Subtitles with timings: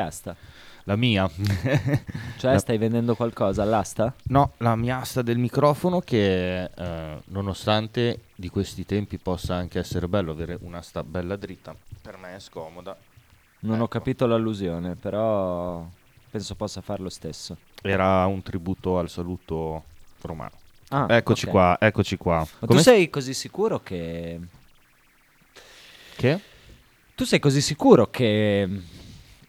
[0.00, 0.36] asta?
[0.84, 1.30] La mia.
[2.34, 4.14] Cioè La- stai vendendo qualcosa all'asta?
[4.24, 10.08] No, la mia asta del microfono che eh, nonostante di questi tempi possa anche essere
[10.08, 12.96] bello avere un'asta bella dritta, per me è scomoda.
[13.60, 13.88] Non ho Ecco.
[13.88, 15.86] capito l'allusione, però
[16.30, 17.56] penso possa far lo stesso.
[17.82, 19.84] Era un tributo al saluto
[20.22, 20.60] romano.
[20.88, 21.50] Ah, eccoci ok.
[21.50, 22.38] qua, eccoci qua.
[22.38, 24.40] Ma Come tu sei così sicuro che...
[26.16, 26.40] Che?
[27.14, 28.68] Tu sei così sicuro che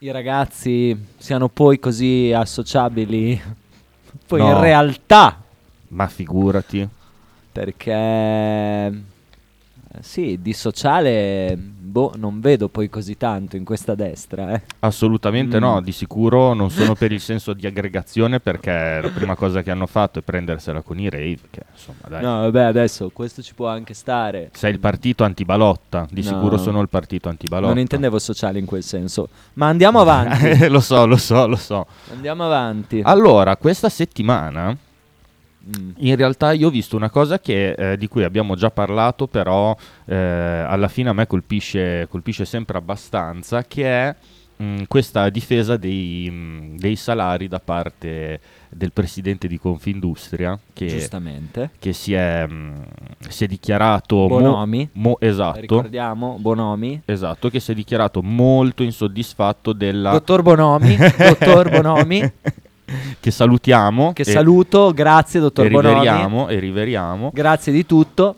[0.03, 3.41] i ragazzi siano poi così associabili?
[4.27, 4.47] Poi No.
[4.49, 5.41] in realtà,
[5.89, 6.85] Ma figurati.
[7.51, 7.91] perché...
[7.91, 8.93] eh,
[10.01, 11.57] Sì, di sociale,
[11.93, 14.61] boh, non vedo poi così tanto in questa destra, eh.
[14.79, 15.61] Assolutamente Mm.
[15.61, 19.69] no, di sicuro non sono per il senso di aggregazione perché la prima cosa che
[19.69, 22.23] hanno fatto è prendersela con i rave, che insomma dai.
[22.23, 24.49] No, vabbè, adesso questo ci può anche stare.
[24.53, 26.27] Sei il partito antibalotta, di No.
[26.29, 27.69] sicuro sono il partito antibalotta.
[27.69, 29.29] Non intendevo sociale in quel senso.
[29.53, 30.67] Ma andiamo avanti.
[30.69, 31.85] lo so, lo so, lo so.
[32.11, 33.01] andiamo avanti.
[33.03, 34.75] Allora, questa settimana
[35.65, 35.91] Mm.
[35.97, 39.75] in realtà io ho visto una cosa che, eh, di cui abbiamo già parlato, però
[40.05, 44.15] eh, alla fine a me colpisce, colpisce sempre abbastanza, che è
[44.57, 48.39] mh, questa difesa dei, mh, dei salari da parte
[48.69, 51.69] del presidente di Confindustria, che, Giustamente.
[51.79, 52.85] che si, è, mh,
[53.29, 54.15] si è dichiarato...
[54.15, 54.89] mo- Bonomi.
[54.93, 55.59] mo- esatto.
[55.61, 57.01] Ricordiamo, Bonomi.
[57.05, 60.11] Esatto, che si è dichiarato molto insoddisfatto della...
[60.11, 60.97] Dottor Bonomi.
[61.17, 62.31] dottor Bonomi.
[63.19, 64.13] che salutiamo.
[64.13, 64.91] Che saluto.
[64.93, 65.93] Grazie, dottor e Bonomi.
[65.93, 68.35] riveriamo, e riveriamo Grazie di tutto.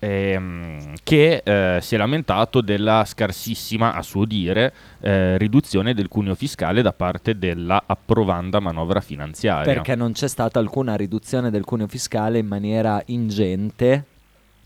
[0.00, 6.34] ehm, che eh, si è lamentato della scarsissima, a suo dire, eh, riduzione del cuneo
[6.34, 9.72] fiscale da parte della approvanda manovra finanziaria.
[9.72, 14.04] Perché non c'è stata alcuna riduzione del cuneo fiscale in maniera ingente.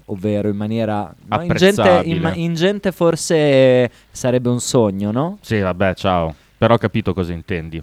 [0.07, 5.39] Ovvero in maniera no, ingente, in ingente forse sarebbe un sogno, no?
[5.41, 6.35] Sì, vabbè, ciao.
[6.59, 7.83] Però ho capito cosa intendi.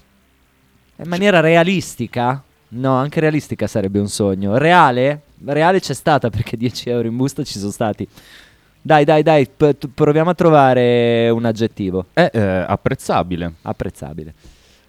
[1.02, 2.44] In maniera realistica?
[2.70, 4.58] No, anche realistica sarebbe un sogno.
[4.58, 5.22] Reale?
[5.46, 8.08] Reale c'è stata perché 10 euro in busta ci sono stati.
[8.82, 13.54] Dai, dai, dai, p- t- proviamo a trovare un aggettivo È eh, apprezzabile.
[13.62, 14.34] apprezzabile.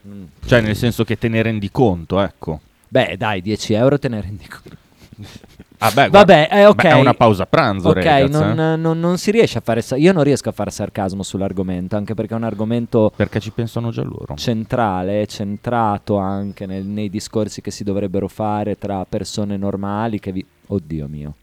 [0.07, 0.25] Mm.
[0.47, 2.61] Cioè, nel senso che te ne rendi conto, ecco.
[2.89, 4.77] Beh, dai, 10 euro te ne rendi conto.
[5.83, 6.83] Ah, beh, Vabbè, eh, ok.
[6.83, 8.77] beh, è una pausa pranzo, Ok, ragazzi, non, eh.
[8.77, 9.81] non- non si riesce a fare...
[9.81, 13.51] sa- io non riesco a fare sarcasmo sull'argomento, anche perché è un argomento Perché ci
[13.51, 14.35] pensano già loro.
[14.37, 20.45] centrale, centrato anche nel- nei discorsi che si dovrebbero fare tra persone normali che vi...
[20.67, 21.35] Oddio mio.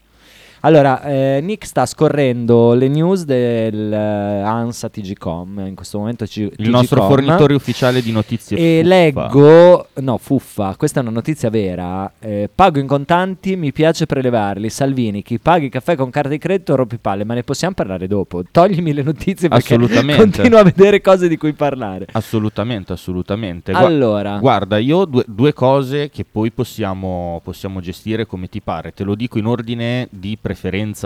[0.68, 6.68] Allora, eh, Nick sta scorrendo le news del eh, TGCom, in questo momento ci- Il
[6.68, 8.88] nostro fornitore ufficiale di notizie E fuffa.
[8.94, 12.12] leggo, no, fuffa, questa è una notizia vera.
[12.18, 14.68] eh, pago in contanti, mi piace prelevarli.
[14.68, 18.06] Salvini, chi paga il caffè con carta di credito rompi palle, ma ne possiamo parlare
[18.06, 18.42] dopo.
[18.50, 19.74] Toglimi le notizie perché
[20.16, 22.04] continuo a vedere cose di cui parlare.
[22.12, 23.72] Assolutamente, assolutamente.
[23.72, 28.60] Gua- Allora, Guarda, io ho due, due cose che poi possiamo, possiamo gestire come ti
[28.60, 28.92] pare.
[28.92, 30.56] Te lo dico in ordine di preferenza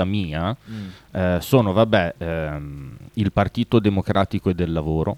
[0.04, 0.56] mia.
[0.70, 0.88] Mm.
[1.10, 5.16] Eh, sono, vabbè, ehm, il Partito Democratico e del Lavoro.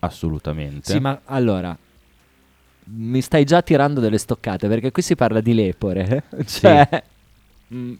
[0.00, 0.92] Assolutamente.
[0.92, 1.76] sì, ma allora
[2.92, 6.24] mi stai già tirando delle stoccate perché qui si parla di lepore.
[6.36, 6.44] eh?
[6.44, 7.02] cioè,
[7.72, 7.92] mm,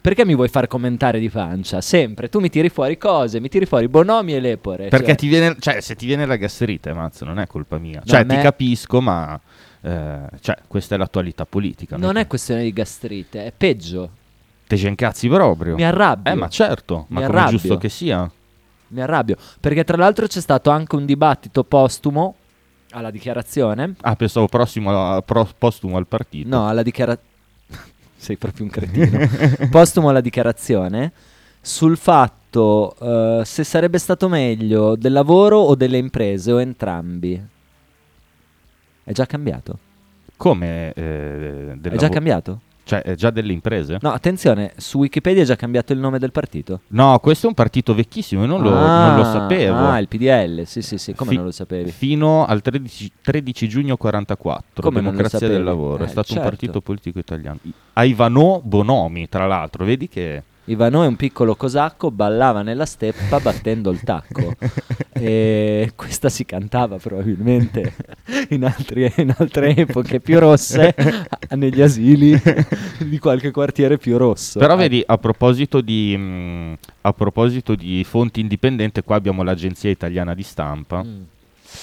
[0.00, 1.80] perché mi vuoi far commentare di pancia?
[1.80, 4.88] Sempre, tu mi tiri fuori cose, mi tiri fuori bonomi e lepore.
[4.88, 5.14] Perché cioè.
[5.16, 8.02] ti viene, cioè, se ti viene la gastrite, mazzo, non è colpa mia.
[8.04, 9.40] No, cioè, me- ti capisco, ma
[9.86, 11.96] eh, cioè, questa è l'attualità politica.
[11.96, 14.10] Non è questione di gastrite, è peggio.
[14.66, 15.76] Te ci incazzi proprio.
[15.76, 16.32] Mi arrabbio.
[16.32, 18.28] Eh, ma certo, Mi ma come è giusto che sia.
[18.88, 19.36] Mi arrabbio.
[19.60, 22.34] Perché tra l'altro c'è stato anche un dibattito postumo
[22.90, 23.94] alla dichiarazione.
[24.00, 26.48] Ah, pensavo prossimo pro- postumo al partito.
[26.48, 27.30] No, alla dichiarazione.
[28.16, 29.28] Sei proprio un cretino.
[29.70, 31.12] postumo alla dichiarazione
[31.60, 37.54] sul fatto eh, se sarebbe stato meglio del lavoro o delle imprese o entrambi.
[39.08, 39.78] È già cambiato?
[40.36, 40.92] Come?
[40.94, 42.60] eh, È già lavo- cambiato?
[42.82, 43.98] Cioè, è già delle imprese?
[44.00, 46.80] No, attenzione, su Wikipedia è già cambiato il nome del partito.
[46.88, 49.76] No, questo è un partito vecchissimo e non, lo, Ah, non lo sapevo.
[49.76, 51.90] Ah, il PDL, sì, sì, sì, come Fi- non lo sapevi?
[51.92, 55.62] Fino al 13, 13 giugno 44, Come Democrazia del?
[55.62, 56.48] Lavoro, è Eh, stato un certo.
[56.48, 57.58] partito politico italiano.
[57.92, 60.42] A Ivano Bonomi, tra l'altro, vedi che...
[60.66, 64.54] Ivano è un piccolo cosacco, ballava nella steppa battendo il tacco.
[65.12, 67.94] e questa si cantava probabilmente
[68.50, 70.94] in, altri- in altre epoche più rosse,
[71.50, 72.40] negli asili
[72.98, 74.58] di qualche quartiere più rosso.
[74.58, 80.34] Però vedi, a proposito, di, mh, a proposito di fonti indipendenti, qua abbiamo l'Agenzia Italiana
[80.34, 81.04] di Stampa.
[81.04, 81.22] mm.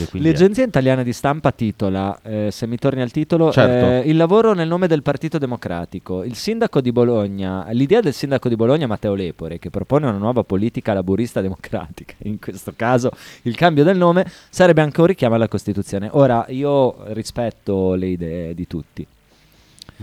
[0.09, 3.85] Quindi è- L'agenzia italiana di stampa titola, eh, se mi torni al titolo, Certo.
[4.05, 6.23] eh, il lavoro nel nome del Partito Democratico.
[6.23, 10.43] Il sindaco di Bologna, l'idea del sindaco di Bologna Matteo Lepore, che propone una nuova
[10.43, 13.11] politica laburista democratica, in questo caso
[13.43, 16.09] il cambio del nome, sarebbe anche un richiamo alla Costituzione.
[16.11, 19.05] Ora, io rispetto le idee di tutti,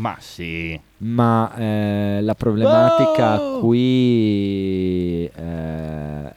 [0.01, 0.81] Ma sì.
[0.99, 3.61] ma eh, la problematica Oh!
[3.61, 6.33] qui eh,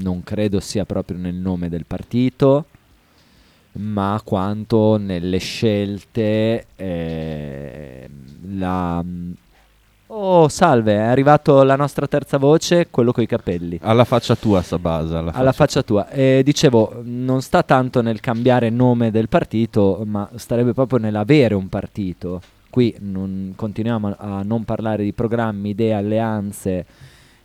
[0.00, 2.64] non credo sia proprio nel nome del partito,
[3.72, 6.66] ma quanto nelle scelte.
[6.76, 8.08] eh,
[8.56, 9.04] la...
[10.08, 13.78] Oh, salve, è arrivato la nostra terza voce, quello coi capelli.
[13.82, 15.18] Alla faccia tua, Sabasa.
[15.18, 16.08] Alla Alla faccia tua.
[16.08, 21.68] Eh, dicevo, non sta tanto nel cambiare nome del partito, ma starebbe proprio nell'avere un
[21.68, 22.40] partito.
[22.74, 26.84] Qui non- continuiamo a non parlare di programmi, idee, alleanze.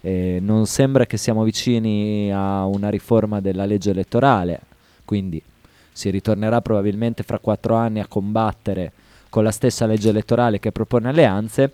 [0.02, 4.62] eh, non sembra che siamo vicini a una riforma della legge elettorale,
[5.06, 5.40] quindi
[5.92, 8.92] si ritornerà probabilmente fra quattro anni a combattere
[9.30, 11.74] con la stessa legge elettorale che propone alleanze.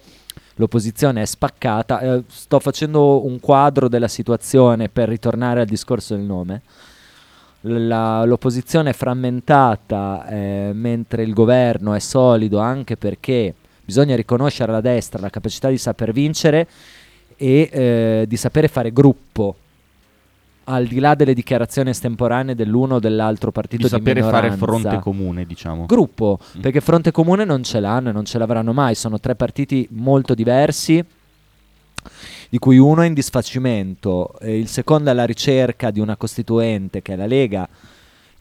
[0.55, 1.99] L'opposizione è spaccata.
[2.01, 6.61] eh, sto facendo un quadro della situazione per ritornare al discorso del nome.
[7.67, 13.53] La- l'opposizione è frammentata eh, mentre il governo è solido anche perché
[13.83, 16.67] bisogna riconoscere alla destra la capacità di saper vincere
[17.37, 19.55] e eh, di sapere fare gruppo
[20.65, 25.45] al di là delle dichiarazioni estemporanee dell'uno o dell'altro partito Di sapere fare fronte comune,
[25.45, 25.85] diciamo.
[25.85, 26.61] Gruppo, Mm.
[26.61, 30.33] perché fronte comune non ce l'hanno e non ce l'avranno mai, sono tre partiti molto
[30.33, 31.03] diversi,
[32.49, 37.01] di cui uno è in disfacimento, e il secondo è alla ricerca di una costituente
[37.01, 37.67] che è la Lega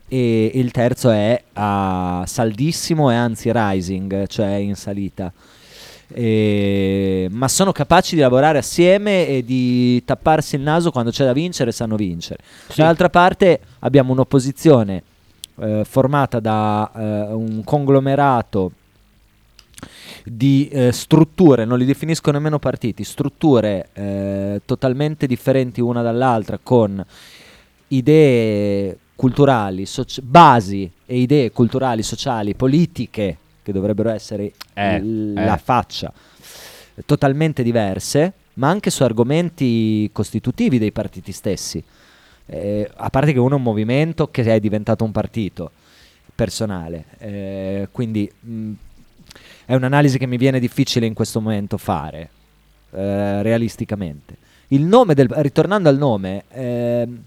[0.07, 5.31] e il terzo è a saldissimo e anzi rising, cioè in salita.
[6.07, 11.33] E- ma sono capaci di lavorare assieme e di tapparsi il naso quando c'è da
[11.33, 12.43] vincere sanno vincere.
[12.67, 12.75] Sì.
[12.77, 15.01] Dall'altra parte abbiamo un'opposizione
[15.59, 18.71] eh, formata da eh, un conglomerato
[20.25, 27.03] di eh, strutture, non li definisco nemmeno partiti, strutture eh, totalmente differenti una dall'altra con
[27.89, 35.45] idee culturali, soci- basi e idee culturali, sociali, politiche che dovrebbero essere Eh, l- eh.
[35.45, 36.11] la faccia
[37.05, 41.83] totalmente diverse, ma anche su argomenti costitutivi dei partiti stessi.
[42.47, 45.71] Eh, a parte che uno è un movimento che è diventato un partito
[46.33, 48.71] personale, eh, quindi mh,
[49.65, 52.29] è un'analisi che mi viene difficile in questo momento fare,
[52.91, 54.37] eh, realisticamente.
[54.69, 57.23] Il nome del, ritornando al nome, ehm,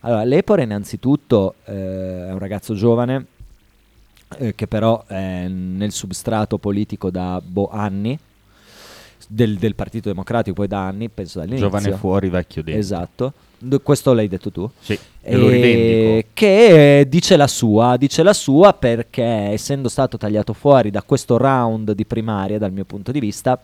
[0.00, 3.26] allora, Lepore innanzitutto eh, è un ragazzo giovane
[4.38, 8.18] eh, che però è nel substrato politico da boh, anni,
[9.28, 11.68] del, del Partito Democratico poi da anni, penso dall'inizio.
[11.68, 12.80] Giovane fuori, vecchio dentro.
[12.80, 13.32] Esatto,
[13.82, 14.70] questo l'hai detto tu.
[14.80, 20.90] Sì, e che eh, dice la sua, dice la sua perché essendo stato tagliato fuori
[20.90, 23.60] da questo round di primaria dal mio punto di vista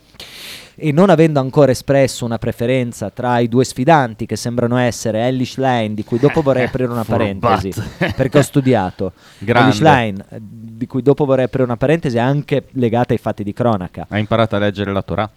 [0.76, 5.56] e non avendo ancora espresso una preferenza tra i due sfidanti che sembrano essere Ellis
[5.56, 7.72] Line di cui dopo vorrei aprire una parentesi
[8.14, 9.12] perché ho studiato.
[9.44, 14.06] Ellis Line di cui dopo vorrei aprire una parentesi anche legata ai fatti di cronaca
[14.08, 15.28] Hai imparato a leggere la Torah?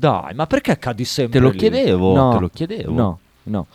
[0.00, 1.58] Dai ma perché cadi sempre Te lo lì?
[1.58, 2.92] chiedevo, no, te lo chiedevo.
[2.92, 3.66] no no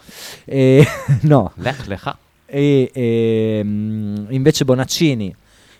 [0.46, 0.86] E-
[1.24, 2.18] no Lech lecha.
[2.46, 5.34] e, ehm, invece Bonaccini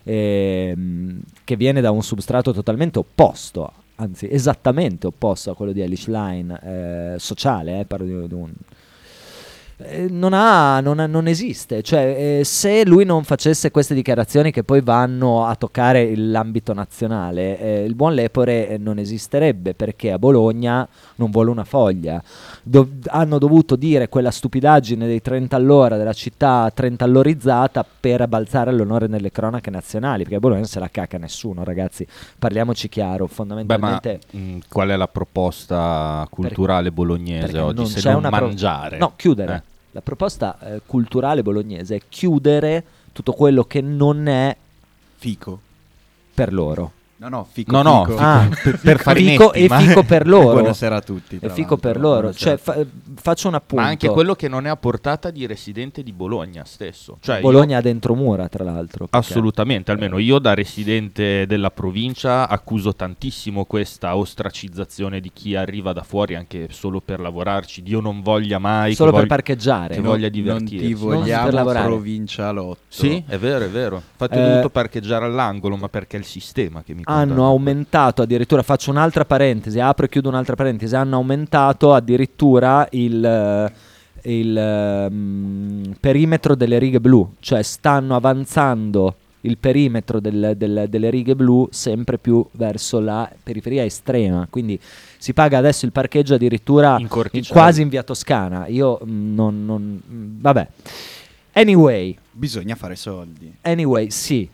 [0.04, 6.08] ehm, che viene da un substrato totalmente opposto anzi esattamente opposto a quello di Elish
[6.08, 8.75] Line eh, sociale eh, parlo di, di un eh,
[10.10, 14.64] non, ha, non, ha- non esiste, cioè eh, se lui non facesse queste dichiarazioni che
[14.64, 20.18] poi vanno a toccare l'ambito nazionale, eh, il buon Lepore eh, non esisterebbe perché a
[20.18, 22.24] Bologna non vuole una foglia.
[22.64, 28.72] Do- hanno dovuto dire quella stupidaggine dei 30 all'ora della città 30 all'orizzata per balzare
[28.72, 32.08] l'onore nelle cronache nazionali, perché a Bologna non se la caca nessuno, ragazzi.
[32.40, 37.76] Parliamoci chiaro, Beh, ma fondamentalmente mh, qual è la proposta culturale bolognese perché oggi?
[37.76, 38.98] non se non una pro- mangiare.
[38.98, 39.54] No, chiudere.
[39.56, 39.74] Eh.
[39.96, 42.84] La proposta eh, culturale bolognese è chiudere
[43.14, 44.54] tutto quello che non è
[45.16, 45.58] Fico.
[46.34, 46.92] per loro.
[47.18, 48.18] No, no, fico, No, no, fico.
[48.20, 50.52] Ah, per, per fico e fico per loro.
[50.60, 51.38] Buonasera a tutti.
[51.42, 52.34] E fico per loro.
[52.34, 52.76] Cioè, fa-
[53.16, 53.82] faccio un appunto.
[53.82, 57.18] Ma anche quello che non è a portata di residente di Bologna stesso.
[57.22, 59.08] Cioè, io- Bologna dentro mura, tra l'altro.
[59.12, 66.04] Assolutamente, almeno io da residente della provincia accuso tantissimo questa ostracizzazione di chi arriva da
[66.04, 67.82] fuori anche solo per lavorarci.
[67.82, 68.94] Dio non voglia mai.
[68.94, 69.96] Solo che per voglia- parcheggiare.
[69.96, 70.86] che No, voglia non divertirsi.
[70.86, 71.86] ti Non per vogliamo lavorare.
[71.88, 72.80] provincialotto.
[72.90, 73.96] Sì, è vero, è vero.
[74.12, 78.22] Infatti ho Eh, dovuto parcheggiare all'angolo, ma perché è il sistema che mi hanno aumentato
[78.22, 83.72] addirittura faccio un'altra parentesi apro e chiudo un'altra parentesi hanno aumentato addirittura il, eh,
[84.32, 91.36] il ehm, perimetro delle righe blu cioè stanno avanzando il perimetro del- del- delle righe
[91.36, 94.48] blu sempre più verso la periferia estrema.
[94.50, 94.80] Quindi
[95.20, 98.66] si paga adesso il parcheggio addirittura In in- quasi in via Toscana.
[98.66, 100.68] Io mm, non, non- mm, vabbè.
[101.54, 102.18] Anyway.
[102.32, 103.54] Bisogna fare soldi.
[103.62, 104.50] Anyway, sì.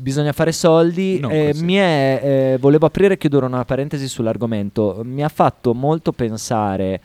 [0.00, 1.20] Bisogna fare soldi.
[1.20, 5.00] Eh, è, eh, volevo aprire e chiudere una parentesi sull'argomento.
[5.04, 7.00] Mi ha fatto molto pensare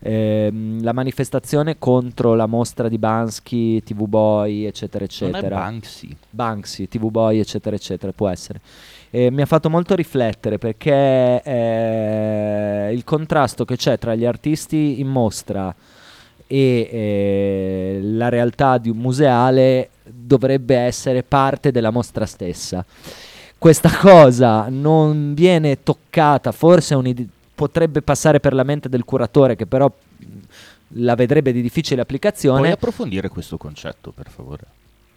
[0.00, 5.56] ehm, la manifestazione contro la mostra di Bansky, TV Boy, eccetera, eccetera.
[5.56, 6.16] Banksy.
[6.30, 8.60] Banksy, TV Boy, eccetera, eccetera, può essere.
[9.10, 15.00] Eh, mi ha fatto molto riflettere perché eh, il contrasto che c'è tra gli artisti
[15.00, 15.74] in mostra
[16.46, 19.90] e eh, la realtà di un museale
[20.30, 22.84] dovrebbe essere parte della mostra stessa.
[23.58, 26.96] Questa cosa non viene toccata, forse
[27.52, 29.92] potrebbe passare per la mente del curatore che però
[30.94, 32.60] la vedrebbe di difficile applicazione.
[32.60, 34.62] Puoi approfondire questo concetto, per favore?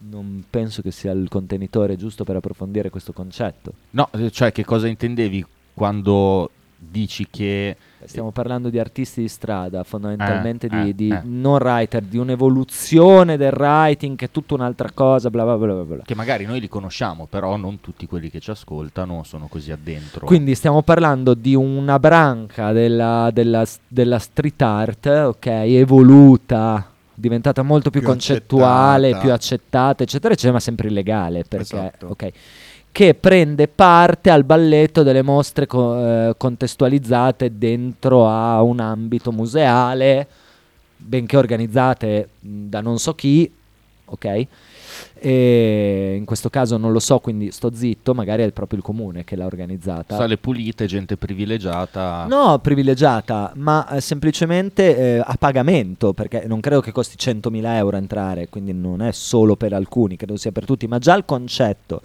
[0.09, 3.73] Non penso che sia il contenitore giusto per approfondire questo concetto.
[3.91, 9.83] No, eh, cioè che cosa intendevi quando dici che Stiamo parlando di artisti di strada,
[9.83, 11.21] fondamentalmente Eh, di, eh, di eh.
[11.23, 15.83] non writer, di un'evoluzione del writing che è tutta un'altra cosa, bla bla bla bla
[15.95, 16.03] bla.
[16.05, 20.25] che magari noi li conosciamo, però non tutti quelli che ci ascoltano sono così addentro.
[20.25, 27.89] Quindi stiamo parlando di una branca della, della- della street art, ok, evoluta, diventata molto
[27.89, 29.23] più, Più concettuale, accettata.
[29.23, 32.07] più accettata, eccetera, eccetera, ma sempre illegale, perché, Esatto.
[32.07, 32.31] ok,
[32.93, 35.97] che prende parte al balletto delle mostre co-
[36.29, 40.27] eh, contestualizzate dentro a un ambito museale,
[40.95, 43.51] benché organizzate da non so chi,
[44.05, 44.47] ok?
[45.15, 49.23] E in questo caso non lo so, quindi sto zitto, magari è proprio il comune
[49.23, 50.15] che l'ha organizzata.
[50.15, 52.25] Sale pulite, gente privilegiata.
[52.29, 57.97] No, privilegiata, ma eh, semplicemente eh, a pagamento, perché non credo che costi 100.000 euro
[57.97, 62.01] entrare, quindi non è solo per alcuni, credo sia per tutti, ma già il concetto,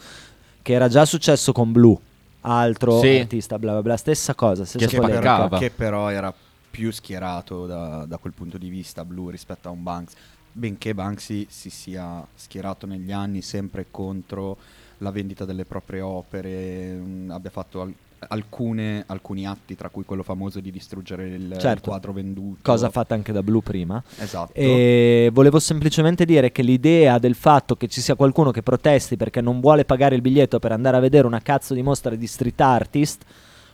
[0.69, 1.97] che era già successo con Blue,
[2.43, 3.21] altro Sì.
[3.21, 5.21] artista, bla bla bla, stessa cosa, stessa Che Che polemica.
[5.23, 5.59] però, spaccava.
[5.59, 6.35] che però era
[6.71, 10.13] più schierato da, da quel punto di vista blu rispetto a un Banks.
[10.53, 14.59] Benché Banksy si sia schierato negli anni sempre contro
[14.99, 17.95] la vendita delle proprie opere, mh, abbia fatto al-
[18.29, 21.91] alcune- alcuni atti, tra cui quello famoso di distruggere il, il Certo.
[21.91, 22.59] quadro venduto.
[22.63, 24.03] Cosa fatta anche da Blue prima.
[24.19, 24.53] Esatto.
[24.55, 29.41] E volevo semplicemente dire che l'idea del fatto che ci sia qualcuno che protesti perché
[29.41, 32.61] non vuole pagare il biglietto per andare a vedere una cazzo di mostra di street
[32.61, 33.25] artist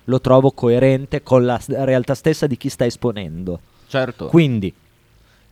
[0.05, 3.59] lo trovo coerente con la realtà stessa di chi sta esponendo.
[3.87, 4.27] Certo.
[4.27, 4.73] Quindi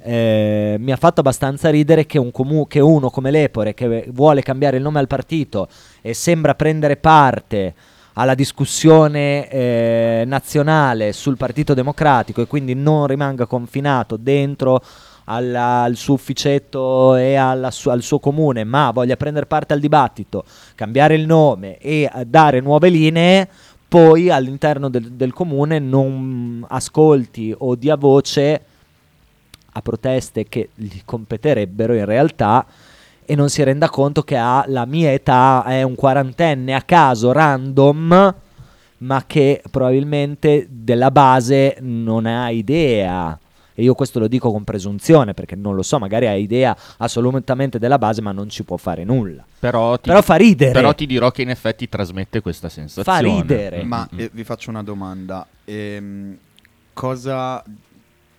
[0.04, 4.42] eh, mi ha fatto abbastanza ridere che, un comu- che uno come Lepore che vuole
[4.42, 5.68] cambiare il nome al partito
[6.00, 7.74] e sembra prendere parte
[8.14, 14.82] alla discussione eh, nazionale sul Partito Democratico e quindi non rimanga confinato dentro
[15.24, 17.38] alla- al suo ufficetto e
[17.70, 22.24] su- al suo comune, ma voglia prendere parte al dibattito, cambiare il nome e eh,
[22.26, 23.48] dare nuove linee,
[23.88, 28.62] poi all'interno del, del comune non ascolti o dia voce
[29.74, 32.66] a proteste che gli competerebbero in realtà
[33.24, 37.32] e non si renda conto che ha la mia età, è un quarantenne a caso,
[37.32, 38.34] random,
[38.98, 43.36] ma che probabilmente della base non ha idea.
[43.74, 47.78] E io questo lo dico con presunzione perché non lo so, magari ha idea assolutamente
[47.78, 49.42] della base, ma non ci può fare nulla.
[49.58, 50.72] Però ti, Però fa ridere.
[50.72, 53.20] però ti dirò che in effetti trasmette questa sensazione.
[53.22, 53.82] ridere.
[53.82, 55.46] Mm, Ma mm, eh, vi faccio una domanda.
[55.64, 56.36] Ehm,
[56.92, 57.64] cosa,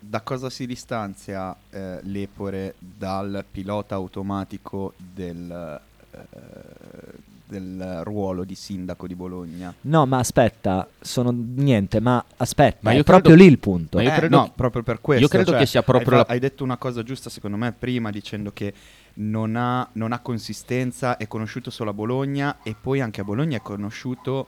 [0.05, 5.79] da cosa si distanzia eh, l'Epore dal pilota automatico del,
[6.11, 6.19] eh,
[7.47, 9.73] del ruolo di sindaco di Bologna?
[9.81, 13.97] No, ma aspetta, sono niente, ma aspetta, Ma è io proprio credo- lì il punto.
[13.97, 15.23] ma io Eh, credo no, che- proprio per questo.
[15.23, 17.71] io credo cioè, che sia proprio hai, la- hai detto una cosa giusta secondo me
[17.71, 18.73] prima dicendo che
[19.15, 23.57] non ha, non ha consistenza, è conosciuto solo a Bologna e poi anche a Bologna
[23.57, 24.47] è conosciuto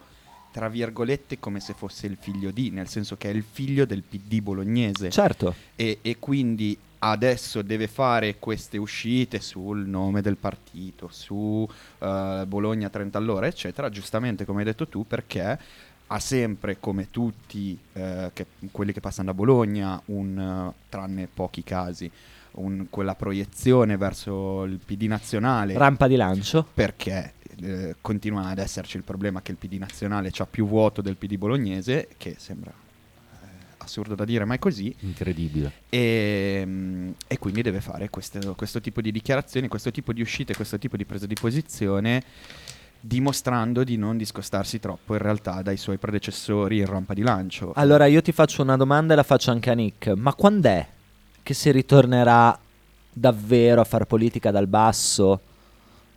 [0.55, 4.03] tra virgolette come se fosse il figlio di, nel senso che è il figlio del
[4.03, 5.53] PD bolognese Certo.
[5.75, 11.67] e, e quindi adesso deve fare queste uscite sul nome del partito, su
[11.99, 15.59] eh, Bologna 30 all'ora, eccetera, giustamente come hai detto tu, perché
[16.07, 20.39] ha sempre, come tutti eh, che- quelli che passano da Bologna, un,
[20.73, 22.09] eh, tranne pochi casi,
[22.51, 26.65] un- quella proiezione verso il PD nazionale Rampa di lancio.
[26.73, 31.15] perché eh, continua ad esserci il problema che il PD nazionale ha più vuoto del
[31.15, 33.47] PD bolognese, che sembra eh,
[33.77, 35.71] assurdo da dire, ma è così, Incredibile.
[35.89, 40.55] e, mm, e quindi deve fare queste- questo tipo di dichiarazioni, questo tipo di uscite,
[40.55, 42.23] questo tipo di presa di posizione,
[42.99, 47.71] dimostrando di non discostarsi troppo in realtà dai suoi predecessori in rampa di lancio.
[47.75, 50.07] Allora io ti faccio una domanda e la faccio anche a Nick.
[50.09, 50.87] Ma quando è
[51.43, 52.57] che si ritornerà
[53.13, 55.39] davvero a fare politica dal basso,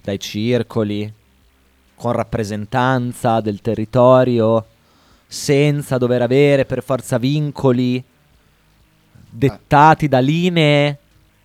[0.02, 1.12] dai circoli,
[1.98, 4.64] con rappresentanza del territorio,
[5.26, 8.02] senza dover avere per forza vincoli
[9.30, 10.98] dettati da linee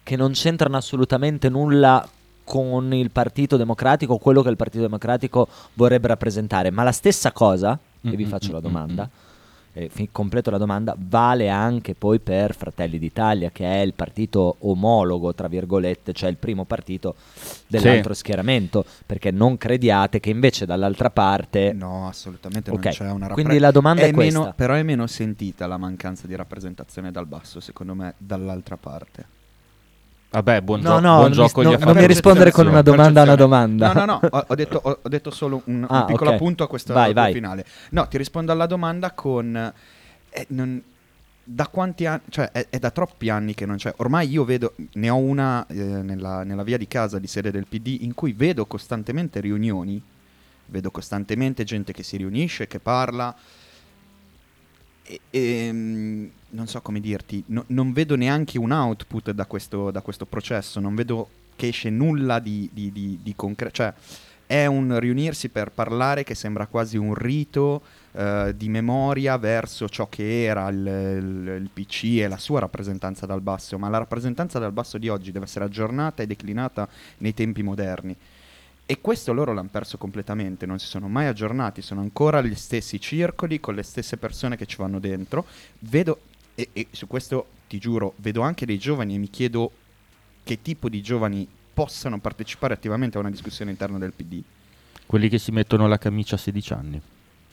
[0.04, 2.08] che non c'entrano assolutamente nulla
[2.44, 6.72] con il Partito Democratico, quello che il Partito Democratico vorrebbe rappresentare.
[6.72, 9.10] Ma la stessa cosa, e vi Mm, faccio mm, la mm, domanda,
[9.74, 14.58] e fi- completo la domanda, vale anche poi per Fratelli d'Italia, che è il partito
[14.60, 17.16] omologo, tra virgolette, cioè il primo partito
[17.68, 21.74] dell'altro schieramento, perché non crediate che invece dall'altra parte...
[21.74, 24.54] No, assolutamente Ok, non c'è una quindi la domanda è meno- questa.
[24.54, 29.42] Però è meno sentita la mancanza di rappresentazione dal basso, secondo me, dall'altra parte.
[30.34, 32.66] Vabbè, buon, No, gio- no, buon non mi- gioco no, gli non mi rispondere con
[32.66, 33.94] una domanda a una domanda.
[33.94, 36.36] No, no, no, ho, ho detto, ho, ho detto solo un, un Ah, piccolo ok.
[36.36, 37.34] appunto a questo Vai, vai.
[37.34, 37.64] finale.
[37.92, 39.56] No, ti rispondo alla domanda con...
[40.32, 40.82] eh, non-
[41.46, 43.94] da quanti anni, cioè è, è da troppi anni che non c'è.
[43.98, 47.68] Ormai io vedo, ne ho una eh, nella, nella via di casa di sede del
[47.68, 50.02] PD in cui vedo costantemente riunioni,
[50.68, 53.36] vedo costantemente gente che si riunisce, che parla.
[55.06, 60.02] E, ehm, non so come dirti, no- non vedo neanche un output da questo, da
[60.02, 63.74] questo processo, non vedo che esce nulla di, di, di, di concreto.
[63.74, 63.94] Cioè,
[64.46, 67.82] è un riunirsi per parlare che sembra quasi un rito
[68.12, 73.26] eh, di memoria verso ciò che era il, il- il PC e la sua rappresentanza
[73.26, 76.88] dal basso, ma la rappresentanza dal basso di oggi deve essere aggiornata e declinata
[77.20, 78.16] nei tempi moderni.
[78.86, 83.00] E questo loro l'hanno perso completamente, non si sono mai aggiornati, sono ancora gli stessi
[83.00, 85.46] circoli con le stesse persone che ci vanno dentro.
[85.80, 86.20] Vedo,
[86.56, 89.72] e, e su questo ti giuro, vedo anche dei giovani e mi chiedo
[90.44, 94.42] che tipo di giovani possano partecipare attivamente a una discussione interna del PD.
[95.06, 97.02] Quelli che si mettono la camicia a 16 anni.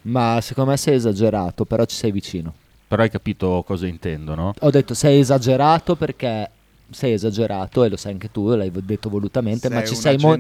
[0.03, 2.53] Ma secondo me sei esagerato, però ci sei vicino.
[2.89, 4.53] Però hai capito cosa intendo, no?
[4.59, 6.51] Ho detto sei esagerato perché
[6.91, 10.17] sei esagerato e lo sai anche tu, l'hai detto volutamente, ma Sei ci, un sei
[10.19, 10.39] mo-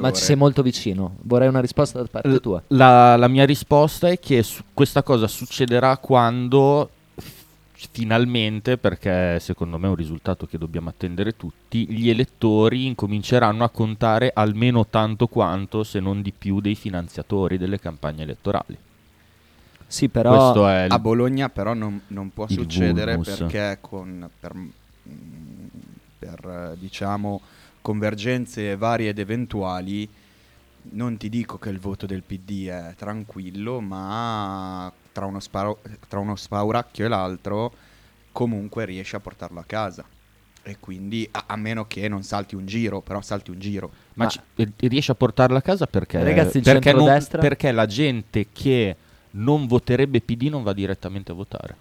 [0.00, 1.16] ma ci sei molto vicino.
[1.22, 2.62] Vorrei una risposta da parte L- tua.
[2.68, 7.44] La, la mia risposta è che su- questa cosa succederà quando f-
[7.90, 13.68] finalmente, perché secondo me è un risultato che dobbiamo attendere tutti, gli elettori incominceranno a
[13.70, 18.76] contare almeno tanto quanto, se non di più, dei finanziatori delle campagne elettorali.
[19.86, 23.36] Sì, però Questo è il- A Bologna però non, non può succedere vulnus.
[23.38, 24.68] perché con, per, mm,
[26.22, 27.40] per, eh, diciamo
[27.82, 30.08] convergenze varie ed eventuali
[30.92, 36.18] non ti dico che il voto del PD è tranquillo, ma tra uno, sparo- tra
[36.18, 37.72] uno spauracchio e l'altro
[38.32, 40.04] comunque riesce a portarlo a casa.
[40.64, 43.90] E quindi, a, a meno che non salti un giro, però salti un giro.
[44.14, 47.70] Ma Ma- ci- e- e riesce a portarla a casa perché, Ragazzi, perché, non- perché
[47.72, 48.96] la gente che
[49.32, 51.76] non voterebbe PD non va direttamente a votare.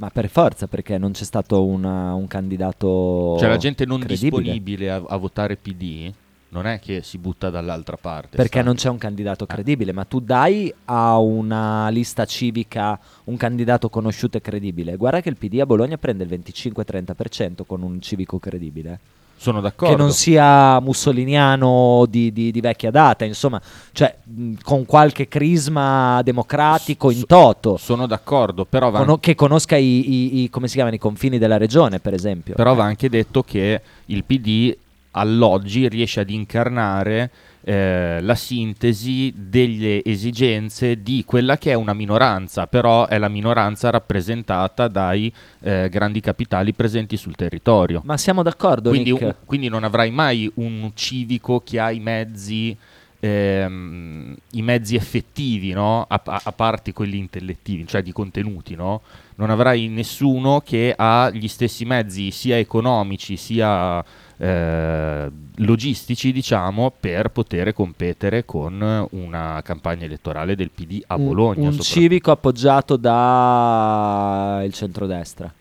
[0.00, 4.40] Ma per forza perché non c'è stato una- un candidato cioè la gente non credibile.
[4.42, 6.10] disponibile a, a votare PD
[6.52, 8.36] non è che si butta dall'altra parte.
[8.36, 9.46] Perché sta- non c'è un candidato Eh.
[9.46, 14.96] credibile, ma tu dai a una lista civica un candidato conosciuto e credibile.
[14.96, 18.98] Guarda che il PD a Bologna prende il 25-30% con un civico credibile.
[19.42, 19.94] Sono d'accordo.
[19.94, 23.58] Che non sia mussoliniano di, di- di vecchia data, insomma,
[23.92, 29.76] cioè mh, con qualche crisma democratico in toto, Sono d'accordo, però va, cono- che conosca
[29.76, 32.54] i, i- i- come si chiamano, i confini della regione, per esempio.
[32.54, 34.76] però va anche detto che il PD
[35.12, 37.30] all'oggi riesce ad incarnare
[37.62, 43.90] eh, la sintesi delle esigenze di quella che è una minoranza, però è la minoranza
[43.90, 48.00] rappresentata dai eh, grandi capitali presenti sul territorio.
[48.04, 52.76] Ma siamo d'accordo, Quindi, un- quindi non avrai mai un civico che ha i mezzi,
[53.20, 56.04] ehm, i mezzi effettivi, no?
[56.08, 58.74] a, a- a parte quelli intellettivi, cioè di contenuti.
[58.74, 59.02] No?
[59.36, 64.04] Non avrai nessuno che ha gli stessi mezzi sia economici sia
[64.42, 71.68] eh, logistici, diciamo, per poter competere con una campagna elettorale del PD a Un- Bologna.
[71.68, 75.52] Un, civico appoggiato dal centrodestra.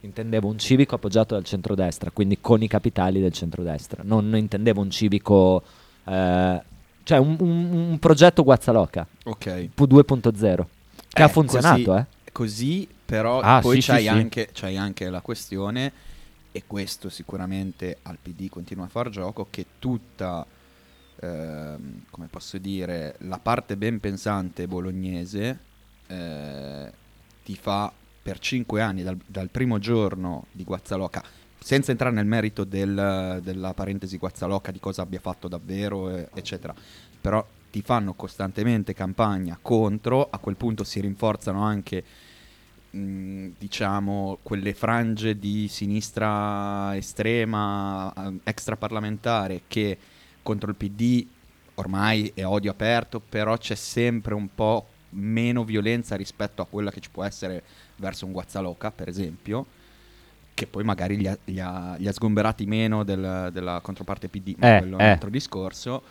[0.00, 4.02] Intendevo un civico appoggiato dal centrodestra, quindi con i capitali del centrodestra.
[4.04, 5.62] Non, non intendevo un civico,
[6.04, 6.62] eh,
[7.04, 9.68] cioè un, un- un progetto Guazzaloca Ok.
[9.74, 10.66] Pu 2.0,
[11.08, 12.06] che Eh, ha funzionato, così, eh.
[12.32, 14.08] Così, però Ah, poi sì, sì, c'hai, sì.
[14.08, 15.92] Anche, c'hai anche la questione,
[16.52, 20.46] e questo sicuramente al PD continua a far gioco, che tutta,
[21.16, 25.58] ehm, come posso dire, la parte ben pensante bolognese
[26.06, 26.92] eh,
[27.42, 27.90] ti fa
[28.22, 31.24] per cinque anni, dal, dal primo giorno di Guazzaloca,
[31.58, 36.74] senza entrare nel merito del- della parentesi Guazzaloca, di cosa abbia fatto davvero, eh, eccetera,
[37.20, 42.04] però ti fanno costantemente campagna contro, a quel punto si rinforzano anche
[42.92, 49.98] mh, diciamo quelle frange di sinistra estrema eh, extraparlamentare che
[50.42, 51.26] contro il PD
[51.76, 57.00] ormai è odio aperto, però c'è sempre un po' meno violenza rispetto a quella che
[57.00, 57.62] ci può essere
[57.96, 59.66] verso un Guazzaloca, per esempio,
[60.54, 64.54] che poi magari li ha, li ha- li ha sgomberati meno del- della controparte PD,
[64.58, 65.10] ma Eh, quello è un eh.
[65.10, 66.02] altro discorso.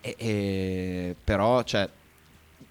[0.00, 1.88] E- e- però, cioè,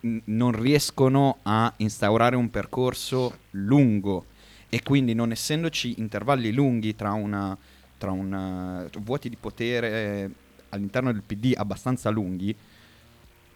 [0.01, 4.25] non riescono a instaurare un percorso lungo
[4.69, 7.57] e quindi non essendoci intervalli lunghi tra una
[7.97, 10.29] tra una- vuoti di potere
[10.69, 12.55] all'interno del PD abbastanza lunghi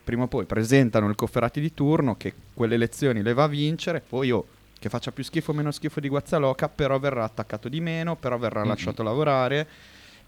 [0.03, 4.01] prima o poi presentano il Cofferati di turno che quelle elezioni le va a vincere
[4.01, 4.45] poi oh,
[4.79, 8.37] che faccia più schifo o meno schifo di Guazzaloca però verrà attaccato di meno però
[8.37, 8.69] verrà Mm-mm.
[8.69, 9.67] lasciato lavorare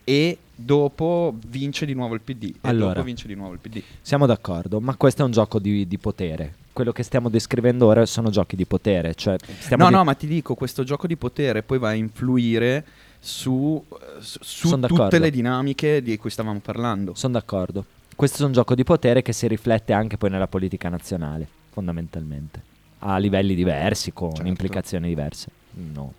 [0.03, 2.93] e dopo vince di nuovo il PD e Allora.
[2.93, 5.97] dopo vince di nuovo il PD Siamo d'accordo, ma questo è un gioco di, di
[5.97, 6.55] potere.
[6.73, 9.13] Quello che stiamo descrivendo ora sono giochi di potere.
[9.15, 9.37] Cioè
[9.77, 12.83] no, di- no, ma ti dico, questo gioco di potere poi va a influire
[13.19, 13.83] su,
[14.19, 15.17] su- su tutte d'accordo.
[15.19, 17.13] le dinamiche di cui stavamo parlando.
[17.15, 17.85] Sono d'accordo.
[18.15, 22.61] Questo è un gioco di potere che si riflette anche poi nella politica nazionale, fondamentalmente.
[22.99, 24.47] A livelli diversi, con Certo.
[24.47, 25.49] implicazioni diverse.
[25.91, 26.13] No.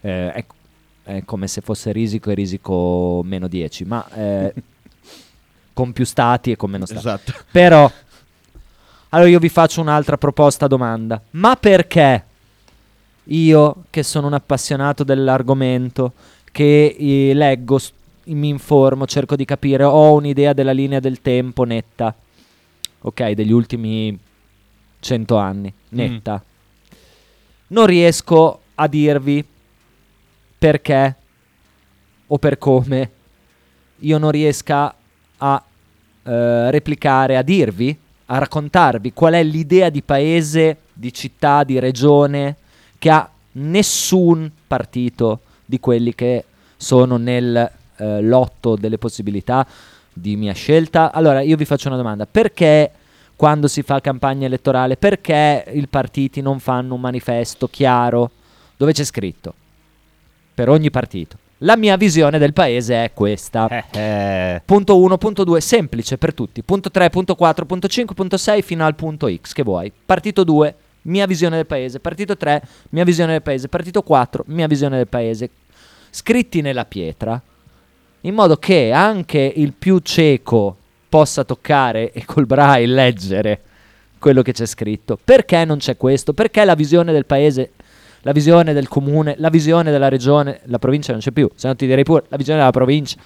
[0.00, 0.44] Eh, è,
[1.08, 4.52] è come se fosse risico e risico meno 10, ma eh,
[5.72, 7.00] con più stati e con meno stati.
[7.00, 7.32] Esatto.
[7.50, 7.90] Però,
[9.08, 11.20] allora io vi faccio un'altra proposta domanda.
[11.30, 12.24] Ma perché
[13.24, 16.12] io, che sono un appassionato dell'argomento,
[16.52, 17.80] che eh, leggo,
[18.24, 22.14] mi informo, cerco di capire, ho un'idea della linea del tempo netta,
[23.00, 24.18] ok, degli ultimi
[25.00, 26.44] cento anni, netta,
[27.68, 29.42] non riesco a dirvi
[30.58, 31.14] perché
[32.26, 33.10] o per come
[34.00, 34.94] io non riesca
[35.38, 35.62] a
[36.22, 42.56] eh, replicare, a dirvi, a raccontarvi qual è l'idea di paese, di città, di regione
[42.98, 46.44] che ha nessun partito di quelli che
[46.76, 49.66] sono nel eh, lotto delle possibilità
[50.12, 51.12] di mia scelta.
[51.12, 52.90] Allora io vi faccio una domanda, perché
[53.36, 58.30] quando si fa campagna elettorale, perché i partiti non fanno un manifesto chiaro?
[58.76, 59.54] Dove c'è scritto
[60.58, 61.38] per ogni partito?
[61.58, 63.68] La mia visione del paese è questa.
[63.68, 64.62] Eh, eh.
[64.64, 66.64] Punto 1, punto 2, semplice per tutti.
[66.64, 69.92] Punto 3, punto 4, punto 5, punto 6 fino al punto X che vuoi.
[70.04, 72.00] Partito 2, mia visione del paese.
[72.00, 73.68] Partito 3, mia visione del paese.
[73.68, 75.50] Partito 4, mia visione del paese.
[76.10, 77.40] Scritti nella pietra,
[78.22, 80.76] in modo che anche il più cieco
[81.08, 83.60] possa toccare e col braille leggere
[84.18, 85.16] quello che c'è scritto.
[85.22, 86.32] Perché non c'è questo?
[86.32, 87.70] Perché la visione del paese,
[88.28, 91.74] la visione del comune, la visione della regione, la provincia non c'è più, se no
[91.74, 93.16] ti direi pure la visione della provincia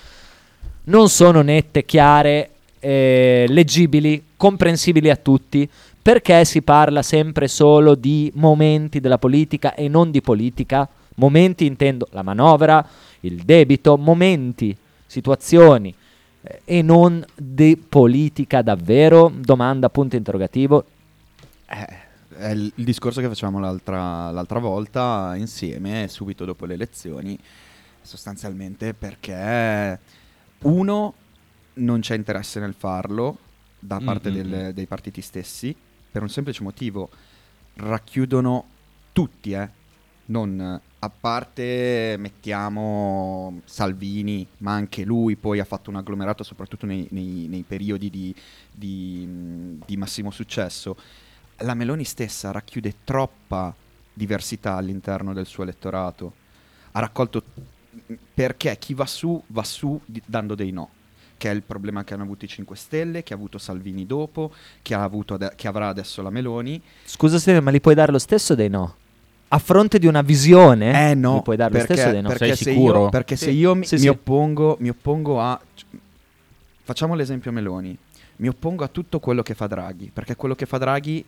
[0.85, 5.69] non sono nette, chiare, eh, leggibili, comprensibili a tutti,
[6.01, 10.89] perché si parla sempre solo di momenti della politica e non di politica?
[11.17, 12.85] Momenti intendo la manovra,
[13.21, 15.95] il debito, momenti, situazioni
[16.43, 19.33] eh, e non di politica davvero?
[19.35, 20.85] Domanda, punto interrogativo.
[22.37, 27.39] È il, il discorso che facevamo l'altra, l'altra volta insieme, subito dopo le elezioni,
[28.01, 29.99] sostanzialmente perché
[30.61, 31.15] uno
[31.75, 33.39] non c'è interesse nel farlo
[33.79, 34.71] da parte Mm, mm, del- mm.
[34.71, 35.75] dei partiti stessi,
[36.11, 37.11] per un semplice motivo,
[37.75, 38.65] racchiudono
[39.13, 39.69] tutti, eh,
[40.27, 47.07] non a parte mettiamo Salvini, ma anche lui poi ha fatto un agglomerato soprattutto nei,
[47.11, 48.35] nei- nei periodi di,
[48.71, 50.97] di, di massimo successo.
[51.63, 53.75] La Meloni stessa racchiude troppa
[54.13, 56.33] diversità all'interno del suo elettorato.
[56.93, 57.43] Ha raccolto
[58.35, 60.89] perché chi va su va su dando dei no,
[61.37, 64.53] che è il problema che hanno avuto i 5 Stelle, che ha avuto Salvini dopo,
[64.83, 66.81] che, ha avuto ade- che avrà adesso la Meloni.
[67.05, 68.97] Scusa Steve, ma li puoi dare lo stesso dei no?
[69.49, 71.11] A fronte di una visione?
[71.11, 72.29] Eh no, puoi dare lo stesso dei no?
[72.29, 73.03] perché Sei se sicuro?
[73.05, 73.45] Io, perché Sì.
[73.45, 74.09] se io mi, Sì, mi sì.
[74.09, 75.61] oppongo, mi oppongo a...
[76.85, 77.97] Facciamo l'esempio Meloni.
[78.37, 81.25] Mi oppongo a tutto quello che fa Draghi, perché quello che fa Draghi,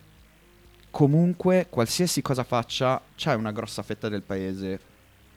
[0.94, 4.78] comunque, qualsiasi cosa faccia, c'è una grossa fetta del paese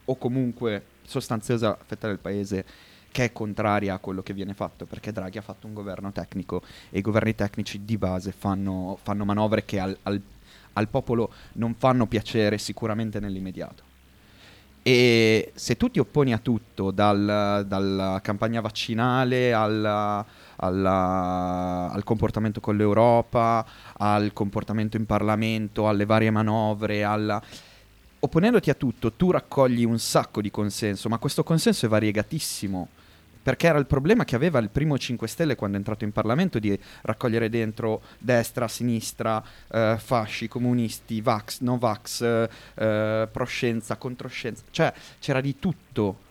[0.05, 2.63] o comunque sostanziosa fetta del paese
[3.11, 6.61] che è contraria a quello che viene fatto, perché Draghi ha fatto un governo tecnico
[6.91, 10.21] e i governi tecnici di base fanno, fanno manovre che al, al-
[10.73, 13.81] al popolo non fanno piacere sicuramente nell'immediato.
[14.83, 20.23] E se tu ti opponi a tutto, dal- dalla campagna vaccinale alla-
[20.57, 23.65] alla- al comportamento con l'Europa,
[23.97, 27.41] al comportamento in Parlamento, alle varie manovre, alla...
[28.19, 32.89] opponendoti a tutto, tu raccogli un sacco di consenso, ma questo consenso è variegatissimo.
[33.47, 36.59] Perché era il problema che aveva il primo 5 Stelle quando è entrato in Parlamento
[36.59, 39.41] di raccogliere dentro destra, sinistra,
[39.71, 44.63] eh, fasci, comunisti, vax, no vax, eh, eh, proscienza, controscienza.
[44.69, 46.25] Cioè c'era di tutto.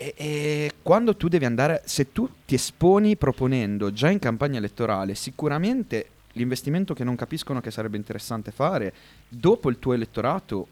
[0.00, 5.14] E, e quando tu devi andare, se tu ti esponi proponendo già in campagna elettorale,
[5.14, 8.94] sicuramente l'investimento che non capiscono che sarebbe interessante fare
[9.28, 10.68] dopo il tuo elettorato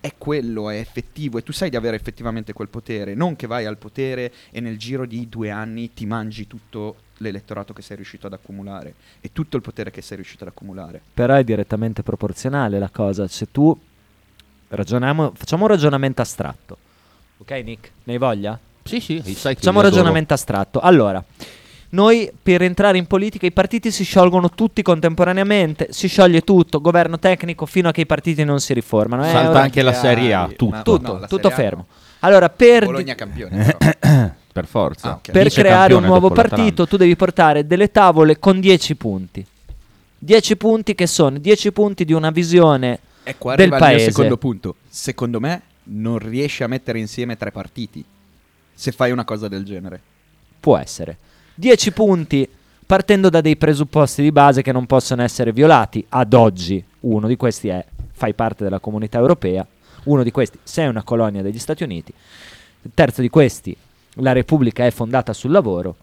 [0.00, 3.64] è quello, è effettivo e tu sai di avere effettivamente quel potere, non che vai
[3.64, 8.26] al potere e nel giro di due anni ti mangi tutto l'elettorato che sei riuscito
[8.26, 11.00] ad accumulare e tutto il potere che sei riuscito ad accumulare.
[11.14, 13.26] Però è direttamente proporzionale la cosa.
[13.26, 13.74] Se tu
[14.68, 16.84] ragioniamo, facciamo un ragionamento astratto.
[17.38, 17.90] Ok, Nick?
[18.04, 18.58] Ne hai voglia?
[18.82, 20.80] Sì, sì, sai che Facciamo un ragionamento astratto.
[20.80, 21.22] Allora,
[21.90, 27.18] noi per entrare in politica i partiti si sciolgono tutti contemporaneamente, si scioglie tutto, governo
[27.18, 29.24] tecnico fino a che i partiti non si riformano.
[29.26, 30.82] eh, Salta ora- anche la Serie A, Ma- tutto.
[30.82, 31.86] tutto, no, la tutto Serie A fermo.
[32.20, 33.76] Allora, per, Bologna campione.
[33.78, 34.30] però.
[34.56, 35.10] Per forza.
[35.10, 35.32] Ah, ok.
[35.32, 36.56] per Vice creare un campione nuovo dopo l'Atalanta.
[36.62, 39.44] partito tu devi portare delle tavole con 10 punti.
[40.18, 43.90] 10 punti che sono 10 punti di una visione E qua del arriva il mio
[43.98, 44.10] paese.
[44.12, 44.76] secondo punto.
[44.88, 48.04] Secondo me non riesci a mettere insieme tre partiti
[48.72, 50.00] se fai una cosa del genere.
[50.60, 51.16] può essere
[51.54, 52.48] 10 punti
[52.86, 56.82] partendo da dei presupposti di base che non possono essere violati ad oggi.
[57.00, 59.66] Uno di questi è fai parte della comunità europea,
[60.04, 62.12] uno di questi sei una colonia degli Stati Uniti,
[62.82, 63.76] il terzo di questi
[64.20, 65.96] la Repubblica è fondata sul lavoro.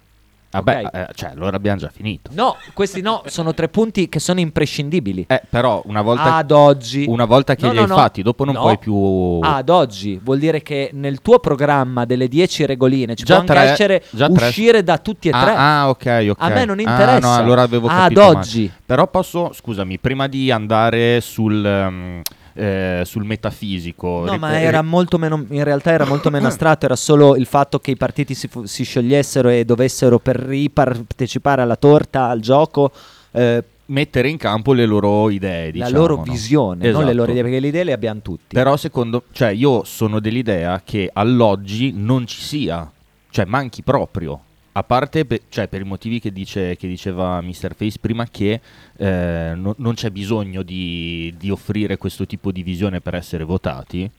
[0.53, 0.93] Vabbè, Ok.
[0.93, 2.29] eh, cioè, allora abbiamo già finito.
[2.33, 5.25] No, questi no, sono tre punti che sono imprescindibili.
[5.27, 7.95] Eh, però una volta, Ad oggi una volta che No, li no, hai no.
[7.95, 8.61] fatti, dopo non No.
[8.61, 9.39] puoi più...
[9.41, 13.59] Ad oggi vuol dire che nel tuo programma delle 10 regoline ci Già può tre-
[13.61, 15.53] essere già tre- uscire da tutti e Ah, tre.
[15.55, 16.35] Ah, ok, ok.
[16.39, 17.19] A me non Ah, interessa.
[17.19, 18.37] no, allora avevo Ad capito male.
[18.37, 18.71] oggi.
[18.85, 22.21] Però posso, scusami, prima di andare sul, ehm,
[22.53, 24.23] eh, sul metafisico...
[24.25, 27.79] No, ma era molto meno, in realtà era molto meno astratto, era solo il fatto
[27.79, 32.91] che i partiti si, fu- si sciogliessero e dovessero per ripartecipare alla torta, al gioco,
[33.31, 36.23] eh, mettere in campo le loro idee, la diciamo, loro no?
[36.23, 37.05] visione, non Esatto.
[37.05, 38.53] le loro idee, perché le idee le abbiamo tutti.
[38.55, 42.89] Però secondo, cioè io sono dell'idea che all'oggi non ci sia,
[43.29, 44.39] cioè manchi proprio.
[44.75, 47.75] A parte per, cioè, per i motivi che, dice, che diceva Mr.
[47.75, 48.59] Face prima che
[48.97, 54.09] eh, no- non c'è bisogno di, di offrire questo tipo di visione per essere votati,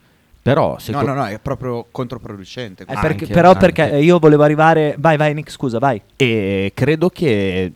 [0.40, 2.84] però No, no, no, è proprio controproducente.
[2.84, 3.72] Eh, anche- perché- però anche.
[3.72, 4.94] perché io volevo arrivare...
[4.98, 6.00] Vai, vai Nick, scusa, vai.
[6.16, 7.72] E credo che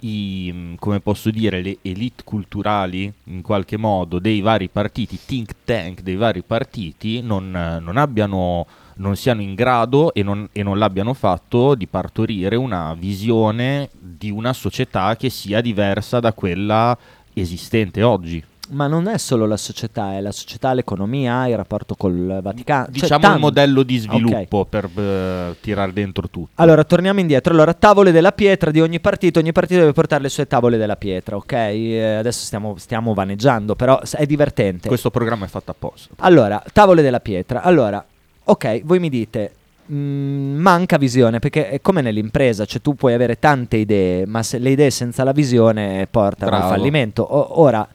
[0.00, 6.00] i, come posso dire, le elite culturali in qualche modo dei vari partiti, think tank
[6.00, 10.78] dei vari partiti, non, eh, non abbiano, non siano in grado e non, e non
[10.78, 16.96] l'abbiano fatto di partorire una visione di una società che sia diversa da quella
[17.32, 18.42] esistente oggi.
[18.68, 22.86] Ma non è solo la società, è la società, l'economia, il rapporto col Vaticano.
[22.86, 23.36] cioè, Diciamo tanto.
[23.36, 26.48] il modello di sviluppo per eh, tirare dentro tutto.
[26.54, 27.52] Allora, torniamo indietro.
[27.52, 29.38] Allora, tavole della pietra di ogni partito.
[29.38, 31.52] Ogni partito deve portare le sue tavole della pietra, ok?
[31.52, 34.88] Eh, adesso stiamo, stiamo vaneggiando, però è divertente.
[34.88, 36.14] Questo programma è fatto apposta.
[36.18, 37.62] Allora, tavole della pietra.
[37.62, 38.04] Allora,
[38.48, 39.52] ok, voi mi dite,
[39.92, 44.58] mm, manca visione, perché è come nell'impresa, cioè tu puoi avere tante idee, ma se
[44.58, 46.66] le idee senza la visione portano Bravo.
[46.66, 47.22] al fallimento.
[47.22, 47.86] O- ora,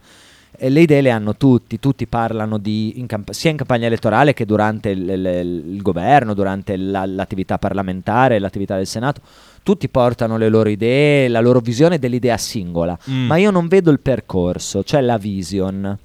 [0.58, 4.34] eh, le idee le hanno tutti, tutti parlano di, in camp- sia in campagna elettorale
[4.34, 9.20] che durante il, il- il governo, durante la- l'attività parlamentare, l'attività del Senato.
[9.64, 13.26] Tutti portano le loro idee, la loro visione dell'idea singola Mm.
[13.26, 15.96] ma io non vedo il percorso, cioè la vision.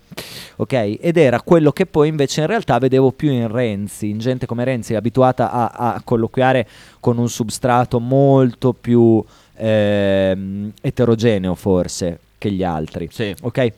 [0.58, 0.98] Ok?
[1.02, 4.64] Ed era quello che poi invece in realtà vedevo più in Renzi, in gente come
[4.64, 6.68] Renzi, abituata a, a colloquiare
[7.00, 9.24] con un substrato molto più
[9.56, 13.10] ehm, eterogeneo forse che gli altri.
[13.12, 13.34] Sì.
[13.42, 13.72] Ok?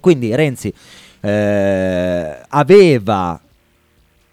[0.00, 0.72] Quindi Renzi
[1.20, 3.40] eh, aveva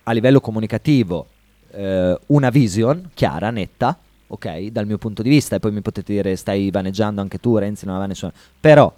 [0.04, 1.28] a livello comunicativo
[1.71, 3.97] eh, una vision chiara, netta,
[4.28, 7.58] ok, dal mio punto di vista, e poi mi potete dire stai vaneggiando anche tu,
[7.58, 8.91] Renzi non aveva nessuno, però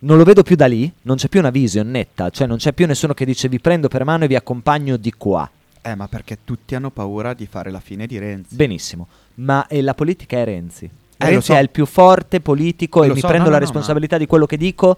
[0.00, 2.72] non lo vedo più da lì, non c'è più una vision netta, cioè non c'è
[2.72, 5.48] più nessuno che dice vi prendo per mano e vi accompagno di qua.
[5.80, 8.54] Eh, ma perché tutti hanno paura di fare la fine di Renzi.
[8.54, 10.86] Benissimo, ma eh, la politica è Renzi.
[10.88, 11.54] lo Renzi so.
[11.54, 14.18] è il più forte politico e Lo mi so, prendo no, la no, no, responsabilità
[14.18, 14.96] di quello che dico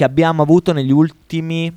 [0.00, 1.70] che abbiamo avuto negli ultimi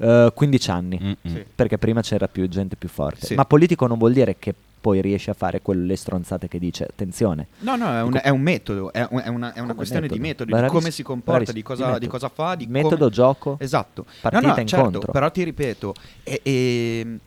[0.00, 0.98] Eh, 15 anni.
[1.00, 1.16] Mm-mm.
[1.22, 1.44] Sì.
[1.54, 3.26] Perché prima c'era più gente più forte.
[3.26, 3.34] Sì.
[3.36, 6.84] Ma politico non vuol dire che poi riesce a fare quelle stronzate che dice.
[6.84, 7.46] Attenzione.
[7.60, 10.20] No, no, è un, è un metodo, è, un- è una, è una questione metodo?
[10.20, 12.96] di metodo, di Bravissimo, come si comporta, di cosa, di di cosa fa, di Metodo,
[12.96, 13.10] come...
[13.10, 13.56] gioco.
[13.60, 14.04] Esatto.
[14.20, 15.12] Partita, no, no, certo, incontro.
[15.12, 17.18] però ti ripeto, e, e-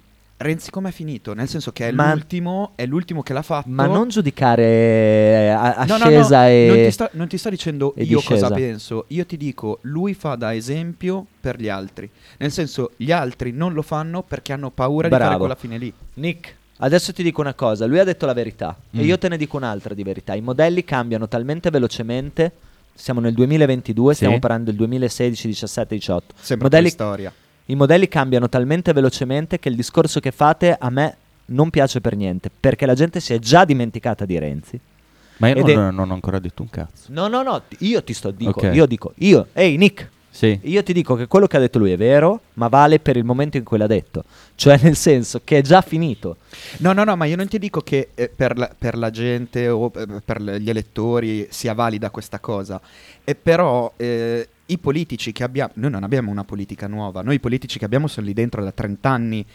[0.42, 1.34] Renzi com'è finito?
[1.34, 3.70] Nel senso che è Ma- l'ultimo, è l'ultimo che l'ha fatto.
[3.70, 6.66] Ma non giudicare eh, a- No, no, ascesa no, e.
[6.68, 8.48] non, ti sto, non ti sto dicendo e io discesa.
[8.50, 12.10] cosa penso, io ti dico, lui fa da esempio per gli altri.
[12.38, 15.40] Nel senso, gli altri non lo fanno perché hanno paura di fare Bravo.
[15.40, 15.94] quella fine lì.
[16.16, 17.86] Nick, adesso ti dico una cosa.
[17.86, 18.76] Lui ha detto la verità.
[18.92, 19.06] E Mm.
[19.06, 20.34] io te ne dico un'altra di verità.
[20.34, 22.52] I modelli cambiano talmente velocemente.
[22.94, 24.18] Siamo nel 2022, Sì.
[24.18, 26.34] stiamo parlando del 2016, 17, 18.
[26.40, 27.32] Sembra Modelli- storia.
[27.66, 32.16] I modelli cambiano talmente velocemente che il discorso che fate a me non piace per
[32.16, 32.50] niente.
[32.58, 34.80] Perché la gente si è già dimenticata di Renzi.
[35.38, 37.08] Ma io non, è- non ho ancora detto un cazzo.
[37.10, 37.64] No, no, no.
[37.80, 38.52] Io ti sto dico.
[38.52, 38.72] Ok.
[38.74, 39.14] Io dico.
[39.18, 39.48] Io.
[39.54, 40.10] Ehi, Nick.
[40.34, 40.58] Sì.
[40.64, 43.26] Io ti dico che quello che ha detto lui è vero, ma vale per il
[43.26, 44.24] momento in cui l'ha detto.
[44.56, 46.38] Cioè, nel senso che è già finito.
[46.78, 49.68] No, no, no, ma io non ti dico che eh, per, la, per la gente
[49.68, 52.80] o eh, per gli elettori sia valida questa cosa,
[53.26, 57.40] e però eh, i politici che abbiamo, noi non abbiamo una politica nuova, noi i
[57.40, 59.46] politici che abbiamo sono lì dentro da 30 anni.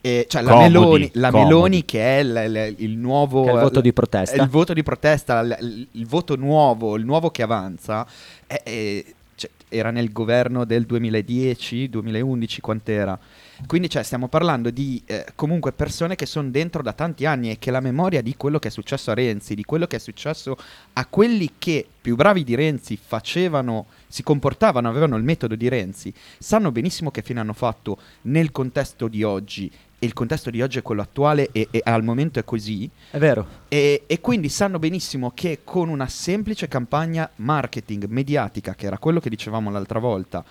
[0.00, 1.30] E, cioè la Comodi, Meloni, la.
[1.30, 4.42] Meloni che è il, il- il nuovo Che è il voto di protesta.
[4.42, 8.06] il voto di protesta, il voto nuovo, il nuovo che avanza,
[8.46, 9.04] è- è-
[9.36, 13.18] cioè, era nel governo del 2010, 2011, quant'era?
[13.66, 17.58] Quindi cioè, stiamo parlando di eh, comunque persone che sono dentro da tanti anni e
[17.58, 20.56] che la memoria di quello che è successo a Renzi, di quello che è successo
[20.94, 26.12] a quelli che più bravi di Renzi facevano, si comportavano, avevano il metodo di Renzi,
[26.38, 29.70] sanno benissimo che fine hanno fatto nel contesto di oggi.
[29.98, 32.90] E il contesto di oggi è quello attuale e, e al momento è così.
[33.08, 33.46] È vero.
[33.68, 39.20] E, e quindi sanno benissimo che con una semplice campagna marketing mediatica, che era quello
[39.20, 40.44] che dicevamo l'altra volta,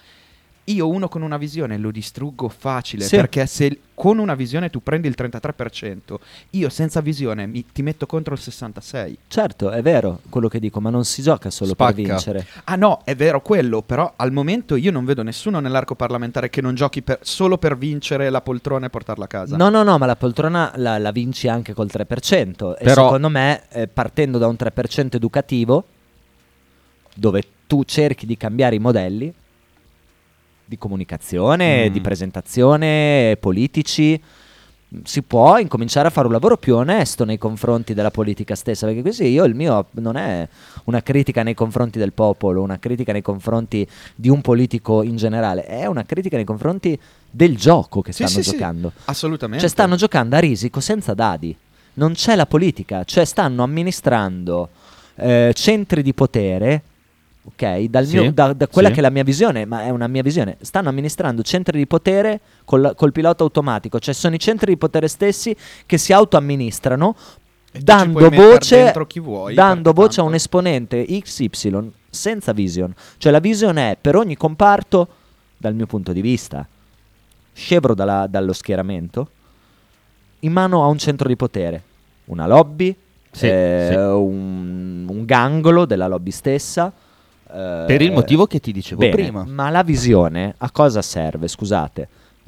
[0.73, 3.15] io uno con una visione lo distruggo facile, Sì.
[3.15, 6.19] perché se con una visione tu prendi il 33%,
[6.51, 9.17] io senza visione mi- ti metto contro il 66%.
[9.27, 12.07] Certo, è vero quello che dico, ma non si gioca solo per Spacca.
[12.09, 12.47] vincere.
[12.63, 16.61] Ah no, è vero quello, però al momento io non vedo nessuno nell'arco parlamentare che
[16.61, 19.55] non giochi per- solo per vincere la poltrona e portarla a casa.
[19.55, 22.75] No, no, no, ma la poltrona la, la vinci anche col 3%.
[22.77, 25.85] E Però- secondo me, eh, partendo da un 3% educativo,
[27.13, 29.31] dove tu cerchi di cambiare i modelli
[30.71, 31.91] di comunicazione, Mm.
[31.91, 34.21] di presentazione, politici,
[35.03, 39.01] si può incominciare a fare un lavoro più onesto nei confronti della politica stessa, perché
[39.01, 40.47] così io il mio non è
[40.85, 45.63] una critica nei confronti del popolo, una critica nei confronti di un politico in generale,
[45.65, 46.97] è una critica nei confronti
[47.29, 48.91] del gioco che Sì, stanno sì, sì, giocando.
[49.05, 49.61] assolutamente.
[49.61, 51.55] Cioè stanno giocando a risico senza dadi.
[51.93, 54.69] Non c'è la politica, cioè stanno amministrando
[55.15, 56.81] eh, centri di potere,
[57.43, 57.83] ok?
[57.85, 58.93] Dal Sì, mio- da, da quella sì.
[58.95, 60.57] che è la mia visione, ma è una mia visione.
[60.61, 65.07] Stanno amministrando centri di potere col, col pilota automatico, cioè sono i centri di potere
[65.07, 67.15] stessi che si autoamministrano
[67.71, 72.93] dando voce, vuoi, dando voce a un esponente XY senza vision.
[73.17, 75.07] Cioè la vision è per ogni comparto,
[75.57, 76.67] dal mio punto di vista,
[77.53, 79.29] scevro dalla- dallo schieramento,
[80.39, 81.81] in mano a un centro di potere,
[82.25, 82.95] una lobby,
[83.31, 83.95] Sì, eh.
[83.95, 86.91] Un, un gangolo della lobby stessa.
[87.53, 89.43] Eh, Per il motivo che ti dicevo bene, prima.
[89.45, 91.47] Ma la visione a cosa serve?
[91.47, 92.01] Scusate,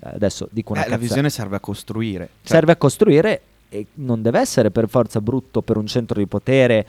[0.04, 2.30] eh, adesso dico una Eh, la visione serve a costruire.
[2.44, 6.28] Cioè, serve a costruire e non deve essere per forza brutto per un centro di
[6.28, 6.86] potere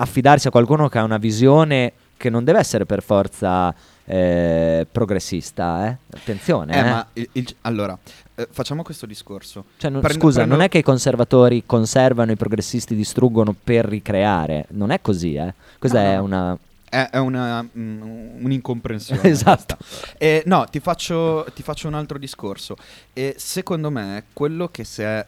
[0.00, 5.86] affidarsi a qualcuno che ha una visione che non deve essere per forza eh, progressista,
[5.88, 5.96] eh?
[6.16, 6.74] attenzione.
[6.74, 6.82] Eh, eh.
[6.82, 7.96] ma il- il- allora,
[8.34, 9.64] eh, facciamo questo discorso.
[9.76, 13.84] Cioè, non- Prendo- scusa, prendo- non è che i conservatori conservano, i progressisti distruggono per
[13.84, 15.52] ricreare, non è così, eh.
[15.78, 16.22] Questa No, è no.
[16.22, 16.58] una...
[16.88, 19.22] È, una, mm, un'incomprensione.
[19.28, 19.76] Esatto.
[20.16, 22.76] Eh, no, ti faccio, ti faccio un altro discorso.
[23.12, 25.24] E secondo me quello che si è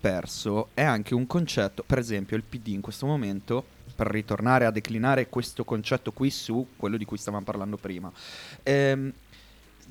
[0.00, 4.70] perso è anche un concetto, per esempio il PD in questo momento, per ritornare a
[4.70, 8.10] declinare questo concetto qui su quello di cui stavamo parlando prima,
[8.64, 9.12] ehm,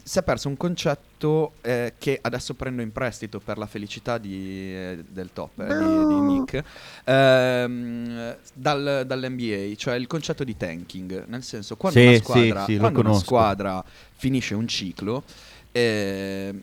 [0.04, 4.73] si è perso un concetto eh, che adesso prendo in prestito per la felicità di,
[4.73, 6.63] eh, del top, eh, di, di Nick,
[7.04, 12.63] ehm, dal- dall'NBA, cioè il concetto di tanking, nel senso quando, Sì, una, sì, squadra,
[12.65, 15.23] sì, lo quando una squadra finisce un ciclo,
[15.71, 16.54] eh,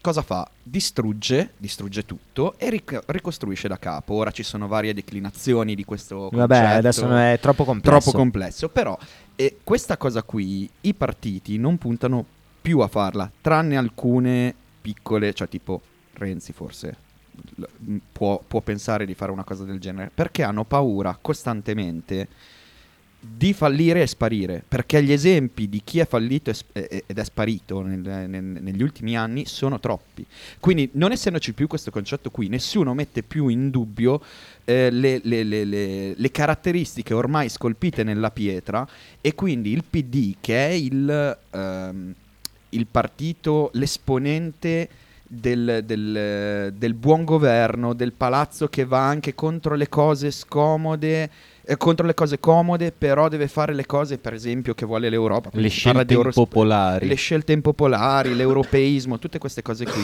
[0.00, 0.48] cosa fa?
[0.62, 4.14] Distrugge, distrugge tutto e ric- ricostruisce da capo.
[4.14, 6.36] Ora ci sono varie declinazioni di questo concetto.
[6.38, 8.00] Vabbè, adesso non è troppo complesso.
[8.00, 8.98] Troppo complesso, però
[9.36, 12.26] eh, questa cosa qui i partiti non puntano
[12.60, 15.80] più a farla, tranne alcune piccole, cioè tipo
[16.14, 16.96] Renzi forse
[17.56, 17.64] l-
[18.12, 22.28] può, può pensare di fare una cosa del genere, perché hanno paura costantemente
[23.22, 28.00] di fallire e sparire, perché gli esempi di chi è fallito ed è sparito nel-
[28.00, 30.24] nel- negli ultimi anni sono troppi.
[30.58, 34.22] Quindi, non essendoci più questo concetto qui, nessuno mette più in dubbio
[34.64, 38.88] eh, le, le- le- le- le caratteristiche ormai scolpite nella pietra
[39.20, 42.14] e quindi il PD, che è il, ehm,
[42.70, 44.88] il partito, l'esponente
[45.26, 51.30] del, del- del buon governo, del palazzo che va anche contro le cose scomode,
[51.62, 55.50] eh, contro le cose comode, però deve fare le cose, per esempio, che vuole l'Europa.
[55.52, 57.06] Le scelte impopolari.
[57.06, 60.02] le scelte impopolari, l'europeismo, tutte queste cose qui.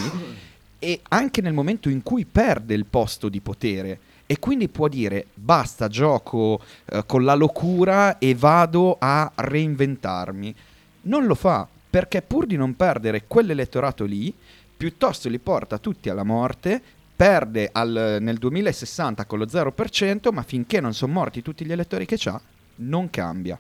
[0.79, 5.27] E anche nel momento in cui perde il posto di potere e quindi può dire
[5.35, 10.55] basta, gioco eh, con la locura e vado a reinventarmi.
[11.03, 11.67] Non lo fa
[11.97, 14.31] perché pur di non perdere quell'elettorato lì,
[14.77, 16.79] piuttosto li porta tutti alla morte,
[17.17, 22.05] perde al- nel 2060 con lo 0%, ma finché non sono morti tutti gli elettori
[22.05, 22.39] che c'ha,
[22.77, 23.59] non cambia.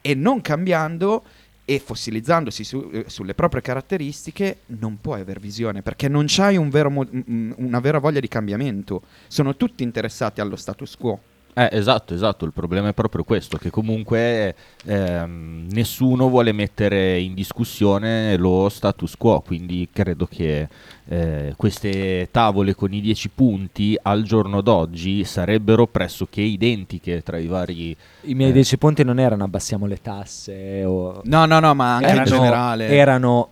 [0.00, 1.22] E non cambiando
[1.64, 6.70] e fossilizzandosi su- eh, sulle proprie caratteristiche, non puoi aver visione, perché non c'hai un
[6.70, 9.02] vero una vera voglia di cambiamento.
[9.28, 11.20] Sono tutti interessati allo status quo.
[11.58, 14.54] Eh, esatto, esatto, il problema è proprio questo, che comunque
[14.84, 20.68] ehm, nessuno vuole mettere in discussione lo status quo, quindi credo che
[21.08, 27.48] eh, queste tavole con i 10 punti al giorno d'oggi sarebbero pressoché identiche tra i
[27.48, 27.96] vari...
[28.20, 28.52] I miei Eh.
[28.52, 31.22] dieci punti non erano abbassiamo le tasse o...
[31.24, 32.86] No, no, no, ma anche erano, in generale.
[32.86, 33.48] erano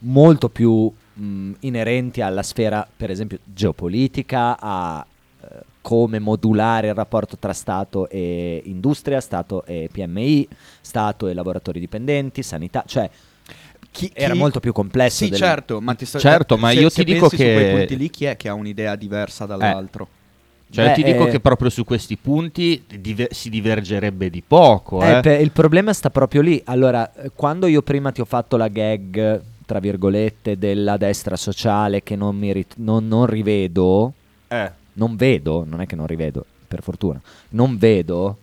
[0.00, 5.07] molto più mh, inerenti alla sfera, per esempio, geopolitica, a eh,
[5.80, 10.46] come modulare il rapporto tra Stato e industria, Stato e PMI,
[10.80, 13.08] Stato e lavoratori dipendenti, sanità, cioè
[13.90, 15.24] Chi- era chi- molto più complesso.
[15.24, 17.42] Sì, del- certo, ma, ti sto- Certo, ma se- io se ti dico pensi su
[17.48, 20.08] che- quei punti lì chi è che ha un'idea diversa dall'altro?
[20.70, 25.00] Cioè Beh, ti dico eh, che proprio su questi punti diver- si divergerebbe di poco.
[25.02, 25.40] Eh, eh.
[25.40, 26.60] il problema sta proprio lì.
[26.66, 32.02] Allora, eh, quando io prima ti ho fatto la gag, tra virgolette, della destra sociale
[32.02, 34.12] che non, mi rit- non- non rivedo,
[34.48, 34.70] Eh.
[34.98, 37.20] Non vedo, non è che non rivedo, per fortuna,
[37.50, 38.36] non vedo,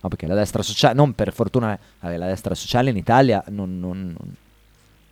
[0.00, 3.78] no perché la destra sociale, non per fortuna, vabbè, la destra sociale in Italia non,
[3.80, 4.34] non- non-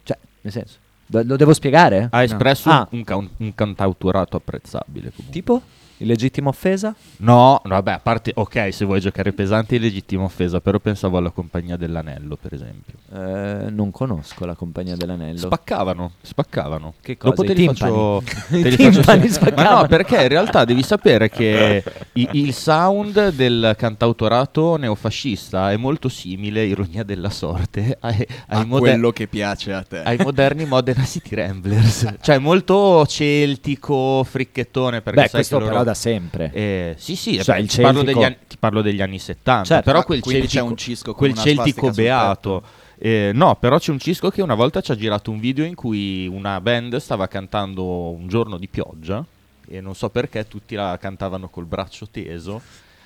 [0.02, 2.08] cioè, nel senso, lo devo spiegare?
[2.10, 2.86] Ha espresso Ah.
[2.92, 5.32] un, ca- un cantautorato apprezzabile comunque.
[5.32, 5.62] Tipo?
[5.98, 6.94] Illegittima offesa?
[7.18, 11.18] No, no, vabbè, a parte, ok, se vuoi giocare pesante è legittima offesa, però pensavo
[11.18, 12.94] alla compagnia dell'anello, per esempio.
[13.12, 15.38] Eh, non conosco la compagnia dell'anello.
[15.38, 16.94] Spaccavano, spaccavano.
[17.00, 17.34] Che cosa?
[17.34, 17.92] Dopo te I timpani?
[17.92, 18.22] faccio...
[18.50, 19.54] Te li faccio sentire.
[19.54, 21.82] Ma no, perché in realtà devi sapere che
[22.14, 28.16] i- il sound del cantautorato neofascista è molto simile, ironia della sorte, ai,
[28.48, 30.02] ai A moder- quello che piace a te.
[30.02, 32.14] ai moderni Modena City Ramblers.
[32.20, 35.83] cioè molto celtico, fricchettone, perché Beh, sai che loro...
[35.84, 36.50] da sempre.
[36.52, 39.84] Eh, sì, sì, Cioè, beh, il ti, parlo anni, ti parlo degli anni 70, Certo,
[39.84, 42.62] però quel celtico, un cisco quel celtico beato.
[42.98, 45.74] Eh, no, però c'è un cisco che una volta ci ha girato un video in
[45.74, 49.24] cui una band stava cantando un giorno di pioggia
[49.66, 52.60] e non so perché tutti la cantavano col braccio teso.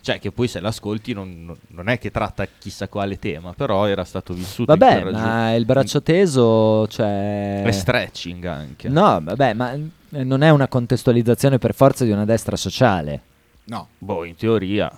[0.09, 4.05] Cioè, che poi se l'ascolti non, non è che tratta chissà quale tema, però era
[4.05, 7.61] stato vissuto Vabbè, ma il braccio teso, cioè...
[7.63, 8.89] è stretching anche.
[8.89, 9.79] No, vabbè, ma
[10.09, 13.21] non è una contestualizzazione per forza di una destra sociale.
[13.65, 14.91] No, Boh, in teoria.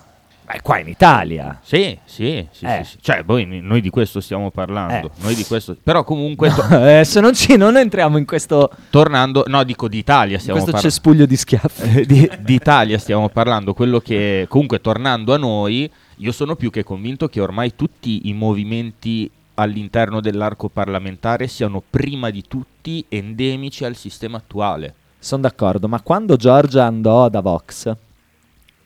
[0.52, 1.60] È qua in Italia.
[1.62, 2.80] Sì, sì, sì, Eh.
[2.84, 2.98] sì, sì.
[3.00, 5.06] Cioè, poi noi di questo stiamo parlando.
[5.06, 5.22] Eh.
[5.22, 5.76] Noi di questo.
[5.82, 9.44] Però comunque, to- No, adesso non, ci, non entriamo in questo, tornando.
[9.46, 10.94] No, dico d'Italia stiamo questo parlando.
[10.94, 12.06] cespuglio di schiaffi.
[12.06, 13.74] di, d'Italia stiamo parlando.
[13.74, 14.46] Quello che.
[14.48, 20.20] Comunque, tornando a noi, io sono più che convinto che ormai tutti i movimenti all'interno
[20.20, 24.94] dell'arco parlamentare siano prima di tutti endemici al sistema attuale.
[25.18, 27.94] Sono d'accordo, ma quando Giorgia andò da Vox,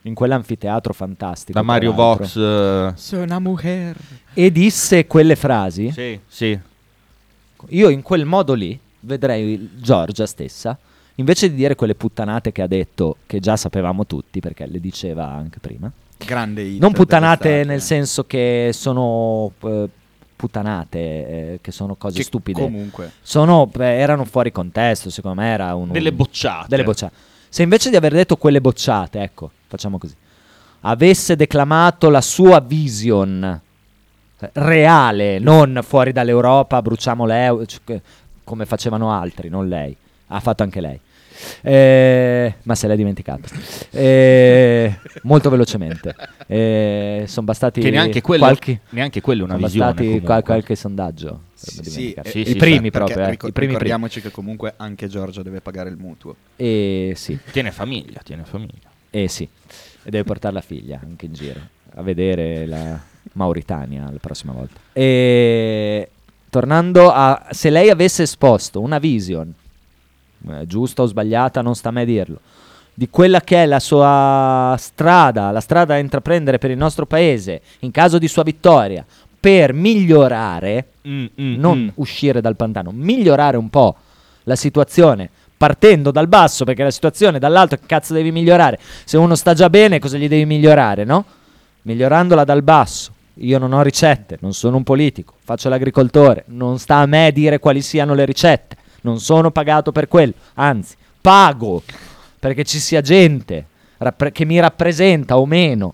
[0.05, 2.35] in quell'anfiteatro fantastico, Da Mario Vox.
[2.35, 3.97] eh, sono una mujer.
[4.33, 6.57] e disse quelle frasi, sì, sì.
[7.69, 10.77] io in quel modo lì vedrei Giorgia stessa,
[11.15, 15.27] invece di dire quelle puttanate che ha detto, che già sapevamo tutti, perché le diceva
[15.27, 19.89] anche prima, Grande hit non puttanate nel senso che sono eh,
[20.35, 22.61] puttanate, eh, che sono cose Che stupide.
[22.61, 23.11] Comunque.
[23.21, 25.91] Sono, beh, erano fuori contesto, secondo me era un...
[25.91, 26.67] Delle bocciate.
[26.69, 27.13] delle bocciate.
[27.49, 30.15] Se invece di aver detto quelle bocciate, ecco, facciamo così,
[30.81, 33.61] avesse declamato la sua vision
[34.39, 37.65] eh, reale, non fuori dall'Europa, bruciamo l'euro,
[38.43, 39.95] come facevano altri, non lei.
[40.27, 40.99] Ha fatto anche lei.
[41.61, 43.49] Eh, ma se l'è dimenticato.
[43.91, 46.15] Eh, molto velocemente.
[47.27, 49.93] sono bastati Che neanche quello, qualche, neanche quello una sono visione.
[49.93, 51.41] bastati qual- qualche sondaggio.
[51.53, 53.71] Sì, sì, sì, I primi proprio, eh, ricor- i primi primi.
[53.73, 56.35] ricordiamoci che comunque anche Giorgia deve pagare il mutuo.
[56.55, 57.37] E sì.
[57.51, 58.89] Tiene famiglia, tiene famiglia.
[59.15, 59.47] Eh sì,
[60.03, 61.59] e deve portare la figlia anche in giro
[61.93, 62.99] a vedere la,
[63.33, 64.79] Mauritania la prossima volta.
[64.91, 66.09] E
[66.49, 69.53] tornando a se lei avesse esposto una vision,
[70.49, 72.39] eh, giusta o sbagliata, non sta a me dirlo,
[72.93, 77.61] di quella che è la sua strada, la strada da intraprendere per il nostro paese
[77.79, 79.05] in caso di sua vittoria,
[79.39, 81.89] per migliorare, Mm, mm, non mm.
[81.95, 83.95] uscire dal pantano, migliorare un po'
[84.43, 88.79] la situazione partendo dal basso, perché la situazione dall'alto che cazzo devi migliorare?
[89.03, 91.25] Se uno sta già bene, cosa gli devi migliorare, no?
[91.83, 93.13] Migliorandola dal basso.
[93.39, 97.59] Io non ho ricette, non sono un politico, faccio l'agricoltore, non sta a me dire
[97.59, 101.83] quali siano le ricette, non sono pagato per quello, anzi, pago
[102.39, 103.65] perché ci sia gente
[103.97, 105.93] rappre- che mi rappresenta o meno,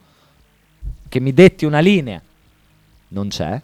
[1.09, 2.21] che mi detti una linea.
[3.09, 3.61] Non c'è.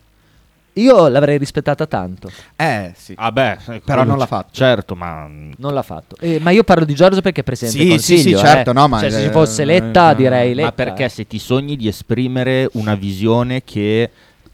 [0.79, 2.29] Io l'avrei rispettata tanto.
[2.55, 3.13] Eh, sì.
[3.17, 4.49] Ah beh, Però quello non l'ha fatto.
[4.51, 6.15] Certo, ma Non l'ha fatto.
[6.19, 8.37] Eh, ma io parlo di Giorgio perché è presidente Sì, sì, sì, Consiglio.
[8.39, 8.73] certo, eh.
[8.73, 10.67] no, ma- Cioè, se ci eh, fosse eh, Letta, eh, direi Letta.
[10.67, 11.09] ma perché eh.
[11.09, 14.09] se ti sogni di esprimere una visione che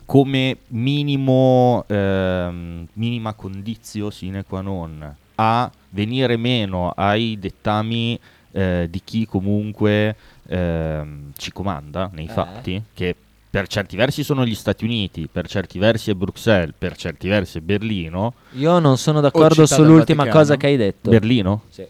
[0.06, 8.20] come minimo ehm, minima condizio sine qua non a venire meno ai dettami
[8.52, 10.16] eh, di chi comunque
[10.48, 12.30] ehm, ci comanda nei Eh.
[12.30, 13.16] fatti che
[13.54, 17.60] per certi versi sono gli Stati Uniti, per certi versi è Bruxelles, per certi versi
[17.60, 18.34] è Berlino.
[18.54, 20.44] Io non sono d'accordo sull'ultima Vaticano.
[20.44, 21.12] cosa che hai detto.
[21.12, 21.62] Berlino?
[21.70, 21.86] Sì.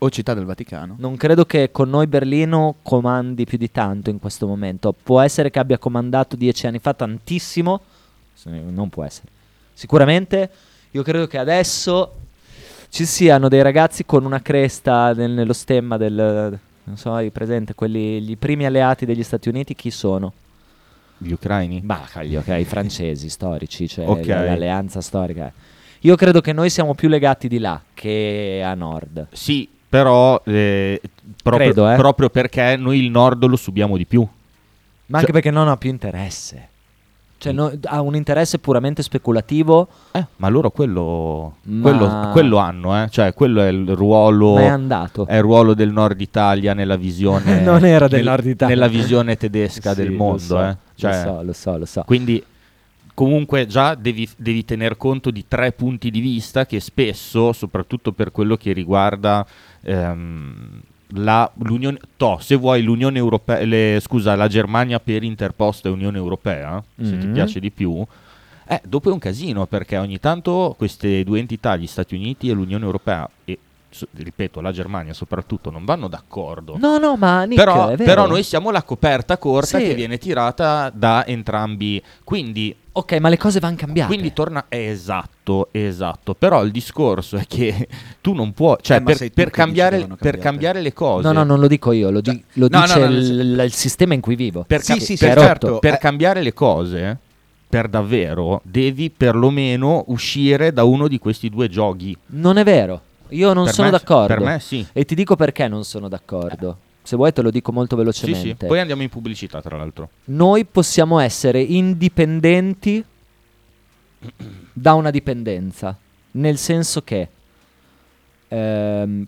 [0.00, 0.96] O Città del Vaticano.
[0.98, 4.94] Non credo che con noi Berlino comandi più di tanto in questo momento.
[5.02, 7.80] Può essere che abbia comandato dieci anni fa tantissimo,
[8.44, 9.28] non può essere.
[9.72, 10.50] Sicuramente
[10.90, 12.16] io credo che adesso
[12.90, 16.58] ci siano dei ragazzi con una cresta nel- nello stemma del...
[16.84, 17.74] Non so, hai presente?
[17.74, 20.34] Quelli, i primi alleati degli Stati Uniti chi sono?
[21.18, 21.80] Gli ucraini?
[21.80, 24.24] Bah, cagli, ok, i francesi storici, cioè Ok.
[24.26, 25.52] l- l'alleanza storica.
[26.02, 29.26] Io credo che noi siamo più legati di là che a nord.
[29.32, 31.00] Sì, però eh,
[31.42, 31.96] proprio, Credo, eh.
[31.96, 34.20] proprio perché noi il nord lo subiamo di più.
[34.20, 36.68] Ma anche Cioè- perché non ha più interesse.
[37.38, 43.00] Cioè, no- ha un interesse puramente speculativo, Eh, ma loro quello, Ma- quello, quello hanno,
[43.00, 43.08] eh?
[43.10, 45.24] cioè quello è il ruolo, ma è andato.
[45.24, 48.74] è il ruolo del nord Italia nella visione, Non era del nel- Nord Italia.
[48.74, 50.38] nella visione tedesca Sì, del lo mondo.
[50.38, 50.76] so, eh.
[50.96, 52.02] Cioè, Lo so, lo so, lo so.
[52.04, 52.42] Quindi
[53.14, 58.32] comunque già devi, devi tener conto di tre punti di vista che spesso, soprattutto per
[58.32, 59.46] quello che riguarda
[59.82, 60.80] ehm,
[61.12, 66.18] la, l'Unione, toh, se vuoi l'Unione Europea, le- scusa, la Germania per interposta e Unione
[66.18, 67.32] Europea, se ti Mhm.
[67.32, 68.04] piace di più,
[68.66, 72.52] eh, dopo è un casino perché ogni tanto queste due entità, gli Stati Uniti e
[72.52, 73.58] l'Unione Europea, e
[74.12, 76.76] ripeto, la Germania soprattutto, non vanno d'accordo.
[76.78, 78.04] No, no, ma Nick, Però, è vero.
[78.04, 79.84] però noi siamo la coperta corta Sì.
[79.86, 82.02] che viene tirata da entrambi.
[82.24, 84.08] Quindi, Ok, ma le cose vanno cambiate.
[84.08, 84.64] quindi torna.
[84.68, 86.34] eh, esatto, esatto.
[86.34, 87.86] Però il discorso è che
[88.20, 88.76] tu non puoi.
[88.80, 91.26] Cioè, Eh, ma per, per cambiare, per cambiare le cose.
[91.26, 93.34] No, no, non lo dico io, lo, di- Cioè, lo no, no, dice no, il,
[93.54, 94.64] nel il sistema in cui vivo.
[94.66, 95.78] Per, Sì, cam- sì, sì, per- certo.
[95.78, 95.98] per Eh.
[95.98, 97.18] cambiare le cose,
[97.68, 102.16] per davvero, devi perlomeno uscire da uno di questi due giochi.
[102.26, 103.02] Non è vero.
[103.30, 104.34] Io non Per sono me- d'accordo.
[104.34, 104.86] Per me sì.
[104.92, 106.78] E ti dico perché non sono d'accordo.
[107.02, 108.56] Se vuoi te lo dico molto Sì, velocemente.
[108.60, 108.66] sì.
[108.66, 110.10] Poi andiamo in pubblicità, tra l'altro.
[110.26, 113.02] Noi possiamo essere indipendenti
[114.72, 115.96] da una dipendenza,
[116.32, 117.28] nel senso che
[118.48, 119.26] ehm,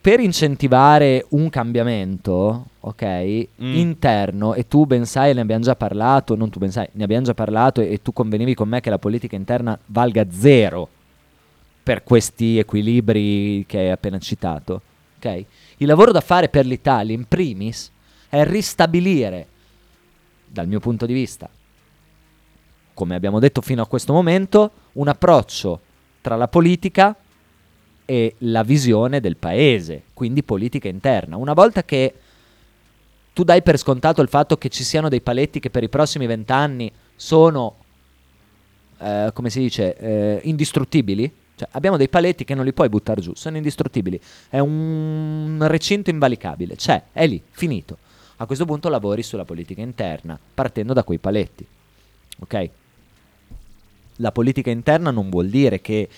[0.00, 3.02] per incentivare un cambiamento, ok,
[3.62, 3.74] Mm.
[3.74, 7.24] interno, e tu ben sai, ne abbiamo già parlato, non tu ben sai, ne abbiamo
[7.24, 10.88] già parlato e, e tu convenivi con me che la politica interna valga zero
[11.82, 14.82] per questi equilibri che hai appena citato,
[15.16, 15.44] ok?
[15.78, 17.90] Il lavoro da fare per l'Italia, in primis,
[18.28, 19.46] è ristabilire,
[20.46, 21.48] dal mio punto di vista,
[22.92, 25.80] come abbiamo detto fino a questo momento, un approccio
[26.20, 27.16] tra la politica
[28.04, 31.36] e la visione del paese, quindi politica interna.
[31.36, 32.14] Una volta che
[33.32, 36.26] tu dai per scontato il fatto che ci siano dei paletti che per i prossimi
[36.26, 37.76] vent'anni sono,
[38.98, 43.20] eh, come si dice, eh, indistruttibili, cioè abbiamo dei paletti che non li puoi buttare
[43.20, 47.98] giù, sono indistruttibili, è un recinto invalicabile, c'è, è lì, finito.
[48.36, 51.66] A questo punto lavori sulla politica interna, partendo da quei paletti.
[52.38, 52.70] Ok?
[54.16, 56.08] La politica interna non vuol dire che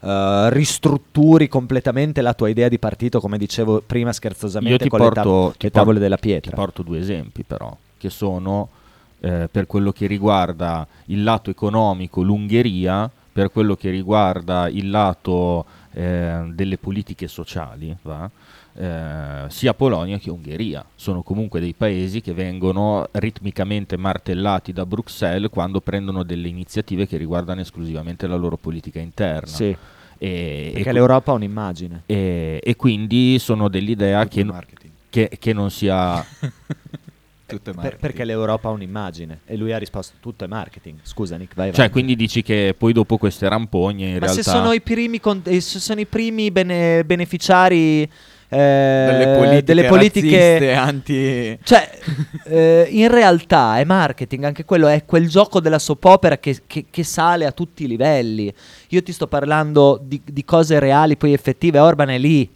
[0.00, 5.00] eh, ristrutturi completamente la tua idea di partito, come dicevo prima scherzosamente Io ti con
[5.00, 6.54] le, porto, le ti tavole por- della Ti pietra.
[6.54, 8.68] porto due esempi però, che sono
[9.18, 15.66] eh, per quello che riguarda il lato economico l'Ungheria, per quello che riguarda il lato
[15.92, 18.30] eh, delle politiche sociali, va?
[18.78, 20.82] Eh, sia Polonia che Ungheria.
[20.94, 27.18] Sono comunque dei paesi che vengono ritmicamente martellati da Bruxelles quando prendono delle iniziative che
[27.18, 29.48] riguardano esclusivamente la loro politica interna.
[29.54, 29.76] Sì,
[30.16, 32.04] E, perché e- l'Europa ha un'immagine.
[32.06, 34.46] e- e quindi sono dell'idea che,
[35.10, 36.24] che- che non sia
[37.46, 40.98] Tutto è Per- perché l'Europa ha un'immagine e lui ha risposto tutto è marketing.
[41.02, 41.92] Scusa Nick, vai Cioè, avanti.
[41.92, 44.42] quindi dici che poi dopo queste rampogne in Ma realtà...
[44.42, 48.08] se sono i primi, con- eh, se sono i primi bene- beneficiari eh,
[48.48, 51.58] delle politiche, delle politiche anti...
[51.62, 51.98] Cioè,
[52.46, 56.86] eh, in realtà è marketing, anche quello è quel gioco della soap opera che, che-
[56.90, 58.52] che sale a tutti i livelli.
[58.88, 61.78] Io ti sto parlando di, di cose reali, poi effettive.
[61.78, 62.48] Orban è lì,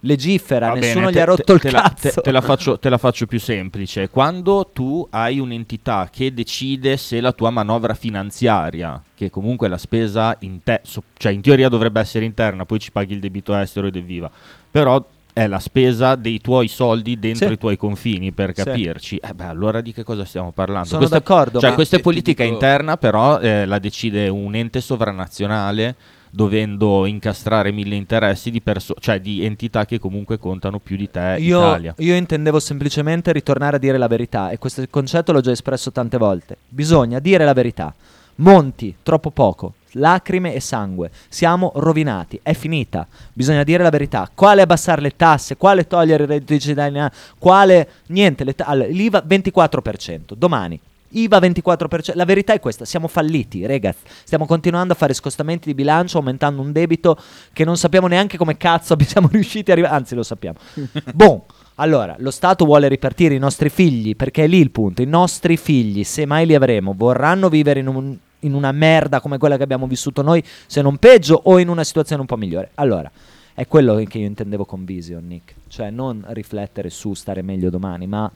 [0.00, 2.10] legifera, Va nessuno bene, gli ha te- rotto te- il te la- cazzo.
[2.10, 4.08] te- te la faccio, te la faccio più semplice.
[4.08, 10.36] Quando tu hai un'entità che decide se la tua manovra finanziaria, che comunque la spesa
[10.40, 10.80] in te,
[11.16, 14.30] cioè in teoria dovrebbe essere interna, poi ci paghi il debito estero ed evviva,
[14.70, 17.52] però è la spesa dei tuoi soldi dentro Sì.
[17.52, 18.64] i tuoi confini per Sì.
[18.64, 19.16] capirci.
[19.18, 20.88] Eh beh, allora di che cosa stiamo parlando?
[20.88, 24.28] Sono Questa- d'accordo, Cioè, questa è ti- ti politica dico- interna, però eh, la decide
[24.28, 25.94] un ente sovranazionale
[26.30, 31.36] dovendo incastrare mille interessi di, perso- cioè di entità che comunque contano più di te
[31.40, 31.94] io, Italia.
[31.98, 36.16] io intendevo semplicemente ritornare a dire la verità e questo concetto l'ho già espresso tante
[36.16, 36.56] volte.
[36.68, 37.92] Bisogna dire la verità.
[38.36, 39.74] Monti, troppo poco.
[39.94, 41.10] Lacrime e sangue.
[41.28, 42.38] Siamo rovinati.
[42.42, 43.06] È finita.
[43.32, 44.30] Bisogna dire la verità.
[44.32, 45.56] Quale abbassare le tasse?
[45.56, 47.14] Quale togliere il reddito di cittadinanza?
[47.38, 47.88] Quale...
[48.06, 48.44] Niente.
[48.44, 50.34] le ta- allora, L'IVA 24%.
[50.36, 50.80] Domani.
[51.10, 52.12] IVA 24%.
[52.14, 52.84] La verità è questa.
[52.84, 54.00] Siamo falliti, ragazzi.
[54.24, 57.18] Stiamo continuando a fare scostamenti di bilancio, aumentando un debito
[57.52, 59.94] che non sappiamo neanche come cazzo siamo riusciti a arrivare.
[59.94, 60.58] Anzi, lo sappiamo.
[61.14, 61.46] Boh.
[61.76, 65.00] Allora, lo Stato vuole ripartire i nostri figli, perché è lì il punto.
[65.00, 69.38] I nostri figli, se mai li avremo, vorranno vivere in, un- in una merda come
[69.38, 72.72] quella che abbiamo vissuto noi, se non peggio, o in una situazione un po' migliore.
[72.74, 73.10] Allora,
[73.54, 75.54] è quello che io intendevo con Vision, Nick.
[75.68, 78.30] Cioè, non riflettere su stare meglio domani, ma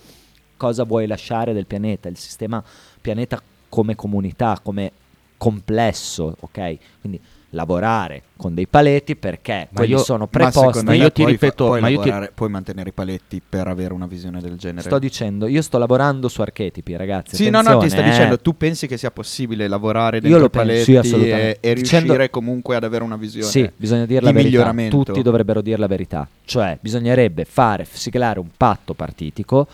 [0.64, 2.62] cosa vuoi lasciare del pianeta, il sistema
[3.00, 3.38] pianeta
[3.68, 4.92] come comunità, come
[5.36, 6.76] complesso, ok?
[7.00, 10.82] Quindi lavorare con dei paletti perché Ma quelli io- sono preposti.
[10.84, 13.68] Ma io ti ripeto, fa- puoi, ma io ti- lavorare- puoi mantenere i paletti per
[13.68, 14.80] avere una visione del genere.
[14.80, 17.36] Sto dicendo, io sto lavorando su archetipi, ragazzi.
[17.36, 18.04] Sì, no, no, ti sto eh.
[18.04, 22.04] dicendo, tu pensi che sia possibile lavorare dentro i penso, paletti sì, e, e Dicendo-
[22.14, 24.48] riuscire comunque ad avere una visione Sì, bisogna dire di la verità.
[24.50, 25.02] miglioramento?
[25.04, 26.26] Tutti dovrebbero dire la verità.
[26.44, 29.66] Cioè, bisognerebbe fare, siglare un patto partitico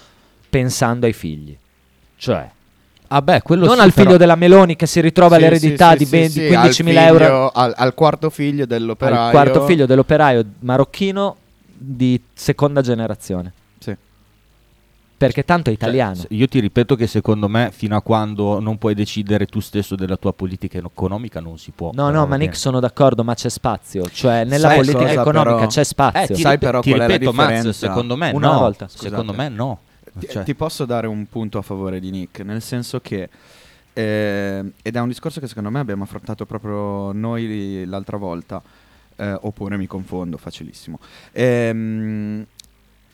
[0.50, 1.56] pensando ai figli.
[2.16, 2.50] Cioè,
[3.12, 5.90] Ah beh, quello non sì, al figlio però- della Meloni che si ritrova Sì, l'eredità
[5.92, 9.20] sì, di, sì, ben- sì, di al 15.000 euro figlio- Al, al quarto figlio dell'operaio.
[9.24, 11.36] al quarto figlio dell'operaio marocchino
[11.76, 13.52] di seconda generazione.
[13.78, 13.96] Sì.
[15.16, 16.14] Perché tanto è Cioè, italiano.
[16.14, 19.96] s- io ti ripeto che secondo me fino a quando non puoi decidere tu stesso
[19.96, 21.90] della tua politica economica non si può.
[21.92, 22.36] No, no, ma.
[22.36, 24.08] Nick sono d'accordo, ma c'è spazio.
[24.08, 25.66] Cioè, nella Sai politica economica però?
[25.66, 26.20] c'è spazio.
[26.22, 27.72] Eh, ti, Sai rip- però ti qual è la ripeto, Max, differenza?
[27.86, 28.58] secondo me Una no.
[28.60, 29.78] volta, secondo me no.
[30.18, 33.28] Ti, Cioè, ti posso dare un punto a favore di Nick, nel senso che,
[33.92, 38.62] eh, ed è un discorso che secondo me abbiamo affrontato proprio noi l'altra volta,
[39.16, 40.98] eh, oppure mi confondo, facilissimo.
[41.32, 42.44] Ehm,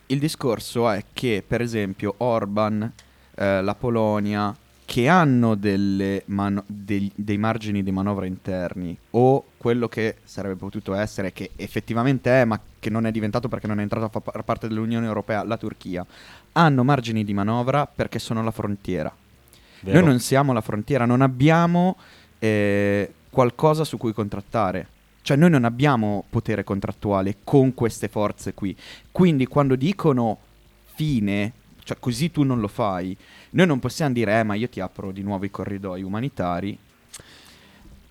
[0.07, 2.93] il discorso è che, per esempio, Orban,
[3.35, 4.55] eh, la Polonia,
[4.87, 10.95] che hanno delle mano- dei, dei margini di manovra interni o quello che sarebbe potuto
[10.95, 14.21] essere, che effettivamente è, ma che non è diventato perché non è entrato a fa
[14.21, 16.07] par- parte dell'Unione Europea, la Turchia,
[16.57, 19.15] hanno margini di manovra perché sono la frontiera.
[19.81, 19.99] vero.
[19.99, 21.97] Noi non siamo la frontiera, non abbiamo
[22.39, 24.89] eh, qualcosa su cui contrattare.
[25.21, 28.77] Cioè noi non abbiamo potere contrattuale con queste forze qui.
[29.11, 30.39] Quindi quando dicono
[30.95, 31.53] fine,
[31.83, 33.17] cioè così tu non lo fai,
[33.51, 36.79] noi non possiamo dire eh ma io ti apro di nuovo i corridoi umanitari.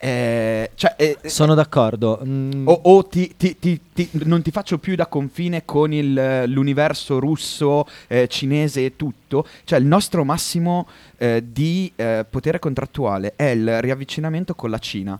[0.06, 2.22] Eh, cioè, eh, Sono d'accordo.
[2.24, 6.44] Mm, o, o ti- ti- ti- ti- non ti faccio più da confine con il-
[6.46, 9.48] l'universo russo, eh, cinese e tutto.
[9.64, 10.88] Cioè, il nostro massimo
[11.18, 15.20] eh, di eh, potere contrattuale è il riavvicinamento con la Cina.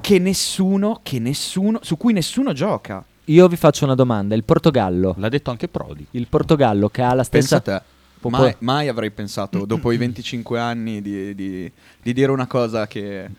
[0.00, 3.02] Che nessuno, che nessuno, su cui nessuno gioca.
[3.24, 4.34] Io vi faccio una domanda.
[4.34, 6.04] Il Portogallo, L'ha detto anche Prodi.
[6.10, 7.76] il Portogallo che ha la Pensa stessa...
[7.76, 7.84] a te.
[8.28, 13.30] Mai, mai avrei pensato, dopo i 25 anni, di, di- di dire una cosa che...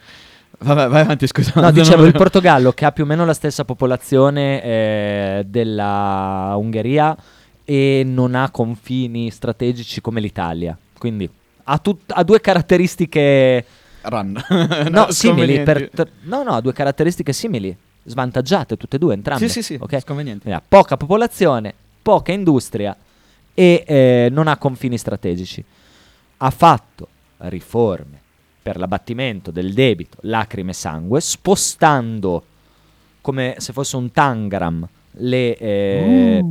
[0.63, 1.59] Vabbè, vai avanti, scusa.
[1.59, 7.15] No, dicevo, il Portogallo che ha più o meno la stessa popolazione eh, della Ungheria
[7.65, 10.77] e non ha confini strategici come l'Italia.
[10.97, 11.29] Quindi
[11.63, 13.65] ha, tut- ha due caratteristiche...
[14.03, 14.43] Run.
[14.89, 15.61] no, simili.
[15.63, 15.89] per-
[16.23, 17.75] no, no, ha due caratteristiche simili.
[18.03, 19.47] Svantaggiate tutte e due, entrambe.
[19.47, 19.99] Sì, sì, sì, ok?
[19.99, 20.41] sconvenienti.
[20.41, 22.95] Quindi ha poca popolazione, poca industria
[23.53, 25.63] e eh, non ha confini strategici.
[26.37, 27.07] Ha fatto
[27.37, 28.20] riforme
[28.61, 32.43] per l'abbattimento del debito, lacrime e sangue, spostando
[33.21, 35.57] come se fosse un tangram le...
[35.57, 36.45] eh,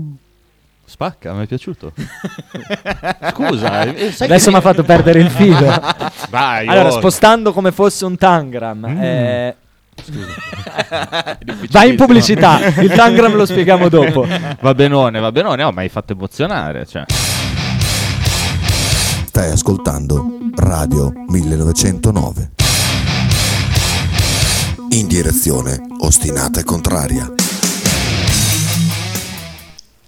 [0.85, 1.93] Spacca, mi è piaciuto.
[3.31, 5.73] Scusa, eh, Adesso mi ha fatto perdere il filo.
[6.31, 6.99] Vai, allora, oh.
[6.99, 8.89] spostando come fosse un tangram.
[8.89, 9.01] Mm.
[9.01, 9.57] eh,
[11.71, 14.27] vai in pubblicità, il tangram lo spieghiamo dopo.
[14.61, 16.85] Va benone, va benone, oh, ma hai fatto emozionare.
[16.87, 17.05] Cioè.
[19.31, 20.27] Stai ascoltando
[20.57, 22.51] Radio 1909.
[24.91, 27.33] In direzione ostinata e contraria.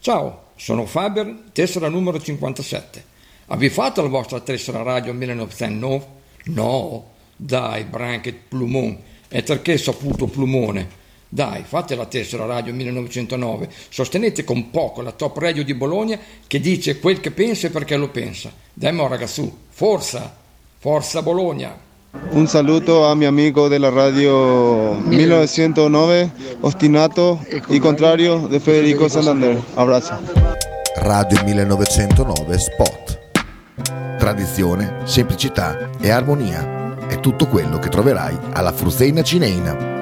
[0.00, 3.04] Ciao, sono Faber, tessera numero 57.
[3.46, 6.06] Avete fatto la vostra tessera radio 1909?
[6.46, 8.98] No, dai, Branket Plumon,
[9.28, 10.88] è perché saputo Plumone.
[11.34, 16.60] Dai, fate la tessera radio 1909, sostenete con poco la top radio di Bologna che
[16.60, 18.52] dice quel che pensa e perché lo pensa.
[18.70, 20.30] Dai, mo ragazzu, forza,
[20.76, 21.74] forza Bologna.
[22.32, 29.58] Un saluto a mi amico della radio 1909, Ostinato y Contrario de Federico Santander.
[29.72, 30.20] Abrazo.
[30.96, 33.20] Radio 1909 Spot.
[34.18, 40.01] Tradizione, semplicità e armonia è tutto quello che troverai alla Fruzeina Cineina.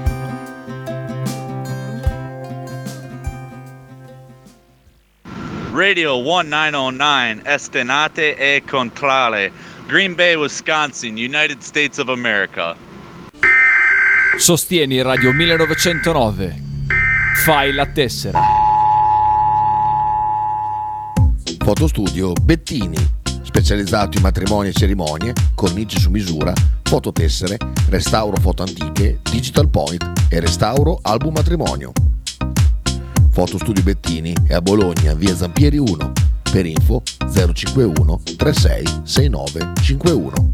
[5.73, 9.53] Radio 1909 Estenate e Contrale,
[9.87, 12.75] Green Bay, Wisconsin, United States of America.
[14.37, 16.61] Sostieni Radio 1909.
[17.45, 18.41] Fai la tessera.
[21.63, 22.97] Fotostudio Bettini,
[23.41, 26.51] specializzato in matrimoni e cerimonie, cornici su misura,
[26.83, 27.55] fototessere,
[27.87, 31.93] restauro foto antiche, digital point e restauro album matrimonio.
[33.41, 36.11] Fotostudio Bettini è a Bologna, via Zampieri 1.
[36.43, 40.53] Per info 051 36 69 51.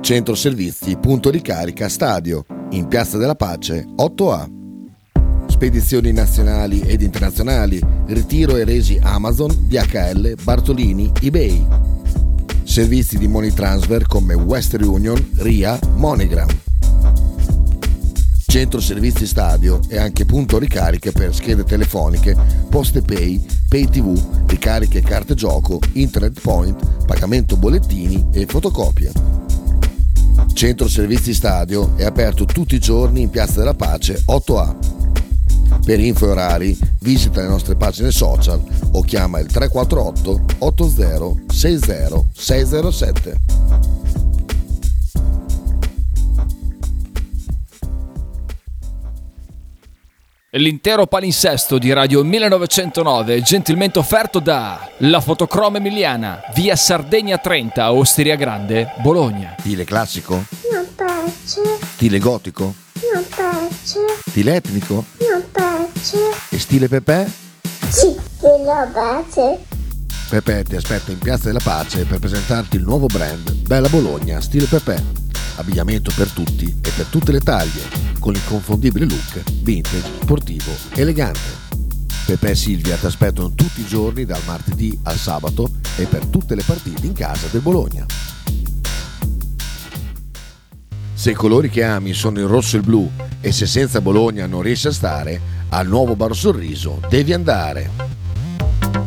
[0.00, 4.48] Centro Servizi Punto Ricarica Stadio, in Piazza della Pace 8A.
[5.48, 11.66] Spedizioni nazionali ed internazionali, ritiro e resi Amazon, DHL, Bartolini, eBay.
[12.62, 16.73] Servizi di money transfer come Western Union, RIA, MoneyGram.
[18.54, 22.36] Centro Servizi Stadio e anche punto ricariche per schede telefoniche,
[22.68, 29.10] poste pay, pay tv, ricariche carte gioco, internet point, pagamento bollettini e fotocopie.
[30.52, 34.76] Centro Servizi Stadio è aperto tutti i giorni in Piazza della Pace 8A.
[35.84, 42.24] Per info e orari visita le nostre pagine social o chiama il 348 80 60
[42.32, 43.93] 607.
[50.56, 57.92] L'intero palinsesto di Radio 1909 è gentilmente offerto da La Fotocroma Emiliana, via Sardegna 30,
[57.92, 59.56] Osteria Grande, Bologna.
[59.58, 60.44] Stile classico?
[60.70, 61.60] Non piace,
[61.94, 62.72] Stile gotico?
[63.12, 63.98] non piace,
[64.28, 65.04] Stile etnico?
[65.28, 66.18] non piace.
[66.50, 67.28] E stile Pepe?
[67.88, 69.58] Sì, quello piace.
[70.28, 74.66] Pepe ti aspetta in Piazza della Pace per presentarti il nuovo brand Bella Bologna Stile
[74.66, 75.23] Pepe.
[75.56, 77.82] Abbigliamento per tutti e per tutte le taglie,
[78.18, 81.62] con l'inconfondibile look vintage, sportivo, elegante.
[82.26, 86.54] Pepe e Silvia ti aspettano tutti i giorni dal martedì al sabato e per tutte
[86.54, 88.06] le partite in casa del Bologna.
[91.14, 94.46] Se i colori che ami sono il rosso e il blu e se senza Bologna
[94.46, 98.13] non riesci a stare, al nuovo Bar Sorriso devi andare.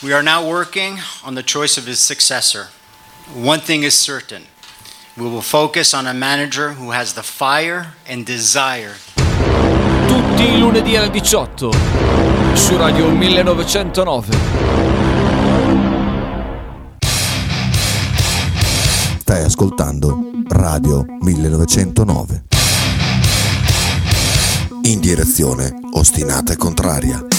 [0.00, 2.68] We are now working on the choice of his successor.
[3.34, 4.44] One thing is certain
[5.16, 8.94] we will focus on a manager who has the fire and desire
[10.06, 11.70] Tutti i lunedì alle 18
[12.54, 14.36] su Radio 1909.
[19.18, 22.44] Stai ascoltando Radio 1909.
[24.82, 27.37] In direzione ostinata e contraria.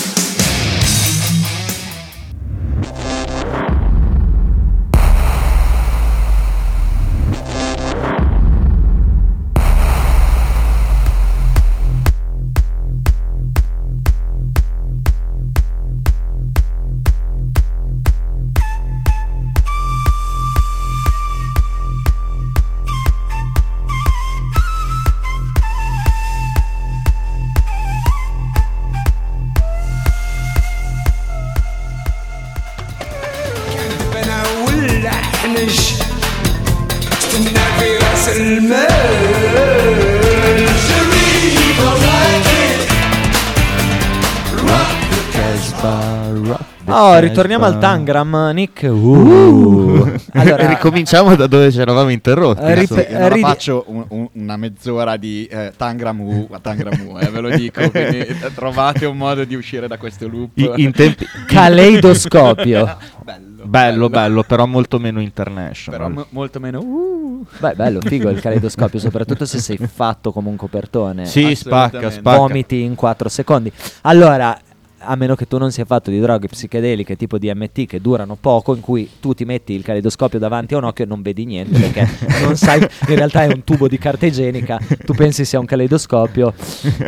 [47.19, 48.83] Ritorniamo al Tangram, Nick.
[48.89, 50.17] Uh.
[50.33, 52.61] Allora, ricominciamo da dove ci eravamo interrotti.
[52.61, 57.07] Eh, rip- non la ridi- faccio un- un- una mezz'ora di eh, Tangram U, Tangram
[57.07, 60.51] U, eh, ve lo dico, quindi eh, trovate un modo di uscire da questo loop.
[60.57, 62.97] I- in tempi- Caleidoscopio.
[63.23, 65.99] bello, Bello, bello, però molto meno international.
[65.99, 66.79] Però mo- molto meno...
[66.79, 67.45] Uh.
[67.59, 71.25] Beh, bello, figo il caleidoscopio, soprattutto se sei fatto come un copertone.
[71.25, 72.37] Sì, spacca, spacca.
[72.37, 73.71] Vomiti in 4 secondi.
[74.01, 74.57] Allora,
[75.01, 78.75] a meno che tu non sia fatto di droghe psichedeliche tipo DMT che durano poco,
[78.75, 81.79] in cui tu ti metti il caleidoscopio davanti a un occhio e non vedi niente
[81.79, 82.07] perché
[82.43, 86.53] non sai, in realtà è un tubo di carta igienica, tu pensi sia un caleidoscopio.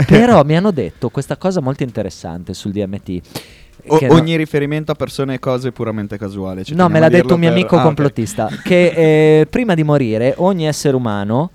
[0.07, 3.19] Però mi hanno detto questa cosa molto interessante sul DMT.
[3.87, 6.63] O- che no- ogni riferimento a persone e cose puramente casuale.
[6.63, 9.81] ci No, me l'ha detto un mio per- amico ah, complottista che eh, prima di
[9.83, 11.49] morire ogni essere umano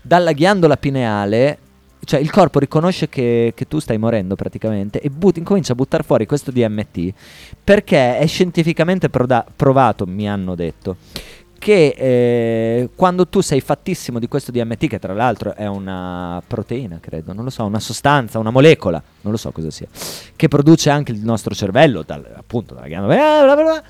[0.00, 1.58] dalla ghiandola pineale
[2.04, 6.02] cioè il corpo riconosce che, che tu stai morendo praticamente e but- incomincia a buttare
[6.02, 7.12] fuori questo DMT
[7.62, 10.96] perché è scientificamente proda- provato, mi hanno detto,
[11.62, 16.98] che eh, quando tu sei fattissimo di questo DMT, che tra l'altro è una proteina,
[17.00, 19.86] credo, non lo so, una sostanza, una molecola, non lo so cosa sia,
[20.34, 23.82] che produce anche il nostro cervello, dal- appunto dalla ghiandola,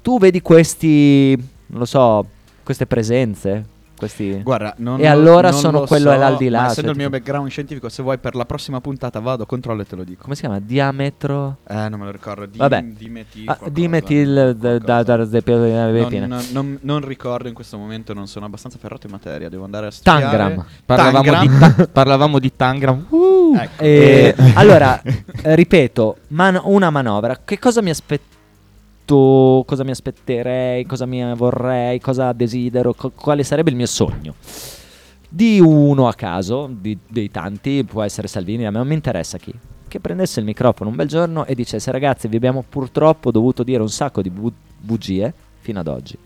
[0.00, 2.24] tu vedi questi, non lo so,
[2.62, 3.76] queste presenze.
[3.98, 4.40] Questi...
[4.42, 6.58] Guarda, non e lo- allora non sono lo quello so, all'aldilà.
[6.58, 9.44] Ma cioè, essendo il mio tipo- background scientifico, se vuoi per la prossima puntata vado,
[9.44, 10.22] controllo e te lo dico.
[10.22, 10.60] come si chiama?
[10.60, 11.58] Diametro.
[11.68, 12.46] Eh, non me lo ricordo.
[12.46, 12.82] Di, Vabbè.
[12.84, 13.48] Dimetil.
[13.48, 18.78] Ah, dimetil da- da- da- Non, non, non- ricordo in questo momento, non sono abbastanza
[18.78, 19.48] ferrato in materia.
[19.48, 20.20] Devo andare a studiare.
[20.36, 20.64] Tangram.
[20.84, 21.46] Parlavamo, Tangram.
[21.46, 23.06] Di ta- parlavamo di Tangram.
[23.08, 23.36] Uh!
[23.58, 23.82] Ecco.
[23.82, 25.00] Eh, allora,
[25.42, 27.38] ripeto, man- una manovra.
[27.44, 27.90] Che cosa mi
[29.08, 29.64] aspetto?
[29.66, 30.84] Cosa mi aspetterei?
[30.86, 31.98] Cosa mi vorrei?
[32.00, 32.92] Cosa desidero?
[32.94, 34.34] co- quale sarebbe il mio sogno?
[35.30, 39.38] Di uno a caso, di- dei tanti, può essere Salvini, a me non mi interessa
[39.38, 39.52] chi.
[39.88, 43.80] Che prendesse il microfono un bel giorno e dicesse: Ragazzi, vi abbiamo purtroppo dovuto dire
[43.80, 46.16] un sacco di bu- bugie fino ad oggi.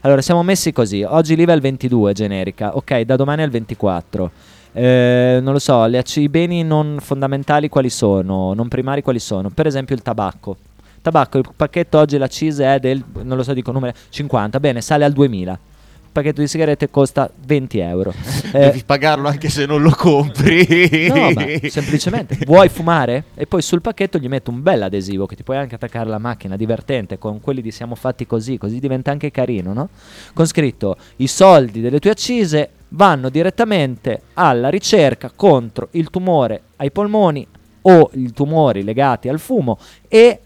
[0.00, 1.02] Allora, siamo messi così.
[1.02, 2.76] Oggi l'IVA è il 22, generica.
[2.76, 4.30] Ok, da domani è il 24.
[4.72, 8.54] Eh, non lo so, ac- i beni non fondamentali quali sono?
[8.54, 9.50] Non primari quali sono?
[9.50, 10.56] Per esempio il tabacco.
[11.04, 14.58] Tabacco, il pacchetto oggi l'accise è del, non lo so, dico numero, 50.
[14.58, 15.52] Bene, sale al 2000.
[15.52, 18.14] Il pacchetto di sigarette costa 20 euro.
[18.54, 21.08] Eh, Devi pagarlo anche se non lo compri.
[21.08, 23.24] No, ma semplicemente vuoi fumare?
[23.34, 26.18] E poi sul pacchetto gli metto un bel adesivo che ti puoi anche attaccare alla
[26.18, 29.88] macchina, divertente, con quelli di siamo fatti così, così diventa anche carino, no?
[30.32, 36.92] Con scritto i soldi delle tue accise vanno direttamente alla ricerca contro il tumore ai
[36.92, 37.44] polmoni
[37.82, 40.38] o i tumori legati al fumo e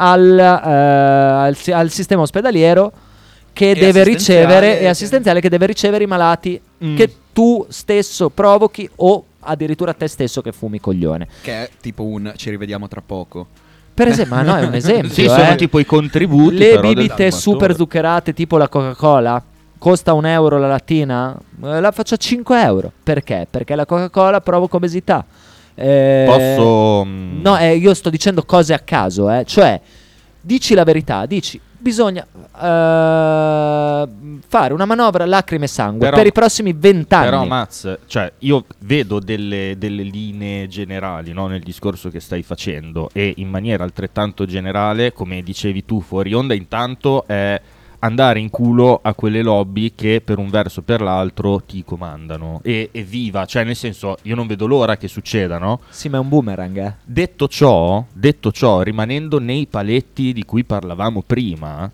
[0.00, 2.92] al, eh, al si- al sistema ospedaliero
[3.52, 6.96] che E deve assistenziale, ricevere che- e assistenziale che deve ricevere i malati Mm.
[6.96, 11.26] che tu stesso provochi o addirittura te stesso che fumi coglione.
[11.42, 13.46] Che è tipo un ci rivediamo tra poco.
[13.94, 15.10] Per esempio, ma no, è un esempio.
[15.10, 15.28] Sì, eh.
[15.28, 16.56] sono tipo i contributi.
[16.58, 19.42] Le bibite super zuccherate tipo la Coca-Cola
[19.78, 21.36] costa un euro la lattina?
[21.64, 22.92] Eh, La faccio a 5 euro.
[23.02, 23.46] Perché?
[23.50, 25.24] Perché la Coca-Cola provoca obesità.
[25.78, 27.04] Eh, Posso.
[27.04, 29.44] mm, No, eh, io sto dicendo cose a caso, eh.
[29.44, 29.80] Cioè,
[30.40, 32.26] dici la verità, dici bisogna
[32.60, 34.08] eh,
[34.48, 37.24] fare una manovra lacrime e sangue Però- per i prossimi 20 anni.
[37.24, 43.10] Però Maz, cioè, io vedo delle, delle linee generali no, nel discorso che stai facendo
[43.12, 47.60] e in maniera altrettanto generale, come dicevi tu fuori onda, intanto è
[48.00, 52.60] andare in culo a quelle lobby che per un verso o per l'altro ti comandano.
[52.62, 55.80] E evviva, cioè nel senso, io non vedo l'ora che succeda, no?
[55.88, 56.94] Sì, ma è un boomerang, eh.
[57.04, 61.90] Detto ciò, detto ciò, rimanendo nei paletti di cui parlavamo prima,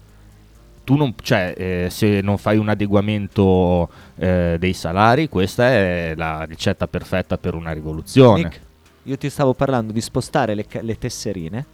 [0.84, 6.44] tu non, cioè, eh, se non fai un adeguamento eh, dei salari, questa è la
[6.44, 8.42] ricetta perfetta per una rivoluzione.
[8.42, 8.60] Nick,
[9.04, 11.66] io ti stavo parlando di spostare le, le tesserine.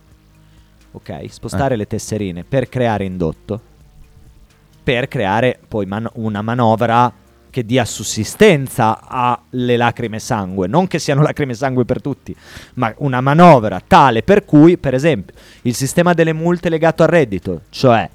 [0.92, 1.76] Ok, spostare Eh.
[1.76, 3.60] le tesserine per creare indotto.
[4.90, 7.12] Per creare poi man- una manovra
[7.48, 10.66] che dia sussistenza alle lacrime sangue.
[10.66, 12.34] Non che siano lacrime sangue per tutti,
[12.74, 15.32] ma una manovra tale per cui, per esempio,
[15.62, 18.10] il sistema delle multe legato al reddito, cioè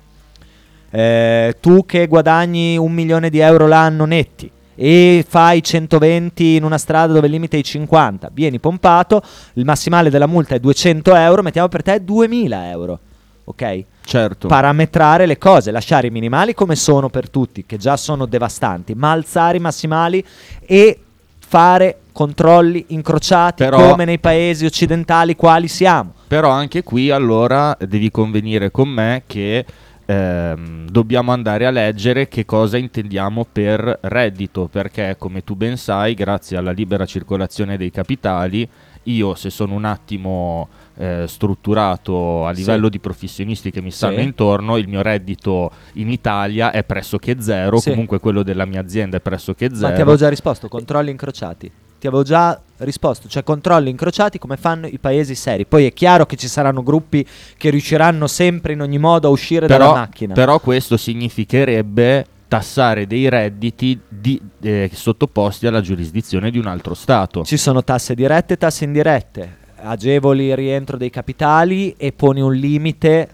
[0.90, 6.78] eh, tu che guadagni un milione di euro l'anno netti e fai 120 in una
[6.78, 9.22] strada dove il limite è i 50, vieni pompato,
[9.54, 13.00] il massimale della multa è 200 euro, mettiamo per te 2000 euro.
[13.46, 13.84] Ok?
[14.04, 14.48] Certo.
[14.48, 19.12] Parametrare le cose, lasciare i minimali come sono per tutti, che già sono devastanti, ma
[19.12, 20.24] alzare i massimali
[20.66, 21.00] e
[21.40, 26.14] fare controlli incrociati Però- come nei paesi occidentali quali siamo.
[26.28, 29.66] Però anche qui allora devi convenire con me che
[30.06, 36.14] ehm, dobbiamo andare a leggere che cosa intendiamo per reddito, perché come tu ben sai,
[36.14, 38.68] grazie alla libera circolazione dei capitali,
[39.06, 42.60] io se sono un attimo eh, strutturato a Sì.
[42.62, 44.24] livello di professionisti che mi stanno Sì.
[44.24, 47.90] intorno, il mio reddito in Italia è pressoché zero, Sì.
[47.90, 49.88] comunque quello della mia azienda è pressoché zero.
[49.90, 51.70] Ma ti avevo già risposto, controlli incrociati.
[52.00, 55.66] Ti avevo già risposto, cioè controlli incrociati come fanno i paesi seri.
[55.66, 57.26] Poi è chiaro che ci saranno gruppi
[57.58, 60.34] che riusciranno sempre in ogni modo a uscire però, dalla macchina.
[60.34, 67.44] però questo significherebbe tassare dei redditi di- eh, sottoposti alla giurisdizione di un altro Stato.
[67.44, 69.58] Ci sono tasse dirette e tasse indirette.
[69.78, 73.30] Agevoli il rientro dei capitali e poni un limite.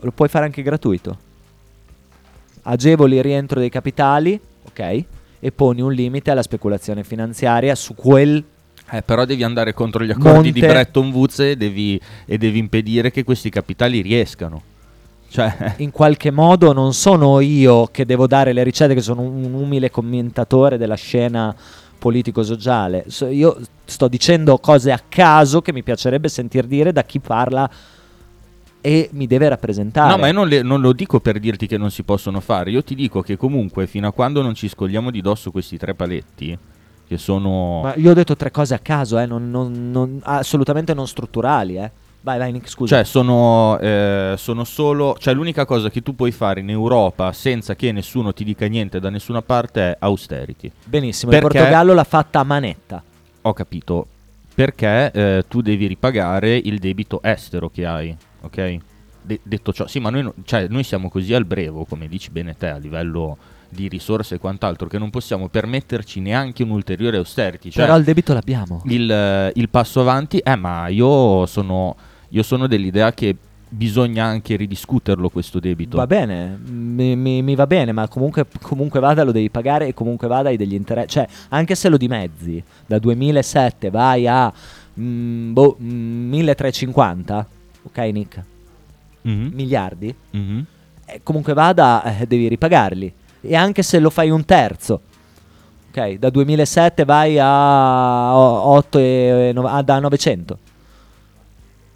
[0.00, 1.18] Lo puoi fare anche gratuito.
[2.62, 5.04] Agevoli il rientro dei capitali, ok?
[5.38, 8.42] E poni un limite alla speculazione finanziaria su quel
[8.90, 12.58] Eh, però devi andare contro gli accordi di Monte- Bretton Woods e devi, e devi
[12.58, 14.62] impedire che questi capitali riescano.
[15.36, 19.52] Cioè, in qualche modo non sono io che devo dare le ricette, che sono un
[19.52, 21.54] umile commentatore della scena
[21.98, 23.04] politico-sociale.
[23.08, 27.68] So- io sto dicendo cose a caso che mi piacerebbe sentir dire da chi parla
[28.80, 30.10] e mi deve rappresentare.
[30.10, 32.70] no, ma io non, le- non lo dico per dirti che non si possono fare.
[32.70, 35.94] Io ti dico che comunque, fino a quando non ci scogliamo di dosso questi tre
[35.94, 36.56] paletti,
[37.06, 37.82] che sono.
[37.82, 41.76] Ma io ho detto tre cose a caso, eh, non- non- non- assolutamente non strutturali.
[41.76, 41.90] Eh.
[42.26, 42.96] Vai, vai, Nick, scusa.
[42.96, 45.16] Cioè, sono, eh, sono solo.
[45.16, 48.98] Cioè, l'unica cosa che tu puoi fare in Europa senza che nessuno ti dica niente
[48.98, 50.72] da nessuna parte è austerity.
[50.86, 53.00] Benissimo, Perché- il Portogallo l'ha fatta a manetta.
[53.42, 54.08] Ho capito.
[54.52, 58.76] Perché eh, tu devi ripagare il debito estero che hai, ok?
[59.22, 62.30] De- detto ciò, sì, ma noi, no- cioè, noi siamo così al brevo, come dici
[62.30, 63.36] bene te, a livello
[63.68, 67.70] di risorse e quant'altro, che non possiamo permetterci neanche un ulteriore austerity.
[67.70, 68.82] Cioè, Però il debito l'abbiamo.
[68.86, 71.94] il, il passo avanti, eh, ma io sono,
[72.30, 73.36] io sono dell'idea che
[73.68, 75.96] bisogna anche ridiscuterlo questo debito.
[75.96, 79.94] Va bene, mi, mi- mi va bene, ma comunque, comunque vada lo devi pagare e
[79.94, 81.08] comunque vada hai degli interessi.
[81.10, 84.52] Cioè, anche se lo dimezzi, da 2007 vai a
[85.00, 87.46] mm, boh, mm, 1350,
[87.82, 88.42] ok Nick?
[89.22, 89.50] Mhm.
[89.52, 90.64] Miliardi, Mhm.
[91.06, 93.12] eh, comunque vada eh, devi ripagarli.
[93.40, 95.00] E anche se lo fai un terzo,
[95.90, 96.12] ok?
[96.18, 100.58] Da 2007 vai a 8 e, no- a- da 900.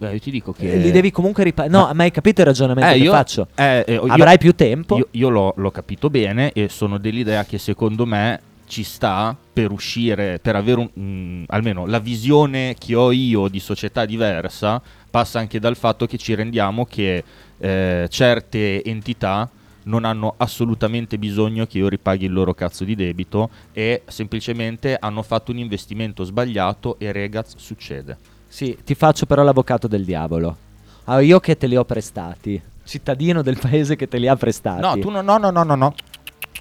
[0.00, 0.72] Beh, io ti dico che...
[0.72, 1.76] Eh, Li devi comunque ripagare.
[1.76, 3.48] No, ma hai capito il ragionamento Eh, che io- faccio?
[3.54, 4.96] eh, eh, io- Avrai più tempo.
[4.96, 9.70] Io, io l'ho, l'ho capito bene e sono dell'idea che secondo me ci sta per
[9.72, 14.80] uscire, per avere un, mm, almeno la visione che ho io di società diversa
[15.10, 17.22] passa anche dal fatto che ci rendiamo che
[17.58, 19.50] eh, certe entità
[19.82, 25.20] non hanno assolutamente bisogno che io ripaghi il loro cazzo di debito e semplicemente hanno
[25.22, 28.16] fatto un investimento sbagliato e regaz succede.
[28.52, 30.56] Sì, ti faccio però l'avvocato del diavolo.
[31.04, 34.80] Ah, io che te li ho prestati, cittadino del paese che te li ha prestati.
[34.80, 35.94] No, tu no, no, no, no, no, no.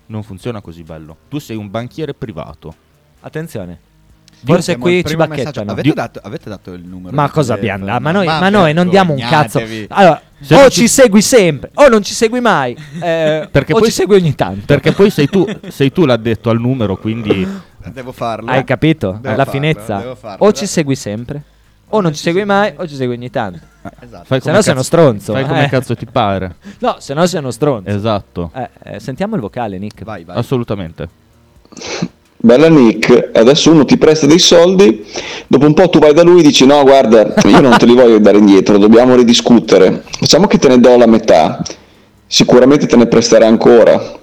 [0.05, 1.17] Non funziona così bello.
[1.27, 2.73] Tu sei un banchiere privato.
[3.21, 3.79] Attenzione.
[4.45, 5.71] Forse qui ci bacchettano.
[5.71, 7.13] Avete dato, avete dato il numero?
[7.15, 8.01] Ma di cosa abbiamo dato?
[8.01, 9.59] Ma noi, Ma ma noi non diamo un cazzo.
[9.89, 12.71] Allora, Se o ci ci- segui sempre, o non ci segui mai.
[13.01, 14.65] eh, Perché o poi- ci segui ogni tanto.
[14.65, 17.45] Perché poi sei tu, sei tu l'addetto al numero, quindi
[17.91, 18.49] Devo farlo.
[18.51, 19.17] Hai capito?
[19.19, 19.97] Devo La farlo, finezza.
[19.97, 20.45] devo farlo.
[20.45, 21.43] O ci segui sempre,
[21.89, 23.59] o non ci segui mai, o ci segui ogni tanto.
[24.01, 24.23] Esatto.
[24.25, 25.33] fai Se no sei uno stronzo.
[25.33, 25.69] Fai come eh.
[25.69, 26.55] cazzo ti pare.
[26.79, 27.89] No, se no sei uno stronzo.
[27.89, 28.51] Esatto.
[28.53, 30.03] Eh, eh, sentiamo il vocale, Nick.
[30.03, 30.37] Vai, vai.
[30.37, 31.07] Assolutamente.
[32.41, 35.05] Bella Nick, adesso uno ti presta dei soldi,
[35.45, 37.93] dopo un po' tu vai da lui e dici no guarda, io non te li
[37.93, 41.61] voglio dare indietro, dobbiamo ridiscutere, facciamo che te ne do la metà,
[42.25, 44.17] sicuramente te ne presterà ancora.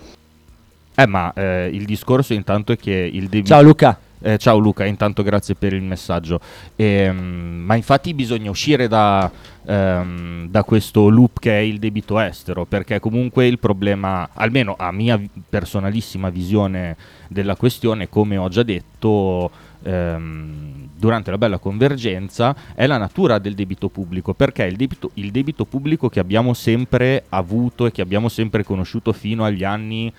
[0.94, 3.48] Eh, ma eh, il discorso intanto è che il debito...
[3.48, 3.98] Ciao Luca.
[4.18, 6.40] Eh, ciao Luca, intanto grazie per il messaggio.
[6.74, 9.30] Ehm, ma infatti bisogna uscire da,
[9.66, 14.90] ehm, da questo loop che è il debito estero, perché comunque il problema, almeno a
[14.90, 16.96] mia personalissima visione
[17.28, 19.50] della questione, come ho già detto
[19.82, 25.30] ehm, durante la bella convergenza, è la natura del debito pubblico, perché il debito, il
[25.30, 30.10] debito pubblico che abbiamo sempre avuto e che abbiamo sempre conosciuto fino agli anni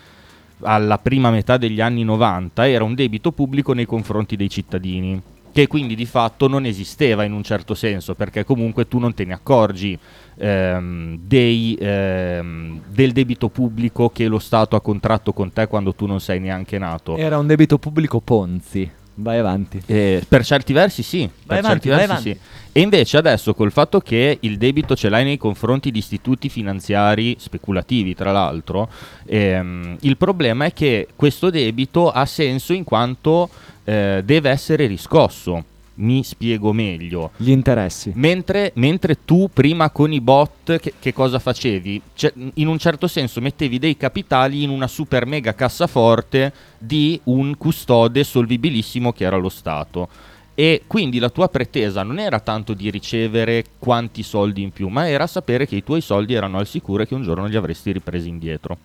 [0.61, 5.21] alla prima metà degli anni 90 era un debito pubblico nei confronti dei cittadini
[5.57, 9.25] che quindi di fatto non esisteva in un certo senso perché comunque tu non te
[9.25, 9.97] ne accorgi
[10.37, 16.05] ehm, dei, ehm, del debito pubblico che lo Stato ha contratto con te quando tu
[16.05, 17.17] non sei neanche nato.
[17.17, 18.87] Era un debito pubblico Ponzi.
[19.19, 19.81] Vai avanti.
[19.87, 22.29] Eh, per certi versi sì, per avanti, certi vai versi avanti.
[22.29, 22.69] sì.
[22.71, 27.35] E invece adesso col fatto che il debito ce l'hai nei confronti di istituti finanziari
[27.39, 28.87] speculativi, tra l'altro,
[29.25, 33.49] ehm, il problema è che questo debito ha senso in quanto
[33.85, 35.63] eh, deve essere riscosso.
[35.99, 37.31] Mi spiego meglio.
[37.37, 38.11] Gli interessi.
[38.15, 42.01] Mentre, mentre tu prima con i bot che, che cosa facevi?
[42.13, 47.57] Cioè, in un certo senso mettevi dei capitali in una super mega cassaforte di un
[47.57, 50.07] custode solvibilissimo che era lo Stato.
[50.53, 55.07] E quindi la tua pretesa non era tanto di ricevere quanti soldi in più, ma
[55.07, 57.91] era sapere che i tuoi soldi erano al sicuro e che un giorno li avresti
[57.91, 58.77] ripresi indietro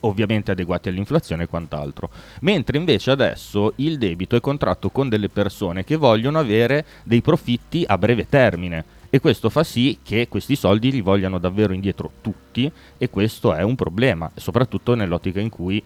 [0.00, 2.10] ovviamente adeguati all'inflazione e quant'altro.
[2.40, 7.84] Mentre invece adesso il debito è contratto con delle persone che vogliono avere dei profitti
[7.86, 12.70] a breve termine e questo fa sì che questi soldi li vogliano davvero indietro tutti
[12.96, 15.82] e questo è un problema, soprattutto nell'ottica in cui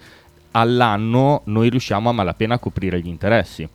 [0.50, 3.66] all'anno noi riusciamo a malapena a coprire gli interessi.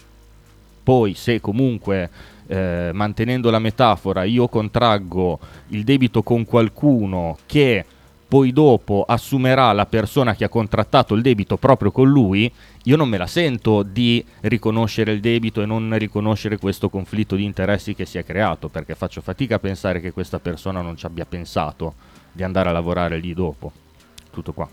[0.84, 2.10] Poi se comunque
[2.48, 7.86] eh, mantenendo la metafora io contraggo il debito con qualcuno che
[8.30, 12.50] poi dopo assumerà la persona che ha contrattato il debito proprio con lui,
[12.84, 17.44] io non me la sento di riconoscere il debito e non riconoscere questo conflitto di
[17.44, 21.08] interessi che si è creato, perché faccio fatica a pensare che questa persona non ci
[21.08, 21.96] abbia pensato
[22.32, 23.72] di andare a lavorare lì dopo.
[24.30, 24.70] Tutto qua.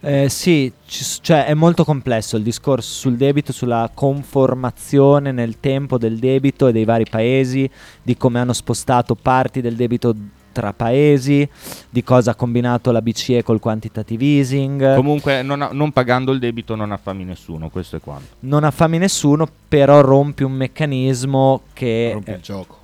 [0.00, 5.96] Eh, sì, s- cioè è molto complesso il discorso sul debito, sulla conformazione nel tempo
[5.96, 7.70] del debito e dei vari paesi,
[8.02, 10.14] di come hanno spostato parti del debito
[10.52, 11.48] tra paesi,
[11.88, 14.94] di cosa ha combinato la BCE col quantitative easing.
[14.94, 18.36] Comunque non, ha- non pagando il debito non affami nessuno, questo è quanto.
[18.40, 22.10] non affami nessuno, però rompi un meccanismo che...
[22.12, 22.80] Rompi il gioco.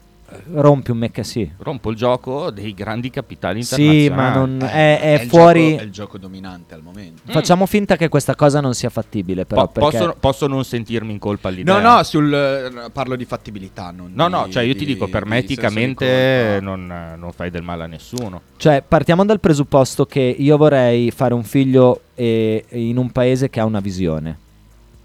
[0.52, 1.50] Rompi un meccanismo, sì.
[1.56, 4.30] Rompo il gioco dei grandi capitali Sì, internazionali.
[4.30, 5.70] ma non, Eh, è, è il fuori...
[5.70, 7.22] gioco- è il gioco dominante al momento.
[7.32, 9.96] Facciamo finta che questa cosa non sia fattibile, però Po- perché...
[9.98, 11.80] posso, posso non sentirmi in colpa all'idea?
[11.80, 13.90] No, no, sul, eh, parlo di fattibilità.
[13.90, 17.50] Non No, di- no, cioè io ti di- dico, per me eticamente non, non fai
[17.50, 18.42] del male a nessuno.
[18.58, 23.60] Cioè, partiamo dal presupposto che io vorrei fare un figlio eh, in un paese che
[23.60, 24.36] ha una visione.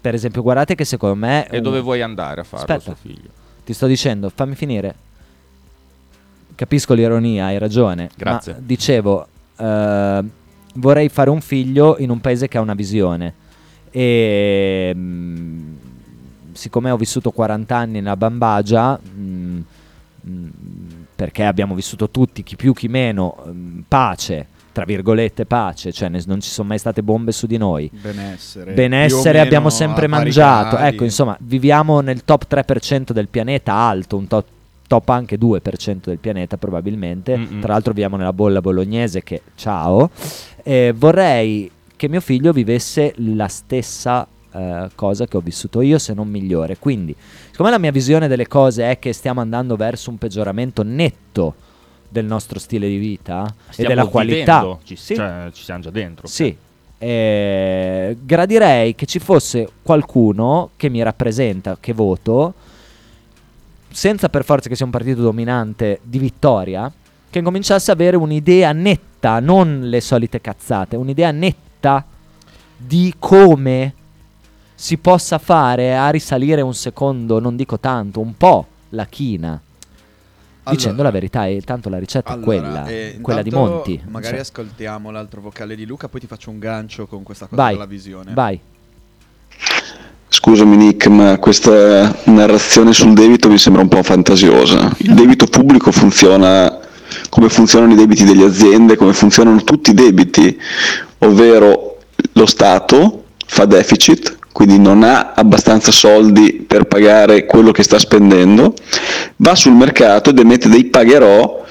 [0.00, 1.48] Per esempio, guardate che secondo me...
[1.48, 2.94] E un- dove vuoi andare a farlo, Aspetta.
[3.00, 3.28] figlio?
[3.64, 4.94] Ti sto dicendo, fammi finire.
[6.54, 8.10] Capisco l'ironia, hai ragione.
[8.16, 8.52] Grazie.
[8.52, 9.26] Ma dicevo,
[9.56, 10.24] eh,
[10.74, 13.34] vorrei fare un figlio in un paese che ha una visione.
[13.90, 15.74] E mm,
[16.52, 19.60] siccome ho vissuto 40 anni nella Bambagia, mm,
[20.28, 20.48] mm,
[21.14, 23.36] perché abbiamo vissuto tutti, chi più chi meno,
[23.86, 27.88] pace, tra virgolette pace, cioè ne- non ci sono mai state bombe su di noi.
[27.92, 28.72] Benessere.
[28.72, 30.76] Benessere abbiamo sempre mangiato.
[30.76, 34.44] Ecco, insomma, viviamo nel top 3% del pianeta alto, un top,
[34.94, 37.36] top anche 2% del pianeta probabilmente.
[37.36, 37.60] Mm-mm.
[37.60, 40.10] Tra l'altro viviamo nella bolla bolognese che ciao.
[40.62, 46.14] Eh, vorrei che mio figlio vivesse la stessa eh, cosa che ho vissuto io, se
[46.14, 46.76] non migliore.
[46.78, 47.14] Quindi,
[47.50, 51.54] siccome la mia visione delle cose è che stiamo andando verso un peggioramento netto
[52.08, 54.58] del nostro stile di vita e Stiamo della qualità.
[54.60, 55.14] vivendo, ci, Sì.
[55.16, 56.26] cioè, ci siamo già dentro.
[56.28, 56.56] Sì,
[56.98, 62.54] eh, gradirei che ci fosse qualcuno che mi rappresenta, che voto,
[63.94, 66.92] senza per forza che sia un partito dominante di vittoria,
[67.30, 72.04] che cominciasse ad avere un'idea netta, non le solite cazzate, un'idea netta
[72.76, 73.94] di come
[74.74, 79.60] si possa fare a risalire un secondo, non dico tanto, un po' la china.
[80.66, 84.02] Dicendo Allora- la verità, e tanto la ricetta è Allora, quella, eh, quella di Monti.
[84.08, 87.62] Magari Cioè, ascoltiamo l'altro vocale di Luca, poi ti faccio un gancio con questa cosa
[87.62, 88.32] vai, della visione.
[88.34, 88.58] vai.
[90.36, 94.90] Scusami Nick, ma questa narrazione sul debito mi sembra un po' fantasiosa.
[94.96, 96.76] Il debito pubblico funziona
[97.28, 100.58] come funzionano i debiti delle aziende, come funzionano tutti i debiti,
[101.18, 101.98] ovvero
[102.32, 108.74] lo Stato fa deficit, quindi non ha abbastanza soldi per pagare quello che sta spendendo,
[109.36, 111.64] va sul mercato ed emette dei pagherò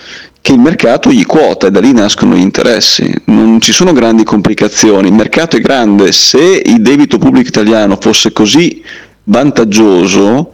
[0.44, 3.10] che il mercato gli quota e da lì nascono gli interessi.
[3.28, 8.34] Non ci sono grandi complicazioni, il mercato è grande, se il debito pubblico italiano fosse
[8.34, 8.84] così
[9.24, 10.52] vantaggioso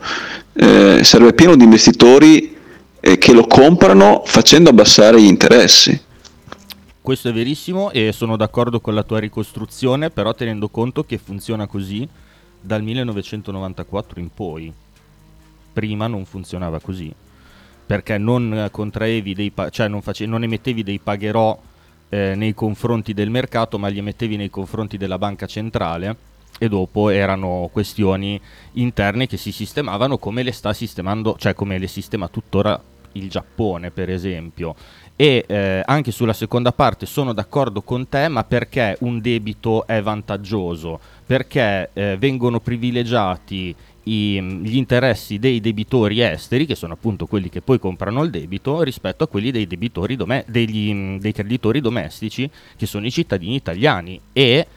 [0.53, 2.56] eh, sarebbe pieno di investitori
[2.99, 5.99] eh, che lo comprano facendo abbassare gli interessi.
[7.02, 11.66] Questo è verissimo e sono d'accordo con la tua ricostruzione, però tenendo conto che funziona
[11.66, 12.07] così
[12.61, 14.72] dal 1994 in poi.
[15.74, 17.11] Prima non funzionava così,
[17.90, 21.60] perché non contraevi dei pa- cioè non, face- non emettevi dei pagherò
[22.10, 26.16] eh, nei confronti del mercato, ma li emettevi nei confronti della banca centrale
[26.60, 28.40] e dopo erano questioni
[28.74, 32.80] interne che si sistemavano come le sta sistemando, cioè come le sistema tuttora
[33.14, 34.76] il Giappone, per esempio.
[35.16, 39.99] E eh, anche sulla seconda parte sono d'accordo con te, ma perché un debito è
[39.99, 40.99] vantaggioso?
[41.26, 47.61] Perché eh, vengono privilegiati i- gli interessi dei debitori esteri, che sono appunto quelli che
[47.61, 49.67] poi comprano il debito, rispetto a quelli dei
[50.15, 54.19] dome- degli, dei creditori domestici, che sono i cittadini italiani.
[54.34, 54.67] E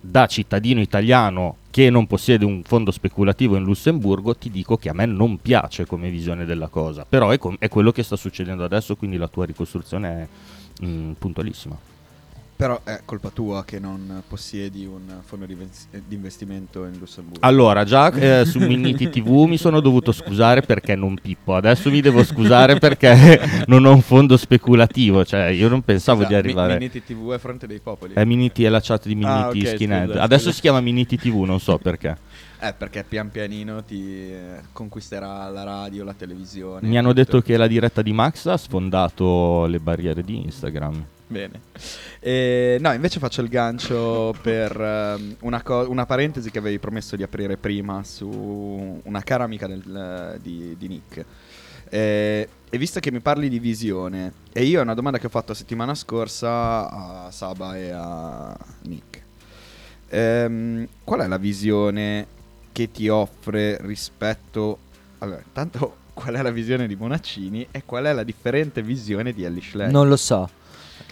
[0.00, 4.92] da cittadino italiano che non possiede un fondo speculativo in Lussemburgo, ti dico che a
[4.92, 8.64] me non piace come visione della cosa, però è, com- è quello che sta succedendo
[8.64, 10.28] adesso, quindi la tua ricostruzione
[10.80, 11.93] è mm, puntualissima.
[12.56, 15.56] Però è colpa tua che non possiedi un fondo di,
[16.06, 17.44] di investimento in Lussemburgo.
[17.44, 22.00] Allora, già eh, su Miniti TV mi sono dovuto scusare perché non pippo, adesso mi
[22.00, 26.72] devo scusare perché non ho un fondo speculativo, cioè io non pensavo Scusa, di arrivare...
[26.74, 28.14] Mi- Miniti TV è Fronte dei Popoli.
[28.14, 30.08] È Miniti, è la chat di Miniti Ah, ok, Skinhead.
[30.10, 30.54] scusa, Adesso scusa.
[30.54, 32.16] si chiama Miniti TV, non so perché.
[32.60, 36.86] Eh, perché pian pianino ti eh, conquisterà la radio, la televisione.
[36.86, 37.20] Mi hanno tutto.
[37.22, 41.04] detto che la diretta di Max ha sfondato le barriere di Instagram.
[41.26, 41.60] Bene.
[42.20, 47.16] Eh, no, invece faccio il gancio per ehm, una, co- una parentesi che avevi promesso
[47.16, 51.24] di aprire prima su una cara amica del- di, di Nick.
[51.88, 55.30] Eh, e visto che mi parli di visione, e io è una domanda che ho
[55.30, 59.22] fatto settimana scorsa a Saba e a Nick.
[60.08, 62.26] Ehm, qual è la visione
[62.72, 64.78] che ti offre rispetto...
[65.18, 69.44] Allora, intanto qual è la visione di Bonaccini e qual è la differente visione di
[69.44, 69.90] Ellie Schlein?
[69.90, 70.48] Non lo so.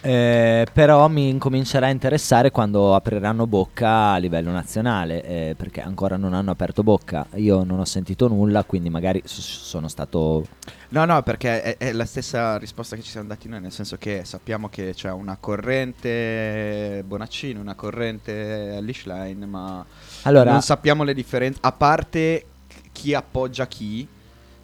[0.05, 6.17] Eh, però mi incomincerà a interessare quando apriranno bocca a livello nazionale, eh, perché ancora
[6.17, 7.25] non hanno aperto bocca.
[7.35, 10.45] Io non ho sentito nulla, quindi magari sono stato...
[10.89, 13.95] No, no, perché è, è la stessa risposta che ci siamo dati noi, nel senso
[13.97, 19.85] che sappiamo che c'è una corrente Bonaccini, una corrente Ellie Schlein, ma
[20.23, 22.45] Allora- non sappiamo le differenze, a parte
[22.91, 24.05] chi appoggia chi,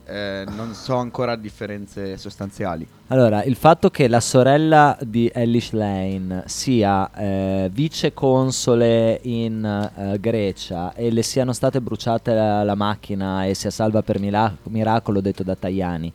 [0.09, 2.87] eh, non so ancora differenze sostanziali.
[3.07, 10.19] Allora, il fatto che la sorella di Elish Lane sia eh, vice console in eh,
[10.19, 15.21] Grecia e le siano state bruciate la, la macchina e sia salva per mila- miracolo
[15.21, 16.13] detto da Tajani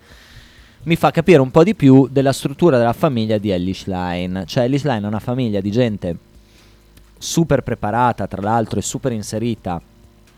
[0.84, 4.44] mi fa capire un po' di più della struttura della famiglia di Elish Line.
[4.44, 6.16] Cioè, Elish Line è una famiglia di gente
[7.16, 9.80] super preparata, tra l'altro, e super inserita.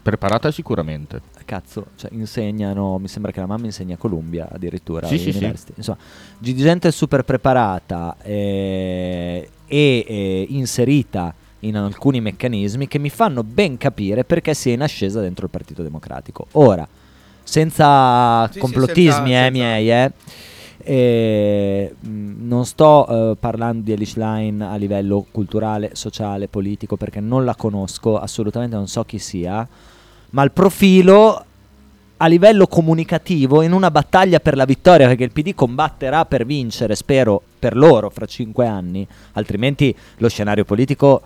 [0.06, 1.20] Preparata sicuramente.
[1.44, 5.08] Cazzo, cioè insegnano, mi sembra che la mamma insegna a Columbia addirittura.
[5.08, 5.52] Sì, sì, sì.
[5.74, 5.98] Insomma,
[6.38, 14.22] gente super preparata eh, e eh, inserita in alcuni meccanismi che mi fanno ben capire
[14.22, 16.46] perché si è in ascesa dentro il Partito Democratico.
[16.52, 16.86] Ora,
[17.42, 20.12] senza Sì, sì, complottismi senza- eh, senza- miei, eh,
[20.84, 27.18] eh, mh, non sto eh, parlando di Elish Line a livello culturale, sociale, politico, perché
[27.18, 29.66] non la conosco, assolutamente non so chi sia,
[30.36, 31.44] ma il profilo
[32.18, 36.94] a livello comunicativo in una battaglia per la vittoria, perché il PD combatterà per vincere,
[36.94, 41.22] spero, per loro fra cinque anni, altrimenti lo scenario politico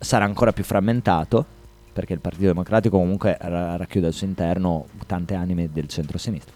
[0.00, 1.44] sarà ancora più frammentato,
[1.92, 6.52] perché il Partito Democratico comunque ra- racchiude al suo interno tante anime del centro-sinistra.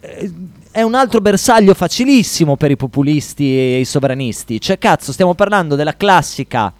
[0.00, 0.32] Eh,
[0.70, 4.58] È un altro bersaglio facilissimo per i populisti e i sovranisti.
[4.58, 6.72] Cioè, cazzo, stiamo parlando della classica,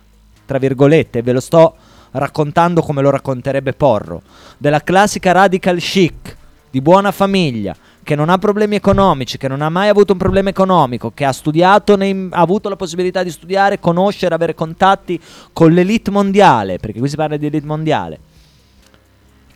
[0.47, 1.75] tra virgolette, ve lo sto
[2.13, 4.23] raccontando come lo racconterebbe Porro,
[4.59, 6.37] della classica radical chic,
[6.71, 10.49] di buona famiglia, che non ha problemi economici, che non ha mai avuto un problema
[10.49, 15.21] economico, che ha studiato, nei- ha avuto la possibilità di studiare, conoscere, avere contatti
[15.53, 18.19] con l'elite mondiale, perché qui si parla di elite mondiale,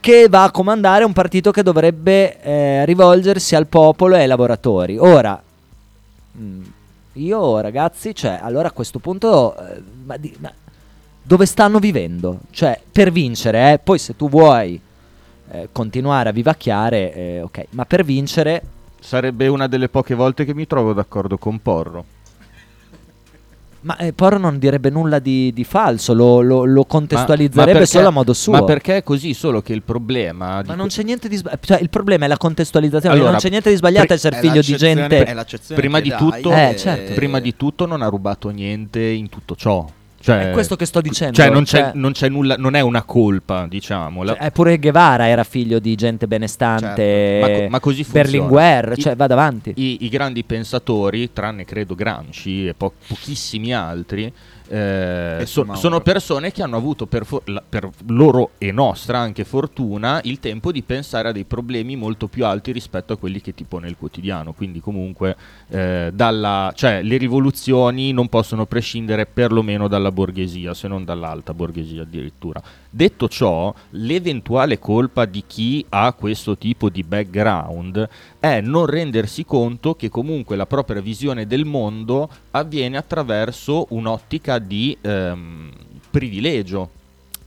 [0.01, 4.99] che va a comandare un partito che dovrebbe eh, rivolgersi al popolo e ai lavoratori.
[4.99, 5.43] Ora,
[6.39, 6.63] mm,
[7.15, 10.53] io ragazzi, cioè, allora a questo punto, eh, ma di- ma
[11.27, 12.41] dove stanno vivendo?
[12.51, 14.79] Cioè, per vincere, eh, poi se tu vuoi
[15.51, 18.63] eh, continuare a vivacchiare, eh, ok, ma per vincere...
[19.01, 22.05] Sarebbe una delle poche volte che mi trovo d'accordo con Porro.
[23.81, 28.09] Ma eh, Porro non direbbe nulla di, di falso, lo, lo- lo contestualizzerebbe perché- solo
[28.09, 28.53] a modo suo.
[28.53, 29.35] Ma perché è così?
[29.35, 30.63] Solo che il problema.
[30.65, 31.67] Ma non c'è niente di sbagliato.
[31.67, 33.15] Cioè, il problema è la contestualizzazione.
[33.15, 35.25] Allora, non c'è niente di sbagliato a pri- essere figlio di gente.
[35.25, 37.13] è l'accezione Prima di, tutto, Eh, certo.
[37.13, 39.87] prima di tutto non ha rubato niente in tutto ciò.
[40.25, 42.81] Cioè, È questo che sto dicendo, Cioè, non c'è, cioè- non c'è nulla, non è
[42.81, 44.23] una colpa, diciamo.
[44.23, 47.03] La- Cioè, eppure Guevara era figlio di gente benestante.
[47.41, 48.23] Certo, ma, co- ma così funziona.
[48.31, 49.73] Berlinguer, I- cioè, vada avanti.
[49.77, 54.33] I, i grandi pensatori, tranne credo Gramsci e po- pochissimi altri,
[54.69, 59.19] eh, E so- sono persone che hanno avuto per, for- la- per loro e nostra
[59.19, 63.41] anche fortuna il tempo di pensare a dei problemi molto più alti rispetto a quelli
[63.41, 64.53] che ti pone il quotidiano.
[64.53, 65.37] Quindi comunque
[65.69, 72.03] eh, dalla, cioè, le rivoluzioni non possono prescindere perlomeno dalla borghesia, se non dall'alta borghesia
[72.03, 72.63] addirittura.
[72.95, 78.09] Detto ciò, l'eventuale colpa di chi ha questo tipo di background
[78.39, 84.97] è non rendersi conto che comunque la propria visione del mondo avviene attraverso un'ottica di
[85.01, 85.73] ehm,
[86.09, 86.91] privilegio.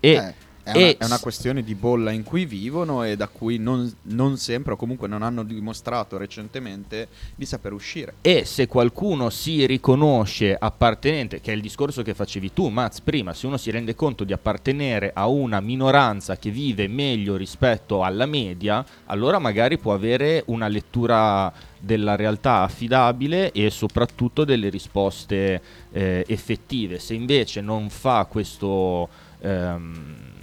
[0.02, 0.34] E Eh.
[0.68, 4.35] È, una, è una questione di bolla in cui vivono e da cui non, non
[4.35, 8.15] sempre o comunque non hanno dimostrato recentemente di saper uscire.
[8.22, 13.34] E se qualcuno si riconosce appartenente, che è il discorso che facevi tu, Maz, prima,
[13.34, 18.26] se uno si rende conto di appartenere a una minoranza che vive meglio rispetto alla
[18.26, 25.61] media, allora magari può avere una lettura della realtà affidabile e soprattutto delle risposte
[25.91, 26.99] eh, effettive.
[26.99, 29.07] Se invece non fa questo...
[29.39, 30.35] ehm,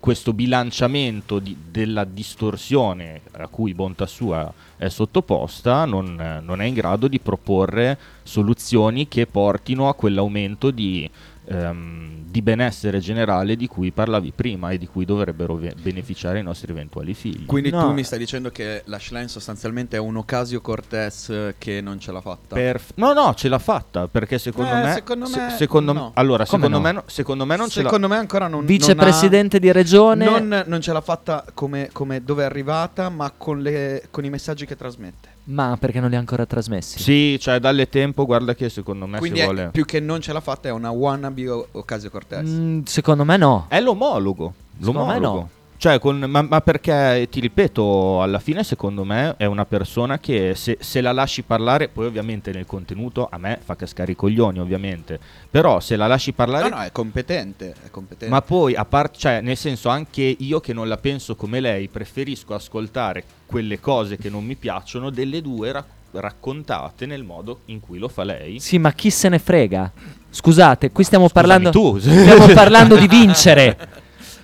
[0.00, 6.64] questo bilanciamento di- della distorsione a cui bontà sua è sottoposta non, eh, non è
[6.64, 11.08] in grado di proporre soluzioni che portino a quell'aumento di,
[11.50, 16.42] ehm, di benessere generale di cui parlavi prima e di cui dovrebbero ve- beneficiare i
[16.44, 17.44] nostri eventuali figli.
[17.44, 17.86] Quindi No.
[17.86, 21.98] tu mi stai dicendo che la Schlein sostanzialmente è un Ocasio Cortez eh, che non
[21.98, 22.54] ce l'ha fatta?
[22.54, 24.92] Perf- no, no, ce l'ha fatta perché secondo Eh, me.
[24.92, 26.10] secondo se- me secondo no.
[26.14, 26.82] allora, Come secondo, no?
[26.84, 30.24] me, no- secondo me non ce l'ha Secondo me ancora non Vicepresidente di regione.
[30.26, 34.24] ha, non, non ce l'ha fatta come, come dove è arrivata, ma con, le- con
[34.24, 35.29] i messaggi che trasmette.
[35.44, 36.98] Ma perché non li ha ancora trasmessi?
[37.00, 39.68] Sì, cioè dalle tempo, guarda che secondo me Quindi si è- vuole.
[39.72, 42.48] più che non ce l'ha fatta è una wannabe o- Ocasio Cortez.
[42.48, 43.66] Mm, secondo me no.
[43.68, 44.52] È l'omologo.
[44.78, 45.38] Secondo me l'omologo.
[45.40, 45.50] no.
[45.80, 50.52] Cioè, con- ma, ma perché ti ripeto, alla fine secondo me è una persona che
[50.54, 54.58] se, se la lasci parlare, poi ovviamente nel contenuto a me fa cascare i coglioni,
[54.58, 55.18] ovviamente.
[55.50, 56.68] Però se la lasci parlare.
[56.68, 57.72] No, no, è competente.
[57.82, 58.28] È competente.
[58.28, 61.88] Ma poi, a parte, cioè, nel senso, anche io che non la penso come lei,
[61.88, 67.80] preferisco ascoltare quelle cose che non mi piacciono delle due rac- raccontate nel modo in
[67.80, 68.60] cui lo fa lei.
[68.60, 69.90] Sì, ma chi se ne frega?
[70.28, 71.70] Scusate, qui stiamo parlando.
[71.70, 71.98] tu.
[71.98, 73.99] Stiamo parlando di vincere.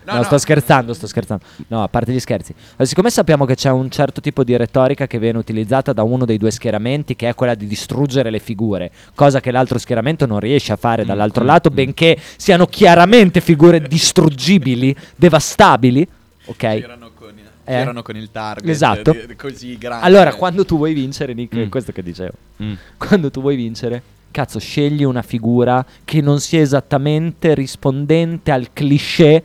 [0.07, 0.25] No, No, no.
[0.25, 1.45] sto scherzando, sto scherzando.
[1.67, 2.55] No, a parte gli scherzi.
[2.77, 6.25] Eh, Siccome sappiamo che c'è un certo tipo di retorica che viene utilizzata da uno
[6.25, 10.39] dei due schieramenti, che è quella di distruggere le figure, cosa che l'altro schieramento non
[10.39, 11.75] riesce a fare dall'altro mm, lato, mm.
[11.75, 16.07] benché siano chiaramente figure distruggibili, devastabili.
[16.47, 16.57] Ok?
[16.57, 17.33] C'erano con,
[17.65, 18.03] Eh.
[18.03, 19.11] con il target Esatto.
[19.11, 20.07] di- di- così grande.
[20.07, 21.69] Allora, quando tu vuoi vincere, Nick, è Mm.
[21.69, 22.33] questo che dicevo.
[22.63, 22.73] Mm.
[22.97, 24.01] Quando tu vuoi vincere,
[24.31, 29.43] cazzo, scegli una figura che non sia esattamente rispondente al cliché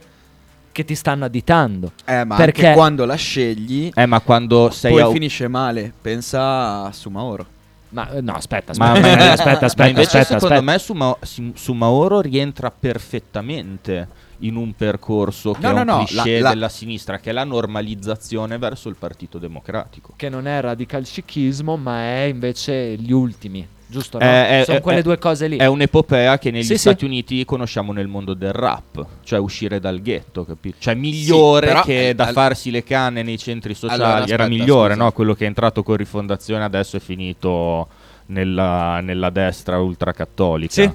[0.72, 1.92] che ti stanno additando.
[2.06, 5.92] Eh, ma Perché- anche quando la scegli, Eh, ma quando sei poi au- finisce male.
[6.02, 7.46] Pensa a Sumaoro.
[7.90, 11.42] Ma eh, no, aspetta, Ma, aspetta, ma- aspetta, ma aspetta, invece aspetta, secondo aspetta.
[11.42, 14.08] me Sumaoro rientra perfettamente
[14.40, 17.30] in un percorso che No, è no, un no, cliché la- la- della sinistra, che
[17.30, 20.14] è la normalizzazione verso il Partito Democratico.
[20.16, 23.68] Che non è radical chichismo, ma è invece gli ultimi.
[23.92, 24.18] Giusto?
[24.20, 24.24] No?
[24.24, 25.58] È- è- Sono è- quelle è- due cose lì.
[25.58, 26.78] È un'epopea che negli Sì, sì.
[26.78, 30.78] Stati Uniti conosciamo nel mondo del rap, cioè uscire dal ghetto, capito?
[30.80, 34.24] Cioè migliore però, che eh, da al- farsi le canne nei centri sociali, Allora, era
[34.44, 35.04] aspetta, migliore, scusa.
[35.06, 35.12] no?
[35.12, 37.88] Quello che è entrato con rifondazione adesso è finito
[38.28, 40.72] nella, nella destra ultracattolica.
[40.74, 40.90] Sì.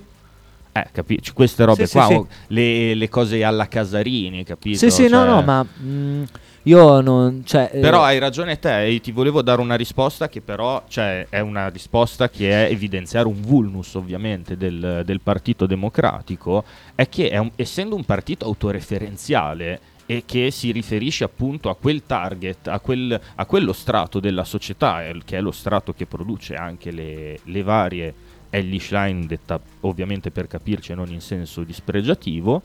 [0.72, 1.32] Eh, capisci?
[1.32, 2.18] Queste robe Sì, qua, sì, sì.
[2.18, 4.78] oh, Le, le cose alla Casarini, capito?
[4.78, 6.22] Sì, sì, no, Cioè- no, ma mm,
[6.66, 7.42] io non...
[7.44, 11.26] Cioè, eh, Però hai ragione te, e ti volevo dare una risposta che però cioè,
[11.28, 16.64] è una risposta che è evidenziare un vulnus ovviamente del, del Partito Democratico,
[16.94, 22.02] è che è un- essendo un partito autoreferenziale e che si riferisce appunto a quel
[22.04, 26.90] target, a, quel- a quello strato della società, che è lo strato che produce anche
[26.90, 28.14] le, le varie
[28.50, 32.62] Ellie Schlein, detta ovviamente per capirci non in senso dispregiativo,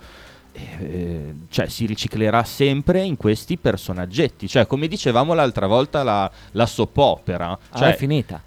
[0.54, 4.48] eh, cioè si riciclerà sempre in questi personaggetti.
[4.48, 7.50] Cioè, come dicevamo l'altra volta, la, la soap opera.
[7.52, 8.42] ah, Cioè, è finita.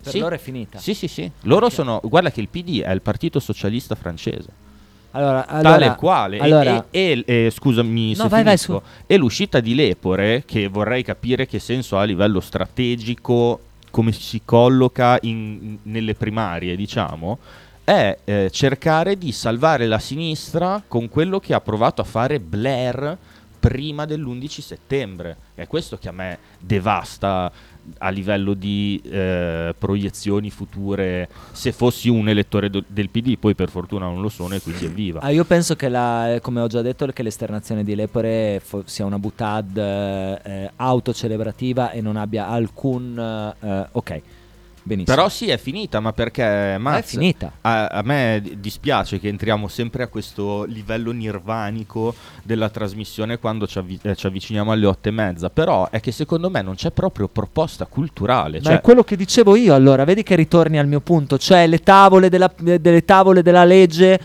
[0.00, 0.18] Per sì.
[0.20, 0.78] loro è finita.
[0.78, 1.30] Sì, sì, sì.
[1.42, 2.00] Loro sono.
[2.04, 4.66] Guarda che il PD è il partito socialista francese.
[5.12, 6.38] Allora, Tale allora, e quale.
[6.38, 8.82] Allora- E, e- e- scusami No, se vai, vai, finisco.
[9.06, 13.60] E l'uscita di Lepore, che vorrei capire che senso ha a livello strategico,
[13.90, 17.38] come si colloca in- nelle primarie, diciamo,
[17.88, 23.16] è eh, cercare di salvare la sinistra con quello che ha provato a fare Blair
[23.58, 25.36] prima dell'11 settembre.
[25.54, 27.50] È questo che a me devasta
[27.96, 33.70] a livello di eh, proiezioni future se fossi un elettore do- del PD, poi per
[33.70, 35.20] fortuna non lo sono e quindi evviva.
[35.20, 39.06] Ah, io penso che, la, come ho già detto, che l'esternazione di Lepore fo- sia
[39.06, 43.54] una butad eh, autocelebrativa e non abbia alcun...
[43.58, 44.22] eh, ok,
[44.88, 45.14] benissimo.
[45.16, 47.52] Però sì, è finita, ma perché Maz, è finita.
[47.60, 53.66] A, a me di- dispiace che entriamo sempre a questo livello nirvanico della trasmissione quando
[53.68, 55.50] ci, avvi- eh, ci avviciniamo alle otto e mezza.
[55.50, 58.58] Però è che secondo me non c'è proprio proposta culturale.
[58.58, 61.66] Ma Cioè, è quello che dicevo io allora, vedi che ritorni al mio punto, cioè
[61.66, 64.18] le tavole della, eh, delle tavole della legge,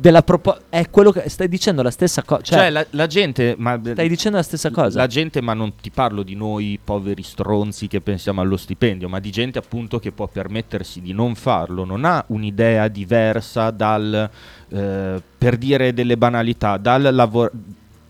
[0.00, 3.54] della propo- è quello che stai dicendo la stessa cosa, cioè, cioè, la, la gente.
[3.58, 4.98] Ma, stai dicendo la stessa cosa.
[4.98, 9.20] La gente, ma non ti parlo di noi poveri stronzi che pensiamo allo stipendio, ma
[9.20, 14.30] di gente appunto che può permettersi di non farlo, non ha un'idea diversa dal,
[14.70, 17.50] eh, per dire delle banalità, dal lavoro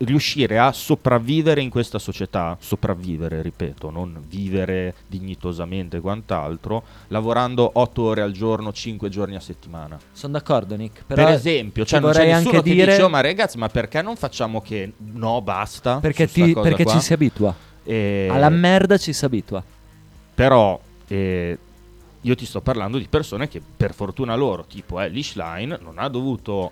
[0.03, 8.01] riuscire a sopravvivere in questa società, sopravvivere, ripeto, non vivere dignitosamente e quant'altro, lavorando 8
[8.01, 9.99] ore al giorno, 5 giorni a settimana.
[10.11, 11.03] Sono d'accordo, Nick.
[11.05, 13.69] Per esempio, cioè non c'è vorrei nessuno anche che dire dice, "Oh, ma ragazzi, ma
[13.69, 15.99] perché non facciamo che no, basta?
[15.99, 17.53] perché, ti- perché qua?" ci si abitua.
[17.83, 19.63] E- Alla merda ci si abitua.
[20.33, 21.57] Però eh,
[22.21, 25.95] io ti sto parlando di persone che per fortuna loro, tipo eh, Lish Line, non
[25.97, 26.71] ha dovuto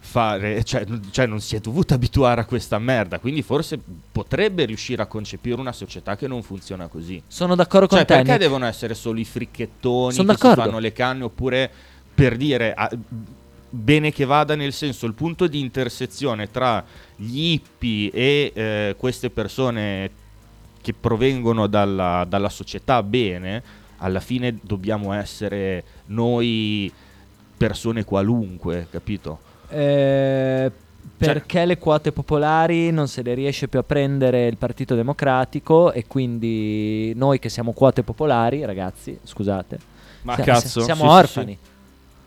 [0.00, 3.78] fare, cioè, cioè non si è dovuto abituare a questa merda, quindi forse
[4.10, 7.22] potrebbe riuscire a concepire una società che non funziona così.
[7.26, 8.14] Sono d'accordo con Cioè, te.
[8.14, 8.42] perché Nick.
[8.42, 11.70] devono essere solo i fricchettoni Sono che fanno le canne oppure
[12.14, 12.90] per dire ah,
[13.70, 16.82] bene che vada nel senso il punto di intersezione tra
[17.16, 20.10] gli hippie e eh, queste persone
[20.80, 23.62] che provengono dalla, dalla società bene,
[23.98, 26.90] alla fine dobbiamo essere noi
[27.56, 29.40] persone qualunque, capito?
[29.68, 30.70] Eh,
[31.20, 35.92] Cioè perché le quote popolari non se le riesce più a prendere il Partito Democratico
[35.92, 39.78] e quindi noi che siamo quote popolari, ragazzi, scusate,
[40.22, 41.58] Ma sia- cazzo, siamo sì, sì, orfani.
[41.62, 41.76] sì.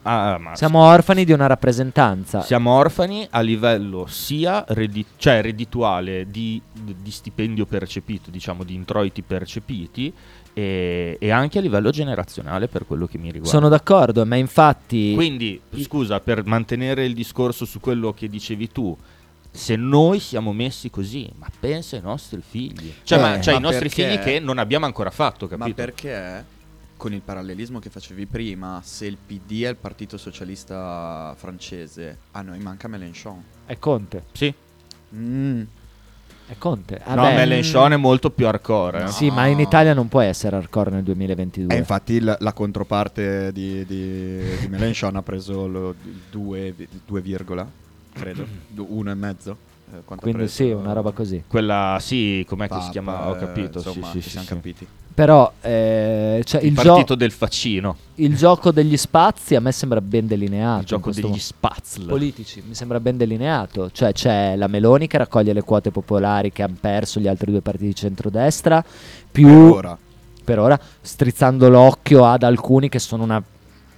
[0.03, 2.41] Ah, ma Siamo orfani di una rappresentanza.
[2.41, 9.22] Siamo orfani a livello sia reddi- cioè reddituale di, di stipendio percepito, diciamo di introiti
[9.22, 10.11] percepiti,
[10.53, 13.49] e, e anche a livello generazionale per quello che mi riguarda.
[13.49, 18.95] Sono d'accordo, ma infatti Quindi, scusa, per mantenere il discorso su quello che dicevi tu,
[19.53, 22.94] se noi siamo messi così, ma pensa ai nostri figli.
[23.03, 25.57] Cioè, Eh, ma, cioè ma i nostri perché- figli che non abbiamo ancora fatto, Ma
[25.57, 25.76] capito?
[25.76, 26.45] perché
[26.95, 32.41] con il parallelismo che facevi prima, se il PD è il partito socialista francese, a
[32.41, 33.44] noi manca Mélenchon.
[33.65, 34.23] è Conte.
[34.34, 34.53] Sì.
[35.15, 35.64] Mm.
[36.52, 36.99] È Conte.
[37.06, 38.02] Ah, no, Melenchon è mm.
[38.02, 39.06] molto più hardcore.
[39.06, 39.36] Eh, sì, no.
[39.36, 41.73] ma in Italia non può essere hardcore nel 2022.
[41.73, 45.95] E eh, infatti il, la controparte di, di, di Melenchon ha preso il
[46.30, 46.76] 2,
[48.11, 48.45] credo,
[48.76, 49.56] 1,5
[50.05, 51.43] quindi preso- sì, una roba così.
[51.47, 53.27] Quella, sì, com'è che Papa, si chiama?
[53.30, 54.53] Ho eh, capito, insomma, sì, ci sì, siamo sì.
[54.53, 54.88] capiti.
[55.13, 57.97] Però eh, cioè, Il, il, partito gio- del faccino.
[58.15, 60.80] il gioco degli spazi a me sembra ben delineato.
[60.81, 62.05] Il gioco degli mo- spazzl.
[62.07, 63.91] politici mi sembra ben delineato.
[63.91, 67.61] Cioè c'è la Meloni che raccoglie le quote popolari che hanno perso gli altri due
[67.61, 68.84] partiti di centrodestra,
[69.30, 69.97] più Per ora.
[70.45, 73.43] per ora, strizzando l'occhio ad alcuni che sono una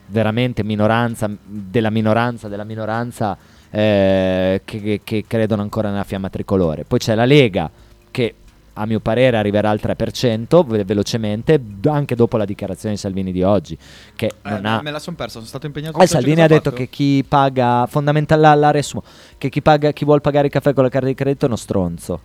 [0.08, 3.38] veramente minoranza della minoranza della minoranza
[3.76, 6.84] eh, che, che- credono ancora nella fiamma tricolore.
[6.84, 7.70] Poi c'è la Lega
[8.12, 8.36] che
[8.76, 13.42] a mio parere arriverà al 3% ve- velocemente anche dopo la dichiarazione di Salvini di
[13.44, 13.78] oggi
[14.16, 16.00] che Eh, non ha Me la sono persa, sono stato impegnato.
[16.00, 16.76] eh, Salvini ha detto fatto?
[16.78, 19.04] che chi paga fondamentale la riassumo
[19.38, 21.56] che chi paga chi vuol pagare il caffè con la carta di credito è uno
[21.58, 22.20] stronzo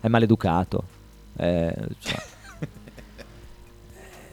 [0.00, 0.82] è maleducato
[1.36, 2.16] Eh, cioè.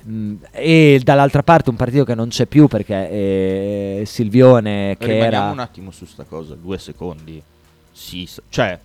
[0.10, 5.26] Mm, e dall'altra parte un partito che non c'è più perché eh, Silvione che Rimaniamo
[5.26, 7.41] era un attimo su sta cosa, due secondi.
[7.91, 8.80] Sì, cioè,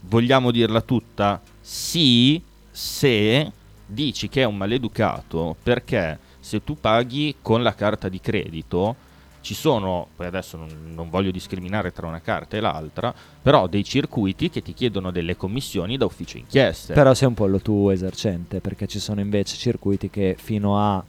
[0.00, 1.40] vogliamo dirla tutta?
[1.60, 3.50] Sì, se
[3.86, 8.96] dici che è un maleducato, perché se tu paghi con la carta di credito,
[9.40, 13.84] ci sono, poi adesso non, non voglio discriminare tra una carta e l'altra, però dei
[13.84, 16.92] circuiti che ti chiedono delle commissioni da ufficio inchieste.
[16.92, 21.02] però sei un pollo tu esercente perché ci sono invece circuiti che fino a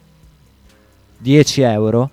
[1.18, 2.10] 10 euro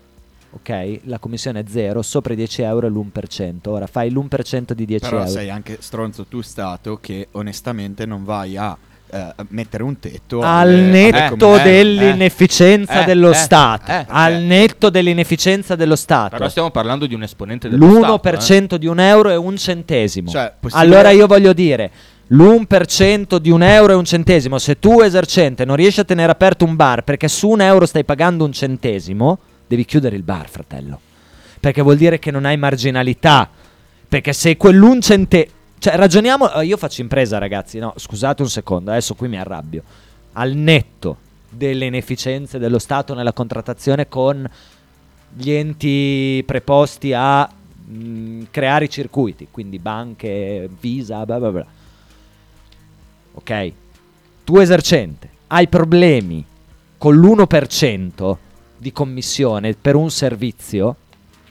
[0.50, 4.86] ok la commissione è zero sopra i 10 euro è l'1% ora fai l'1% di
[4.86, 8.78] 10 Però euro sei anche stronzo tu Stato che onestamente non vai a
[9.10, 14.40] eh, mettere un tetto al netto eh, dell'inefficienza eh, dello eh, Stato eh, al eh.
[14.40, 18.22] netto dell'inefficienza dello Stato Però stiamo parlando di un esponente dello Stato.
[18.24, 18.32] eh.
[18.32, 20.30] l'1% di un euro è un centesimo.
[20.30, 21.92] Cioè, possibile- allora io voglio dire
[22.28, 26.66] l'1% di un euro è un centesimo se tu esercente non riesci a tenere aperto
[26.66, 31.00] un bar perché su un euro stai pagando un centesimo devi chiudere il bar fratello.
[31.60, 33.50] Perché vuol dire che non hai marginalità.
[34.08, 38.92] Perché se quell'un centesimo cioè ragioniamo eh, io faccio impresa ragazzi no scusate un secondo
[38.92, 39.84] adesso qui mi arrabbio
[40.34, 41.18] al netto
[41.50, 44.50] delle inefficienze dello Stato nella contrattazione con
[45.34, 47.48] gli enti preposti a
[47.88, 51.66] mh, creare i circuiti, quindi banche, Visa, bla bla bla.
[53.34, 53.72] Ok?
[54.44, 56.44] Tu esercente hai problemi
[56.98, 58.36] con l'1%
[58.78, 60.96] di commissione per un servizio,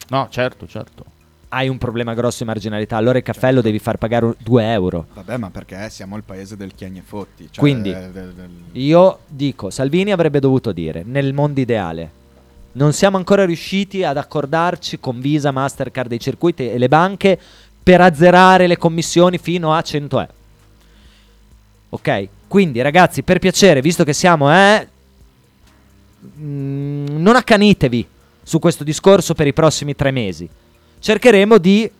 [0.09, 1.05] No, certo, certo.
[1.48, 2.97] Hai un problema grosso di marginalità.
[2.97, 5.06] Allora il caffè lo devi far pagare 2 euro.
[5.14, 7.44] Vabbè, ma perché siamo il paese del chiagni e fotti.
[7.51, 8.51] Cioè, Quindi del- del- del-
[8.82, 12.10] io dico, Salvini avrebbe dovuto dire, nel mondo ideale,
[12.73, 17.39] non siamo ancora riusciti ad accordarci con Visa, Mastercard, i circuiti e le banche
[17.82, 20.32] per azzerare le commissioni fino a 100 euro.
[21.90, 22.28] Ok?
[22.48, 24.86] Quindi ragazzi, per piacere, visto che siamo, eh,
[26.39, 28.06] mm, non accanitevi
[28.43, 30.48] su questo discorso per i prossimi tre mesi.
[30.98, 31.90] Cercheremo di...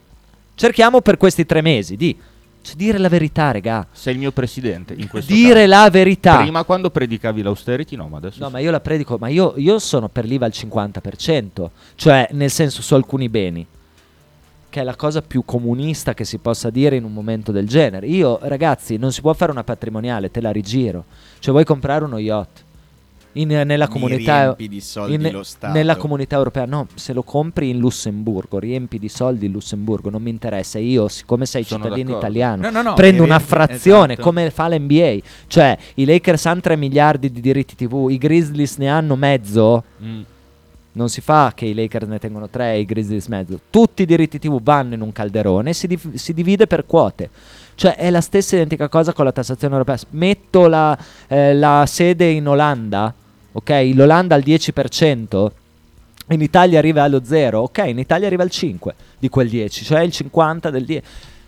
[0.55, 2.17] Cerchiamo per questi tre mesi di
[2.63, 3.87] Cioè, dire la verità, regà.
[3.93, 5.83] Sei il mio presidente in questo Dire caso.
[5.83, 6.37] la verità.
[6.39, 8.53] Prima quando predicavi l'austerity, no, ma adesso No, sì.
[8.53, 12.81] ma io la predico, ma io, io sono per l'IVA al 50%, cioè nel senso
[12.81, 13.67] su alcuni beni,
[14.71, 18.07] che è la cosa più comunista che si possa dire in un momento del genere.
[18.07, 21.05] Io, ragazzi, non si può fare una patrimoniale, te la rigiro.
[21.39, 22.65] Cioè vuoi comprare uno yacht
[23.39, 25.73] in- nella Mi comunità riempi di soldi lo Stato.
[25.73, 30.23] nella comunità europea no se lo compri in Lussemburgo riempi di soldi in Lussemburgo non
[30.23, 32.27] mi interessa io siccome sei Sono cittadino d'accordo.
[32.27, 34.29] italiano No, no, no, prendo una riempi- frazione esatto.
[34.29, 38.89] come fa l'NBA cioè i Lakers hanno 3 miliardi di diritti TV i Grizzlies ne
[38.89, 40.21] hanno mezzo Mm.
[40.93, 44.07] non si fa che i Lakers ne tengono 3 e i Grizzlies mezzo tutti i
[44.07, 47.29] diritti TV vanno in un calderone e si, div- si divide per quote
[47.75, 50.97] cioè è la stessa identica cosa con la tassazione europea metto la,
[51.29, 53.13] eh, la sede in Olanda
[53.57, 53.91] ok?
[53.95, 55.47] l'Olanda al 10%
[56.29, 57.83] in Italia arriva allo 0 ok?
[57.87, 61.07] In Italia arriva al 5 di quel 10 cioè il 50 del 10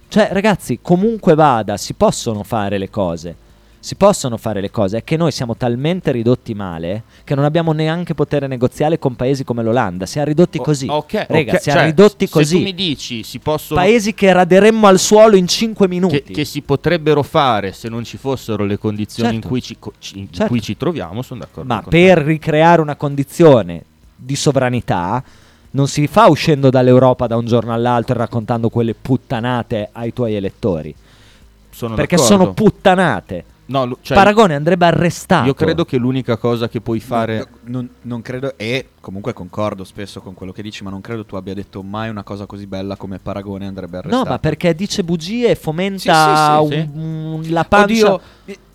[0.09, 3.37] cioè ragazzi comunque vada si possono fare le cose
[3.81, 7.73] si possono fare le cose, è che noi siamo talmente ridotti male che non abbiamo
[7.73, 10.05] neanche potere negoziale con paesi come l'Olanda.
[10.05, 10.87] Siamo ridotti O- così.
[10.89, 12.57] ok, Rega, ok, siamo cioè, ridotti Se così.
[12.57, 16.23] tu mi dici si possono Paesi che raderemmo al suolo in 5 minuti.
[16.23, 19.49] che, che si potrebbero fare se non ci fossero le condizioni in, Certo.
[19.49, 20.47] cui ci, co- ci- in Certo.
[20.49, 21.73] cui ci troviamo, sono d'accordo.
[21.73, 23.83] Ma per ricreare una condizione
[24.17, 25.23] di sovranità
[25.71, 30.35] non si fa uscendo dall'Europa da un giorno all'altro e raccontando quelle puttanate ai tuoi
[30.35, 30.93] elettori.
[30.93, 31.07] te.
[31.71, 32.37] Sono perché d'accordo.
[32.43, 33.45] sono puttanate.
[33.71, 35.47] No, cioè, Paragone andrebbe arrestato.
[35.47, 39.85] Io credo che l'unica cosa che puoi fare No, non, non credo, e comunque concordo
[39.85, 42.67] spesso con quello che dici, ma non credo tu abbia detto mai una cosa così
[42.67, 44.25] bella come Paragone andrebbe arrestato.
[44.25, 48.15] No, ma perché dice bugie e fomenta Sì, sì, sì, un- un- la pancia.
[48.15, 48.21] Oddio,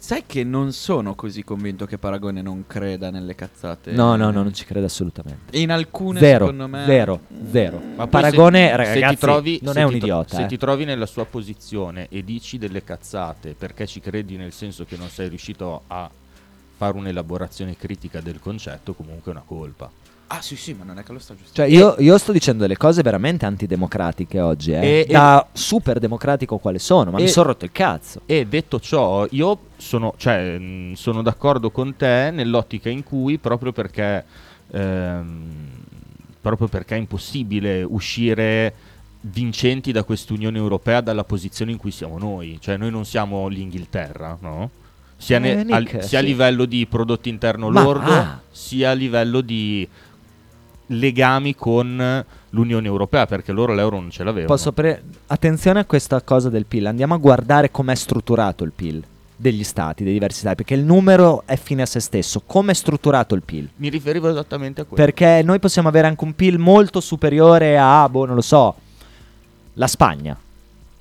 [0.04, 3.94] sai che non sono così convinto che Paragone non creda nelle cazzate.
[3.94, 5.58] No, no, no, non ci credo assolutamente.
[5.58, 6.84] In alcune, Zero, secondo me...
[6.86, 7.78] zero, zero.
[7.96, 10.36] Ma poi Paragone, se, ragazzi, se ti trovi, non è un tro- idiota.
[10.36, 10.48] Se eh.
[10.48, 14.98] ti trovi nella sua posizione e dici delle cazzate perché ci credi nel senso che
[14.98, 16.10] non sei riuscito a
[16.76, 19.90] fare un'elaborazione critica del concetto, comunque è una colpa.
[20.36, 21.54] Ah, sì, sì, ma non è che lo sta giusto.
[21.54, 25.06] Cioè, io, io sto dicendo delle cose veramente antidemocratiche oggi, eh.
[25.08, 28.22] E- da super democratico quale sono, ma mi E- sono rotto il cazzo.
[28.26, 33.72] E detto ciò, io sono, cioè, mh, sono d'accordo con te nell'ottica in cui, proprio
[33.74, 34.26] perché,
[34.72, 35.52] ehm,
[36.42, 38.74] proprio perché è impossibile uscire
[39.22, 42.58] vincenti da quest'Unione Europea dalla posizione in cui siamo noi.
[42.60, 44.70] Cioè, noi non siamo l'Inghilterra, no?
[45.16, 46.28] Sia, ne- Eh, Nick, al- sia a sì.
[46.28, 48.42] livello di prodotto interno Ma- lordo, ah.
[48.52, 49.88] sia a livello di
[50.98, 54.54] legami con l'Unione Europea, perché loro l'euro non ce l'avevano.
[54.54, 56.86] Posso pre- Attenzione a questa cosa del PIL.
[56.86, 59.04] Andiamo a guardare com'è strutturato il PIL
[59.36, 62.44] degli stati, dei diversi stati, perché il numero è fine a se stesso.
[62.46, 63.70] Come è strutturato il PIL?
[63.78, 65.04] Mi riferivo esattamente a questo.
[65.04, 68.76] Perché noi possiamo avere anche un PIL molto superiore a, boh, non lo so,
[69.74, 70.38] la Spagna.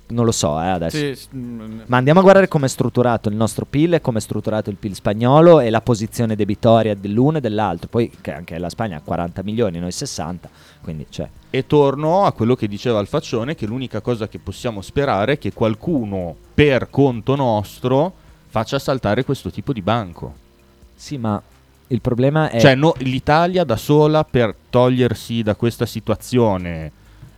[0.05, 0.97] Non lo so, eh, adesso.
[0.97, 4.21] Sì, mm, Ma andiamo a guardare come è strutturato il nostro PIL e come è
[4.21, 7.87] strutturato il PIL spagnolo e la posizione debitoria dell'uno e dell'altro.
[7.87, 10.49] Poi che anche la Spagna ha 40 milioni, noi 60,
[10.81, 14.81] quindi cioè E torno a quello che diceva il faccione, che l'unica cosa che possiamo
[14.81, 18.13] sperare è che qualcuno per conto nostro
[18.49, 20.35] faccia saltare questo tipo di banco.
[20.93, 21.41] Sì, ma
[21.87, 26.91] il problema è Cioè no- l'Italia da sola per togliersi da questa situazione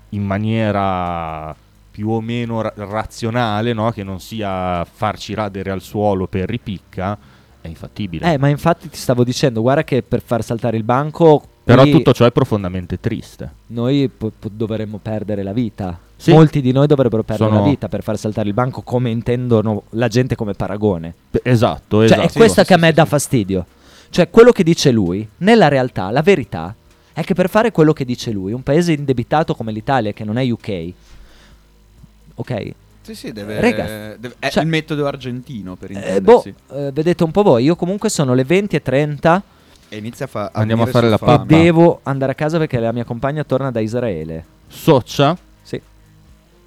[0.09, 1.55] in maniera
[1.95, 3.89] più o meno ra- razionale, no?
[3.91, 7.17] che non sia farci radere al suolo per ripicca,
[7.61, 8.33] è infattibile.
[8.33, 11.91] Eh, ma infatti ti stavo dicendo, guarda che per far saltare il banco Però qui
[11.91, 13.49] tutto ciò è profondamente triste.
[13.67, 15.97] noi po- po- dovremmo perdere la vita.
[16.17, 16.33] Sì.
[16.33, 19.83] Molti di noi dovrebbero perdere Sono- la vita per far saltare il banco come intendono
[19.91, 21.13] la gente come paragone.
[21.31, 22.21] P- Esatto, Cioè, esatto.
[22.27, 23.65] è questo che a me dà fastidio.
[24.09, 26.75] Cioè, quello che dice lui, nella realtà, la verità
[27.13, 30.37] è che per fare quello che dice lui, un paese indebitato come l'Italia, che non
[30.37, 30.93] è UK,
[32.35, 32.71] ok?
[33.01, 36.53] Sì, sì, deve, Rega, deve- è cioè- il metodo argentino per Eh, boh, intendersi.
[36.71, 39.41] eh, vedete un po' voi, io comunque sono le 20.30
[39.89, 41.43] E inizia a, fa- Andiamo a fare la pappa.
[41.45, 44.43] devo andare a casa perché la mia compagna torna da Israele.
[44.67, 45.37] Soccia?
[45.61, 45.79] Sì.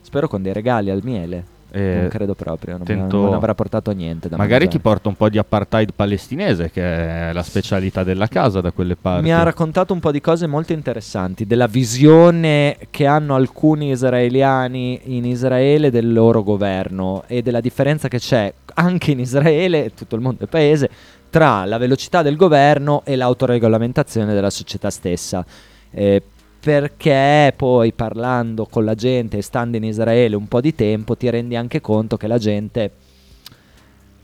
[0.01, 1.45] Spero con dei regali al miele.
[1.70, 4.82] Eh, non credo proprio, non, tento- non avrà portato niente da Magari ti mangiare.
[4.82, 9.24] porta un po' di apartheid palestinese, che è la specialità della casa da quelle parti.
[9.24, 15.16] Mi ha raccontato un po' di cose molto interessanti, della visione che hanno alcuni israeliani
[15.16, 20.23] in Israele del loro governo e della differenza che c'è anche in Israele, tutto il
[20.23, 20.89] mondo è paese,
[21.31, 25.45] tra la velocità del governo e l'autoregolamentazione della società stessa.
[25.90, 26.23] Eh,
[26.69, 31.31] perché poi parlando con la gente e stando in Israele un po' di tempo ti
[31.31, 32.90] rendi anche conto che la gente...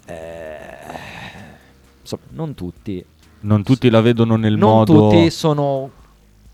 [0.05, 0.67] eh,
[2.03, 3.03] insomma, non tutti,
[3.41, 5.09] Non tutti la vedono nel non modo...
[5.09, 5.91] tutti sono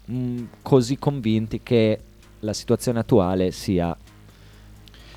[0.09, 1.99] mm, così convinti che
[2.39, 3.97] la situazione attuale sia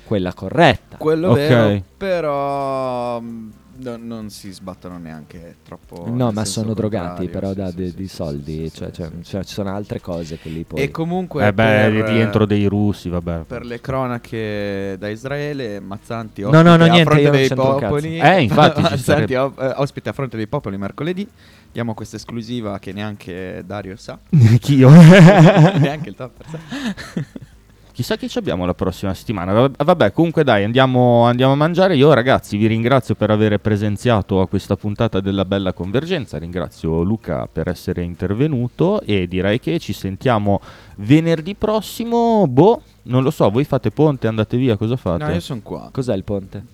[0.04, 0.96] quella corretta.
[0.96, 1.34] Quello Ok.
[1.36, 6.04] vero, però mh, no- non si sbattono neanche troppo.
[6.08, 8.88] No, ma sono drogati però sì, da sì, de- sì, di sì, soldi, sì, cioè,
[8.88, 10.80] sì, cioè- sì, cioè, ci sono altre cose che lì poi...
[10.82, 13.40] E comunque Eh beh, per, rientro dei russi, vabbè.
[13.46, 17.38] per le cronache da Israele, Mazzanti No, ospite no, no, a niente, fronte io non
[17.38, 18.18] dei popoli.
[18.18, 19.38] Eh, infatti Mazzanti eh,
[19.76, 21.28] ospite a fronte dei popoli mercoledì.
[21.72, 24.18] Diamo questa esclusiva che neanche Dario sa.
[24.30, 24.88] Anch'io.
[24.90, 27.52] neanche il topper sa.
[27.94, 29.52] Chissà chi ci abbiamo la prossima settimana.
[29.52, 31.94] Vab- Vabbè, comunque dai, andiamo, andiamo a mangiare.
[31.94, 36.36] Io ragazzi vi ringrazio per aver presenziato a questa puntata della Bella Convergenza.
[36.38, 40.60] Ringrazio Luca per essere intervenuto e direi che ci sentiamo
[40.96, 42.48] venerdì prossimo.
[42.48, 45.22] Boh, non lo so, voi fate ponte, andate via, cosa fate?
[45.24, 45.88] No, io sono qua.
[45.92, 46.64] Cos'è il ponte?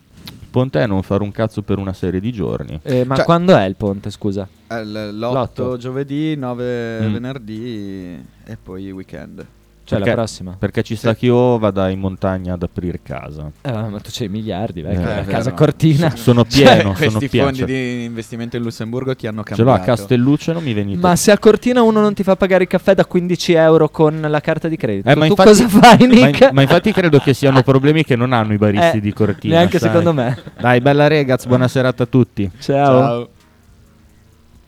[0.50, 2.80] Ponte è non fare un cazzo per una serie di giorni.
[2.82, 4.48] Eh, ma Cioè- quando è il ponte, scusa?
[4.68, 5.74] Eh, l- L'otto.
[5.74, 7.12] L'8 giovedì, 9 Mm.
[7.12, 9.46] venerdì e poi weekend.
[9.90, 10.56] Cioè Perché- la prossima?
[10.56, 13.50] Perché ci sta che io vada in montagna ad aprire casa.
[13.60, 15.30] Eh, ma tu c'hai miliardi, Eh, vecchio, la vero.
[15.32, 16.14] casa Cortina.
[16.14, 17.46] Sono Cioè, pieno, sono questi pieno.
[17.46, 19.80] fondi Ce- di investimento in Lussemburgo ti hanno Ce l'ho cambiato.
[19.80, 21.00] a Castelluccio non mi venite.
[21.00, 24.20] Ma se a Cortina uno non ti fa pagare il caffè da 15 euro con
[24.20, 26.52] la carta di credito, Eh, ma tu infatti- cosa fai, ma, Nick?
[26.52, 29.56] ma infatti credo che siano problemi che non hanno i baristi Eh, di Cortina.
[29.56, 29.88] neanche sai.
[29.88, 30.38] secondo me.
[30.56, 32.48] Dai, bella ragazzi, buona serata a tutti.
[32.60, 33.00] Ciao.
[33.00, 33.28] Ciao.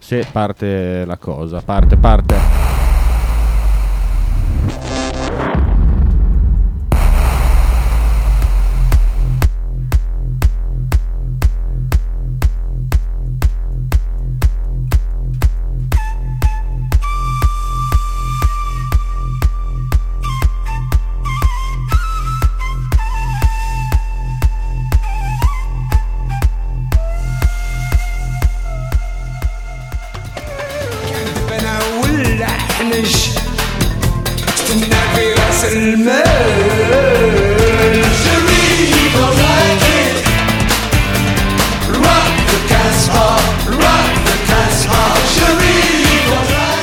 [0.00, 2.61] Se parte la cosa, parte, parte.